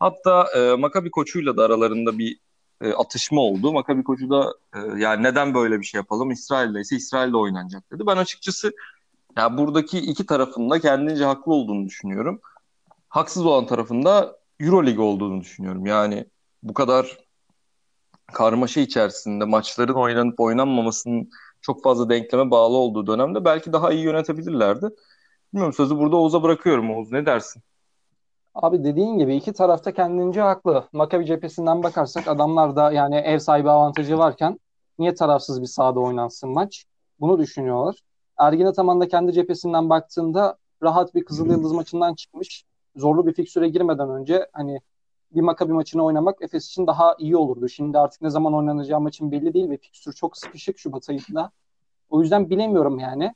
Hatta 0.00 0.46
e, 0.56 0.74
Makabi 0.74 1.10
koçuyla 1.10 1.56
da 1.56 1.64
aralarında 1.64 2.18
bir 2.18 2.38
e, 2.80 2.92
atışma 2.92 3.40
oldu. 3.40 3.72
Makabi 3.72 4.04
koçu 4.04 4.30
da 4.30 4.54
e, 4.74 4.78
yani 5.00 5.22
neden 5.22 5.54
böyle 5.54 5.80
bir 5.80 5.84
şey 5.84 5.98
yapalım? 5.98 6.30
İsrail'de 6.30 6.80
ise 6.80 6.96
İsrail'de 6.96 7.36
oynanacak 7.36 7.92
dedi. 7.92 8.06
Ben 8.06 8.16
açıkçası 8.16 8.72
ya 9.36 9.58
buradaki 9.58 9.98
iki 9.98 10.26
tarafın 10.26 10.70
da 10.70 10.80
kendince 10.80 11.24
haklı 11.24 11.52
olduğunu 11.52 11.86
düşünüyorum. 11.86 12.40
Haksız 13.08 13.46
olan 13.46 13.66
tarafında 13.66 14.38
Euroleague 14.60 15.04
olduğunu 15.04 15.40
düşünüyorum. 15.40 15.86
Yani 15.86 16.26
bu 16.62 16.74
kadar 16.74 17.18
karmaşa 18.32 18.80
içerisinde 18.80 19.44
maçların 19.44 19.94
oynanıp 19.94 20.40
oynanmamasının 20.40 21.30
çok 21.60 21.82
fazla 21.82 22.10
denkleme 22.10 22.50
bağlı 22.50 22.76
olduğu 22.76 23.06
dönemde 23.06 23.44
belki 23.44 23.72
daha 23.72 23.92
iyi 23.92 24.04
yönetebilirlerdi. 24.04 24.86
Bilmiyorum 25.52 25.72
sözü 25.72 25.96
burada 25.96 26.16
Oğuz'a 26.16 26.42
bırakıyorum 26.42 26.90
Oğuz. 26.90 27.12
Ne 27.12 27.26
dersin? 27.26 27.62
Abi 28.62 28.84
dediğin 28.84 29.18
gibi 29.18 29.36
iki 29.36 29.52
tarafta 29.52 29.92
kendince 29.92 30.40
haklı. 30.40 30.84
Makabi 30.92 31.26
cephesinden 31.26 31.82
bakarsak 31.82 32.28
adamlar 32.28 32.76
da 32.76 32.92
yani 32.92 33.16
ev 33.16 33.38
sahibi 33.38 33.70
avantajı 33.70 34.18
varken 34.18 34.60
niye 34.98 35.14
tarafsız 35.14 35.62
bir 35.62 35.66
sahada 35.66 36.00
oynansın 36.00 36.50
maç? 36.50 36.84
Bunu 37.20 37.38
düşünüyorlar. 37.38 37.96
Ergin 38.38 38.66
Ataman 38.66 39.00
da 39.00 39.08
kendi 39.08 39.32
cephesinden 39.32 39.90
baktığında 39.90 40.56
rahat 40.82 41.14
bir 41.14 41.24
Kızıl 41.24 41.50
Yıldız 41.50 41.72
maçından 41.72 42.14
çıkmış. 42.14 42.64
Zorlu 42.96 43.26
bir 43.26 43.32
fiksüre 43.32 43.68
girmeden 43.68 44.10
önce 44.10 44.48
hani 44.52 44.80
bir 45.30 45.40
Makabi 45.40 45.72
maçını 45.72 46.04
oynamak 46.04 46.42
Efes 46.42 46.66
için 46.66 46.86
daha 46.86 47.14
iyi 47.18 47.36
olurdu. 47.36 47.68
Şimdi 47.68 47.98
artık 47.98 48.22
ne 48.22 48.30
zaman 48.30 48.54
oynanacağı 48.54 49.00
maçın 49.00 49.32
belli 49.32 49.54
değil 49.54 49.70
ve 49.70 49.76
fikstür 49.76 50.12
çok 50.12 50.36
sıkışık 50.36 50.78
Şubat 50.78 51.10
ayında. 51.10 51.50
O 52.10 52.22
yüzden 52.22 52.50
bilemiyorum 52.50 52.98
yani. 52.98 53.34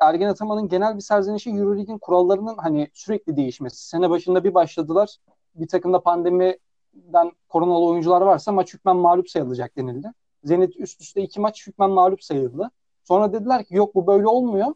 Ergen 0.00 0.28
Ataman'ın 0.28 0.68
genel 0.68 0.96
bir 0.96 1.00
serzenişi 1.00 1.50
Euroleague'in 1.50 1.98
kurallarının 1.98 2.56
hani 2.56 2.88
sürekli 2.94 3.36
değişmesi. 3.36 3.88
Sene 3.88 4.10
başında 4.10 4.44
bir 4.44 4.54
başladılar. 4.54 5.16
Bir 5.54 5.68
takımda 5.68 6.02
pandemiden 6.02 7.32
koronalı 7.48 7.84
oyuncular 7.84 8.20
varsa 8.20 8.52
maç 8.52 8.74
hükmen 8.74 8.96
mağlup 8.96 9.30
sayılacak 9.30 9.76
denildi. 9.76 10.12
Zenit 10.44 10.76
üst 10.76 11.00
üste 11.00 11.22
iki 11.22 11.40
maç 11.40 11.66
hükmen 11.66 11.90
mağlup 11.90 12.24
sayıldı. 12.24 12.70
Sonra 13.04 13.32
dediler 13.32 13.64
ki 13.64 13.74
yok 13.74 13.94
bu 13.94 14.06
böyle 14.06 14.26
olmuyor. 14.26 14.74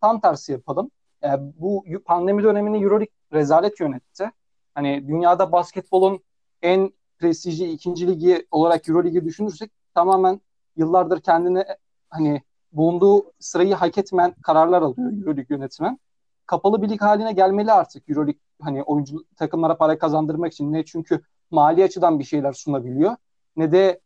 Tam 0.00 0.20
tersi 0.20 0.52
yapalım. 0.52 0.90
Yani 1.22 1.52
bu 1.56 1.84
pandemi 2.04 2.42
dönemini 2.42 2.82
Euroleague 2.82 3.14
rezalet 3.32 3.80
yönetti. 3.80 4.30
Hani 4.74 5.08
dünyada 5.08 5.52
basketbolun 5.52 6.20
en 6.62 6.92
prestijli 7.18 7.70
ikinci 7.72 8.08
ligi 8.08 8.46
olarak 8.50 8.88
Euroligi 8.88 9.24
düşünürsek 9.24 9.70
tamamen 9.94 10.40
yıllardır 10.76 11.20
kendine 11.20 11.64
hani 12.10 12.42
bulunduğu 12.72 13.32
sırayı 13.38 13.74
hak 13.74 13.98
etmeyen 13.98 14.34
kararlar 14.42 14.82
alıyor 14.82 15.12
Euroleague 15.12 15.56
yönetmen. 15.56 15.98
Kapalı 16.46 16.82
bir 16.82 16.88
lig 16.88 17.00
haline 17.00 17.32
gelmeli 17.32 17.72
artık 17.72 18.10
Euroleague 18.10 18.40
hani 18.60 18.82
oyuncu 18.82 19.24
takımlara 19.36 19.76
para 19.76 19.98
kazandırmak 19.98 20.52
için 20.52 20.72
ne 20.72 20.84
çünkü 20.84 21.20
mali 21.50 21.84
açıdan 21.84 22.18
bir 22.18 22.24
şeyler 22.24 22.52
sunabiliyor 22.52 23.16
ne 23.56 23.72
de 23.72 24.00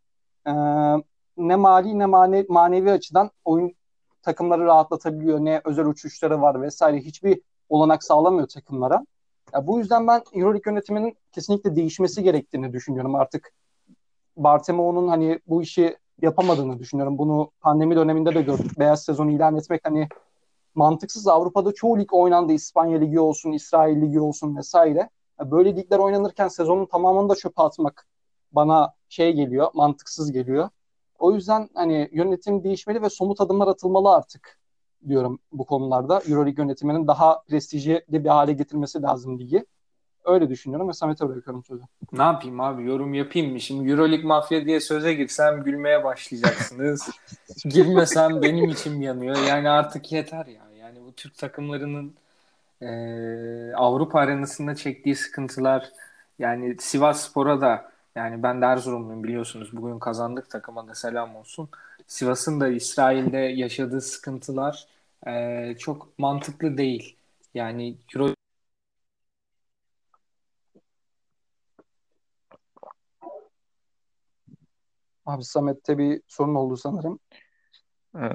e, 0.47 0.53
ne 1.37 1.57
mali 1.57 1.99
ne 1.99 2.07
mane, 2.07 2.45
manevi 2.49 2.91
açıdan 2.91 3.31
oyun 3.45 3.75
takımları 4.23 4.65
rahatlatabiliyor 4.65 5.39
ne 5.41 5.61
özel 5.65 5.87
uçuşları 5.87 6.43
var 6.43 6.63
vesaire 6.63 6.99
hiçbir 6.99 7.41
olanak 7.69 8.05
sağlamıyor 8.05 8.49
takımlara. 8.49 9.07
Ya 9.55 9.67
bu 9.67 9.79
yüzden 9.79 10.07
ben 10.07 10.23
Euroleague 10.33 10.73
yönetiminin 10.73 11.17
kesinlikle 11.33 11.77
değişmesi 11.77 12.23
gerektiğini 12.23 12.73
düşünüyorum. 12.73 13.15
Artık 13.15 13.53
Bartemeo'nun 14.37 15.09
hani 15.09 15.41
bu 15.47 15.63
işi 15.63 15.97
yapamadığını 16.23 16.79
düşünüyorum. 16.79 17.19
Bunu 17.19 17.51
pandemi 17.61 17.97
döneminde 17.97 18.35
de 18.35 18.43
gördük. 18.43 18.79
Beyaz 18.79 19.05
sezonu 19.05 19.31
ilan 19.31 19.57
etmek 19.57 19.81
hani 19.85 20.09
mantıksız. 20.75 21.29
Avrupa'da 21.29 21.73
çoğu 21.73 21.99
lig 21.99 22.15
oynandı. 22.15 22.53
İspanya 22.53 22.99
Ligi 22.99 23.21
olsun, 23.21 23.53
İsrail 23.53 24.03
Ligi 24.03 24.21
olsun 24.21 24.57
vesaire. 24.57 25.09
Böyle 25.41 25.77
ligler 25.77 25.99
oynanırken 25.99 26.49
sezonun 26.49 26.87
tamamını 26.87 27.29
da 27.29 27.35
çöpe 27.35 27.63
atmak 27.63 28.07
bana 28.53 28.95
şey 29.09 29.33
geliyor, 29.33 29.71
mantıksız 29.75 30.33
geliyor. 30.33 30.69
O 31.19 31.33
yüzden 31.33 31.69
hani 31.75 32.09
yönetim 32.13 32.65
değişmeli 32.65 33.03
ve 33.03 33.11
somut 33.11 33.41
adımlar 33.41 33.69
atılmalı 33.69 34.11
artık 34.15 34.59
diyorum 35.09 35.39
bu 35.53 35.65
konularda. 35.65 36.21
Euroleague 36.29 36.65
yönetiminin 36.65 37.07
daha 37.07 37.43
prestijli 37.43 38.05
bir 38.09 38.29
hale 38.29 38.53
getirmesi 38.53 39.03
lazım 39.03 39.39
ligi. 39.39 39.67
Öyle 40.25 40.49
düşünüyorum 40.49 40.89
ve 40.89 40.93
Samet'e 40.93 41.29
bırakıyorum 41.29 41.65
sözü. 41.65 41.83
Ne 42.13 42.23
yapayım 42.23 42.61
abi 42.61 42.85
yorum 42.85 43.15
yapayım 43.15 43.53
mı? 43.53 43.61
Şimdi 43.61 43.91
Euroleague 43.91 44.27
mafya 44.27 44.65
diye 44.65 44.81
söze 44.81 45.15
girsem 45.15 45.63
gülmeye 45.63 46.05
başlayacaksınız. 46.05 47.11
Girmesem 47.65 48.43
benim 48.43 48.71
içim 48.71 49.03
yanıyor. 49.03 49.37
Yani 49.49 49.71
artık 49.71 50.13
yeter 50.13 50.47
ya. 50.47 50.63
Yani 50.81 50.99
bu 51.07 51.13
Türk 51.13 51.39
takımlarının 51.39 52.15
e, 52.83 52.87
Avrupa 53.75 54.21
arenasında 54.21 54.75
çektiği 54.75 55.17
sıkıntılar 55.17 55.89
yani 56.39 56.77
Sivas 56.81 57.29
Spor'a 57.29 57.61
da 57.61 57.93
yani 58.17 58.43
ben 58.43 58.63
de 58.63 58.67
Erzurumluyum 58.67 59.25
biliyorsunuz. 59.25 59.71
Bugün 59.73 59.99
kazandık 59.99 60.51
takıma 60.51 60.89
da 60.89 60.95
selam 60.95 61.37
olsun. 61.37 61.69
Sivas'ın 62.07 62.61
da 62.61 62.69
İsrail'de 62.69 63.39
yaşadığı 63.39 64.01
sıkıntılar 64.01 64.87
e, 65.27 65.75
çok 65.79 66.19
mantıklı 66.19 66.79
değil. 66.79 67.17
Yani 67.55 67.95
Euro 68.15 68.35
Abi 75.27 75.45
Samet'te 75.45 75.99
bir 75.99 76.23
sorun 76.27 76.55
oldu 76.55 76.77
sanırım. 76.77 77.19
Ee, 78.17 78.27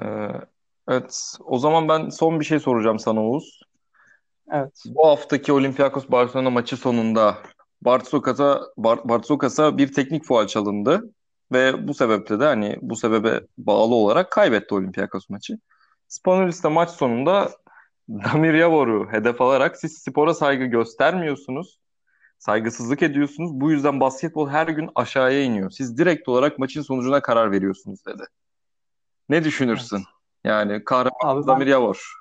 evet. 0.88 1.36
O 1.44 1.58
zaman 1.58 1.88
ben 1.88 2.08
son 2.08 2.40
bir 2.40 2.44
şey 2.44 2.60
soracağım 2.60 2.98
sana 2.98 3.24
Oğuz. 3.24 3.60
Evet. 4.52 4.82
Bu 4.86 5.08
haftaki 5.08 5.52
Olympiakos 5.52 6.08
Barcelona 6.08 6.50
maçı 6.50 6.76
sonunda 6.76 7.36
Bartsokas'a 7.82 8.60
Bartsokas'a 8.76 9.78
bir 9.78 9.92
teknik 9.92 10.24
faul 10.24 10.46
çalındı 10.46 11.12
ve 11.52 11.88
bu 11.88 11.94
sebeple 11.94 12.40
de 12.40 12.44
hani 12.44 12.76
bu 12.82 12.96
sebebe 12.96 13.40
bağlı 13.58 13.94
olarak 13.94 14.32
kaybetti 14.32 14.74
Olympiakos 14.74 15.28
maçı. 15.28 15.58
Spanulis 16.08 16.64
de 16.64 16.68
maç 16.68 16.90
sonunda 16.90 17.50
Damir 18.08 18.54
Yavor'u 18.54 19.12
hedef 19.12 19.40
alarak 19.40 19.76
siz 19.76 19.98
spora 19.98 20.34
saygı 20.34 20.64
göstermiyorsunuz. 20.64 21.78
Saygısızlık 22.38 23.02
ediyorsunuz. 23.02 23.60
Bu 23.60 23.70
yüzden 23.70 24.00
basketbol 24.00 24.48
her 24.48 24.68
gün 24.68 24.90
aşağıya 24.94 25.42
iniyor. 25.42 25.70
Siz 25.70 25.98
direkt 25.98 26.28
olarak 26.28 26.58
maçın 26.58 26.82
sonucuna 26.82 27.22
karar 27.22 27.52
veriyorsunuz 27.52 28.06
dedi. 28.06 28.22
Ne 29.28 29.44
düşünürsün? 29.44 29.96
Evet. 29.96 30.06
Yani 30.44 30.84
kahraman 30.84 31.46
Damir 31.46 31.66
Yavor. 31.66 32.12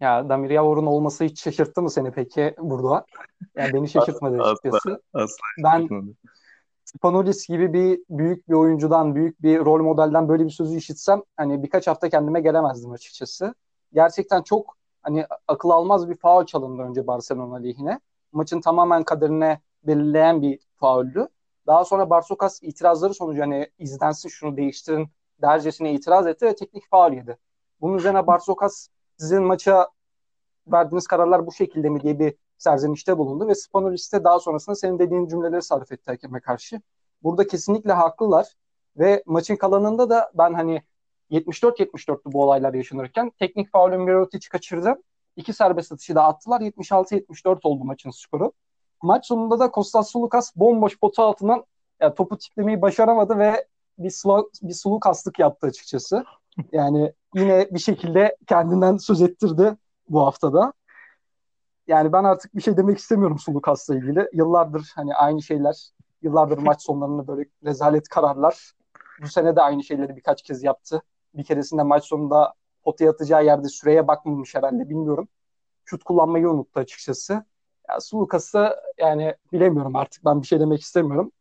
Ya 0.00 0.28
Damir 0.28 0.50
Yavor'un 0.50 0.86
olması 0.86 1.24
hiç 1.24 1.42
şaşırttı 1.42 1.82
mı 1.82 1.90
seni 1.90 2.10
peki 2.10 2.54
burada? 2.58 3.04
Yani 3.56 3.72
beni 3.72 3.88
şaşırtmadı 3.88 4.42
açıkçası. 4.42 5.00
Asla, 5.12 5.22
asla 5.22 5.36
ben 5.64 5.88
Spanulis 6.84 7.48
gibi 7.48 7.72
bir 7.72 8.00
büyük 8.10 8.48
bir 8.48 8.54
oyuncudan, 8.54 9.14
büyük 9.14 9.42
bir 9.42 9.58
rol 9.58 9.82
modelden 9.82 10.28
böyle 10.28 10.44
bir 10.44 10.50
sözü 10.50 10.76
işitsem 10.76 11.22
hani 11.36 11.62
birkaç 11.62 11.86
hafta 11.86 12.08
kendime 12.08 12.40
gelemezdim 12.40 12.90
açıkçası. 12.90 13.54
Gerçekten 13.92 14.42
çok 14.42 14.76
hani 15.02 15.26
akıl 15.48 15.70
almaz 15.70 16.10
bir 16.10 16.16
faul 16.16 16.46
çalındı 16.46 16.82
önce 16.82 17.06
Barcelona 17.06 17.56
lehine. 17.56 18.00
Maçın 18.36 18.60
tamamen 18.60 19.04
kaderine 19.04 19.60
belirleyen 19.82 20.42
bir 20.42 20.58
fauldü. 20.76 21.28
Daha 21.66 21.84
sonra 21.84 22.10
Barsokas 22.10 22.62
itirazları 22.62 23.14
sonucu 23.14 23.42
hani 23.42 23.70
izlensin 23.78 24.28
şunu 24.28 24.56
değiştirin 24.56 25.08
dercesine 25.42 25.92
itiraz 25.94 26.26
etti 26.26 26.46
ve 26.46 26.54
teknik 26.54 26.90
faul 26.90 27.12
yedi. 27.12 27.38
Bunun 27.80 27.98
üzerine 27.98 28.26
Barsokas 28.26 28.88
sizin 29.16 29.42
maça 29.42 29.88
verdiğiniz 30.66 31.06
kararlar 31.06 31.46
bu 31.46 31.52
şekilde 31.52 31.88
mi 31.88 32.00
diye 32.00 32.18
bir 32.18 32.34
serzenişte 32.58 33.18
bulundu 33.18 33.48
ve 33.48 33.54
Spanulis 33.54 34.12
de 34.12 34.24
daha 34.24 34.40
sonrasında 34.40 34.76
senin 34.76 34.98
dediğin 34.98 35.26
cümleleri 35.26 35.62
sarf 35.62 35.92
etti 35.92 36.10
hakeme 36.10 36.40
karşı. 36.40 36.80
Burada 37.22 37.46
kesinlikle 37.46 37.92
haklılar 37.92 38.52
ve 38.96 39.22
maçın 39.26 39.56
kalanında 39.56 40.10
da 40.10 40.30
ben 40.34 40.54
hani 40.54 40.82
74-74'tü 41.30 42.32
bu 42.32 42.42
olaylar 42.42 42.74
yaşanırken 42.74 43.30
teknik 43.38 43.72
faulün 43.72 44.00
Mirotic 44.00 44.48
kaçırdı. 44.48 44.94
İki 45.36 45.52
serbest 45.52 45.92
atışı 45.92 46.14
da 46.14 46.24
attılar. 46.24 46.60
76-74 46.60 47.58
oldu 47.62 47.84
maçın 47.84 48.10
skoru. 48.10 48.52
Maç 49.02 49.26
sonunda 49.26 49.58
da 49.58 49.70
Kostas 49.70 50.10
Sulukas 50.10 50.56
bomboş 50.56 50.98
potu 51.00 51.22
altından 51.22 51.64
yani 52.00 52.14
topu 52.14 52.38
tiplemeyi 52.38 52.82
başaramadı 52.82 53.38
ve 53.38 53.66
bir, 53.98 54.10
slo, 54.10 54.50
bir 54.62 54.74
sulukaslık 54.74 55.38
yaptı 55.38 55.66
açıkçası. 55.66 56.24
Yani 56.72 57.12
yine 57.34 57.68
bir 57.70 57.78
şekilde 57.78 58.36
kendinden 58.46 58.96
söz 58.96 59.22
ettirdi 59.22 59.76
bu 60.08 60.26
haftada. 60.26 60.72
Yani 61.86 62.12
ben 62.12 62.24
artık 62.24 62.56
bir 62.56 62.62
şey 62.62 62.76
demek 62.76 62.98
istemiyorum 62.98 63.38
Sulukas'la 63.38 63.96
ilgili. 63.96 64.28
Yıllardır 64.32 64.92
hani 64.94 65.14
aynı 65.14 65.42
şeyler, 65.42 65.88
yıllardır 66.22 66.58
maç 66.58 66.82
sonlarında 66.82 67.26
böyle 67.26 67.48
rezalet 67.64 68.08
kararlar. 68.08 68.72
Bu 69.22 69.28
sene 69.28 69.56
de 69.56 69.62
aynı 69.62 69.84
şeyleri 69.84 70.16
birkaç 70.16 70.42
kez 70.42 70.62
yaptı. 70.62 71.02
Bir 71.34 71.44
keresinde 71.44 71.82
maç 71.82 72.04
sonunda 72.04 72.54
potaya 72.86 73.10
atacağı 73.10 73.44
yerde 73.44 73.68
süreye 73.68 74.08
bakmamış 74.08 74.54
herhalde 74.54 74.88
bilmiyorum. 74.88 75.28
Şut 75.84 76.04
kullanmayı 76.04 76.50
unuttu 76.50 76.80
açıkçası. 76.80 77.44
Ya 77.88 78.00
Sulukas'ı 78.00 78.76
yani 78.98 79.34
bilemiyorum 79.52 79.96
artık 79.96 80.24
ben 80.24 80.42
bir 80.42 80.46
şey 80.46 80.60
demek 80.60 80.80
istemiyorum. 80.80 81.32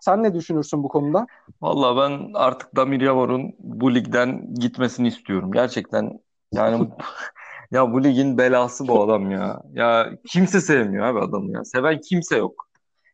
Sen 0.00 0.22
ne 0.22 0.34
düşünürsün 0.34 0.82
bu 0.82 0.88
konuda? 0.88 1.26
Valla 1.60 1.96
ben 1.96 2.30
artık 2.34 2.76
Damir 2.76 3.00
Yavor'un 3.00 3.54
bu 3.58 3.94
ligden 3.94 4.54
gitmesini 4.54 5.08
istiyorum. 5.08 5.52
Gerçekten 5.52 6.20
yani 6.52 6.88
ya 7.70 7.92
bu 7.92 8.04
ligin 8.04 8.38
belası 8.38 8.88
bu 8.88 9.02
adam 9.02 9.30
ya. 9.30 9.62
Ya 9.72 10.10
kimse 10.28 10.60
sevmiyor 10.60 11.06
abi 11.06 11.20
adamı 11.20 11.52
ya. 11.52 11.64
Seven 11.64 12.00
kimse 12.00 12.36
yok. 12.36 12.68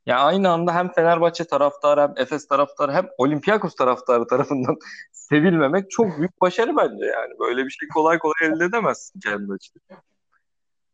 Ya 0.08 0.18
aynı 0.18 0.50
anda 0.50 0.74
hem 0.74 0.92
Fenerbahçe 0.92 1.44
taraftarı 1.44 2.00
hem 2.00 2.14
Efes 2.16 2.48
taraftarı 2.48 2.92
hem 2.92 3.08
Olympiakos 3.18 3.74
taraftarı 3.74 4.26
tarafından 4.26 4.76
sevilmemek 5.12 5.90
çok 5.90 6.18
büyük 6.18 6.40
başarı 6.40 6.76
bence 6.76 7.04
yani. 7.04 7.38
Böyle 7.38 7.64
bir 7.64 7.70
şey 7.70 7.88
kolay 7.88 8.18
kolay 8.18 8.34
elde 8.42 8.64
edemezsin 8.64 9.20
kendi 9.20 9.52
açısından. 9.52 10.02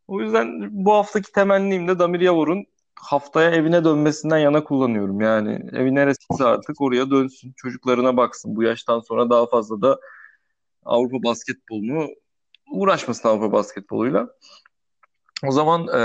O 0.09 0.21
yüzden 0.21 0.69
bu 0.85 0.93
haftaki 0.93 1.33
temennim 1.33 1.89
de 1.89 1.99
Damir 1.99 2.21
Yavur'un 2.21 2.67
haftaya 3.01 3.51
evine 3.51 3.85
dönmesinden 3.85 4.39
yana 4.39 4.65
kullanıyorum. 4.65 5.21
Yani 5.21 5.53
evi 5.73 5.95
neresiyse 5.95 6.45
artık 6.45 6.81
oraya 6.81 7.11
dönsün. 7.11 7.53
Çocuklarına 7.57 8.17
baksın. 8.17 8.57
Bu 8.57 8.62
yaştan 8.62 9.01
sonra 9.01 9.31
daha 9.31 9.47
fazla 9.47 9.83
da 9.83 10.01
Avrupa 10.85 11.29
basketbolunu 11.29 12.09
uğraşmasın 12.73 13.29
Avrupa 13.29 13.53
basketboluyla. 13.53 14.29
O 15.47 15.53
zaman 15.53 15.89
e, 15.89 16.01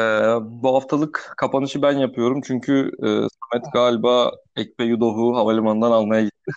bu 0.62 0.76
haftalık 0.76 1.34
kapanışı 1.38 1.82
ben 1.82 1.92
yapıyorum. 1.92 2.42
Çünkü 2.42 2.92
e, 3.00 3.08
Samet 3.08 3.74
galiba 3.74 4.32
Ekpe 4.56 4.84
Yudoh'u 4.84 5.38
havalimanından 5.38 5.92
almaya 5.92 6.24
gitti. 6.24 6.52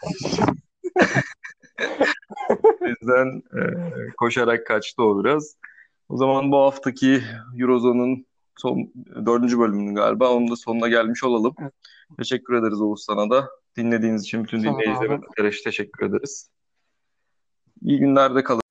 o 2.80 2.87
yüzden 2.87 3.43
e, 3.57 3.61
koşarak 4.16 4.66
kaçtı 4.66 5.03
o 5.03 5.24
biraz. 5.24 5.57
O 6.09 6.16
zaman 6.16 6.53
bu 6.53 6.59
haftaki 6.59 7.22
Eurozone'un 7.59 8.26
son 8.57 8.93
dördüncü 9.26 9.59
bölümünün 9.59 9.95
galiba. 9.95 10.30
Onun 10.30 10.51
da 10.51 10.57
sonuna 10.57 10.89
gelmiş 10.89 11.24
olalım. 11.24 11.55
Evet. 11.61 11.72
Teşekkür 12.18 12.55
ederiz 12.55 12.80
Oğuz 12.80 13.05
sana 13.05 13.30
da. 13.30 13.49
Dinlediğiniz 13.76 14.22
için 14.22 14.45
bütün 14.45 14.62
dinleyicilerimize 14.62 15.62
teşekkür 15.64 16.07
ederiz. 16.07 16.51
İyi 17.83 17.99
günlerde 17.99 18.45
kalın. 18.45 18.62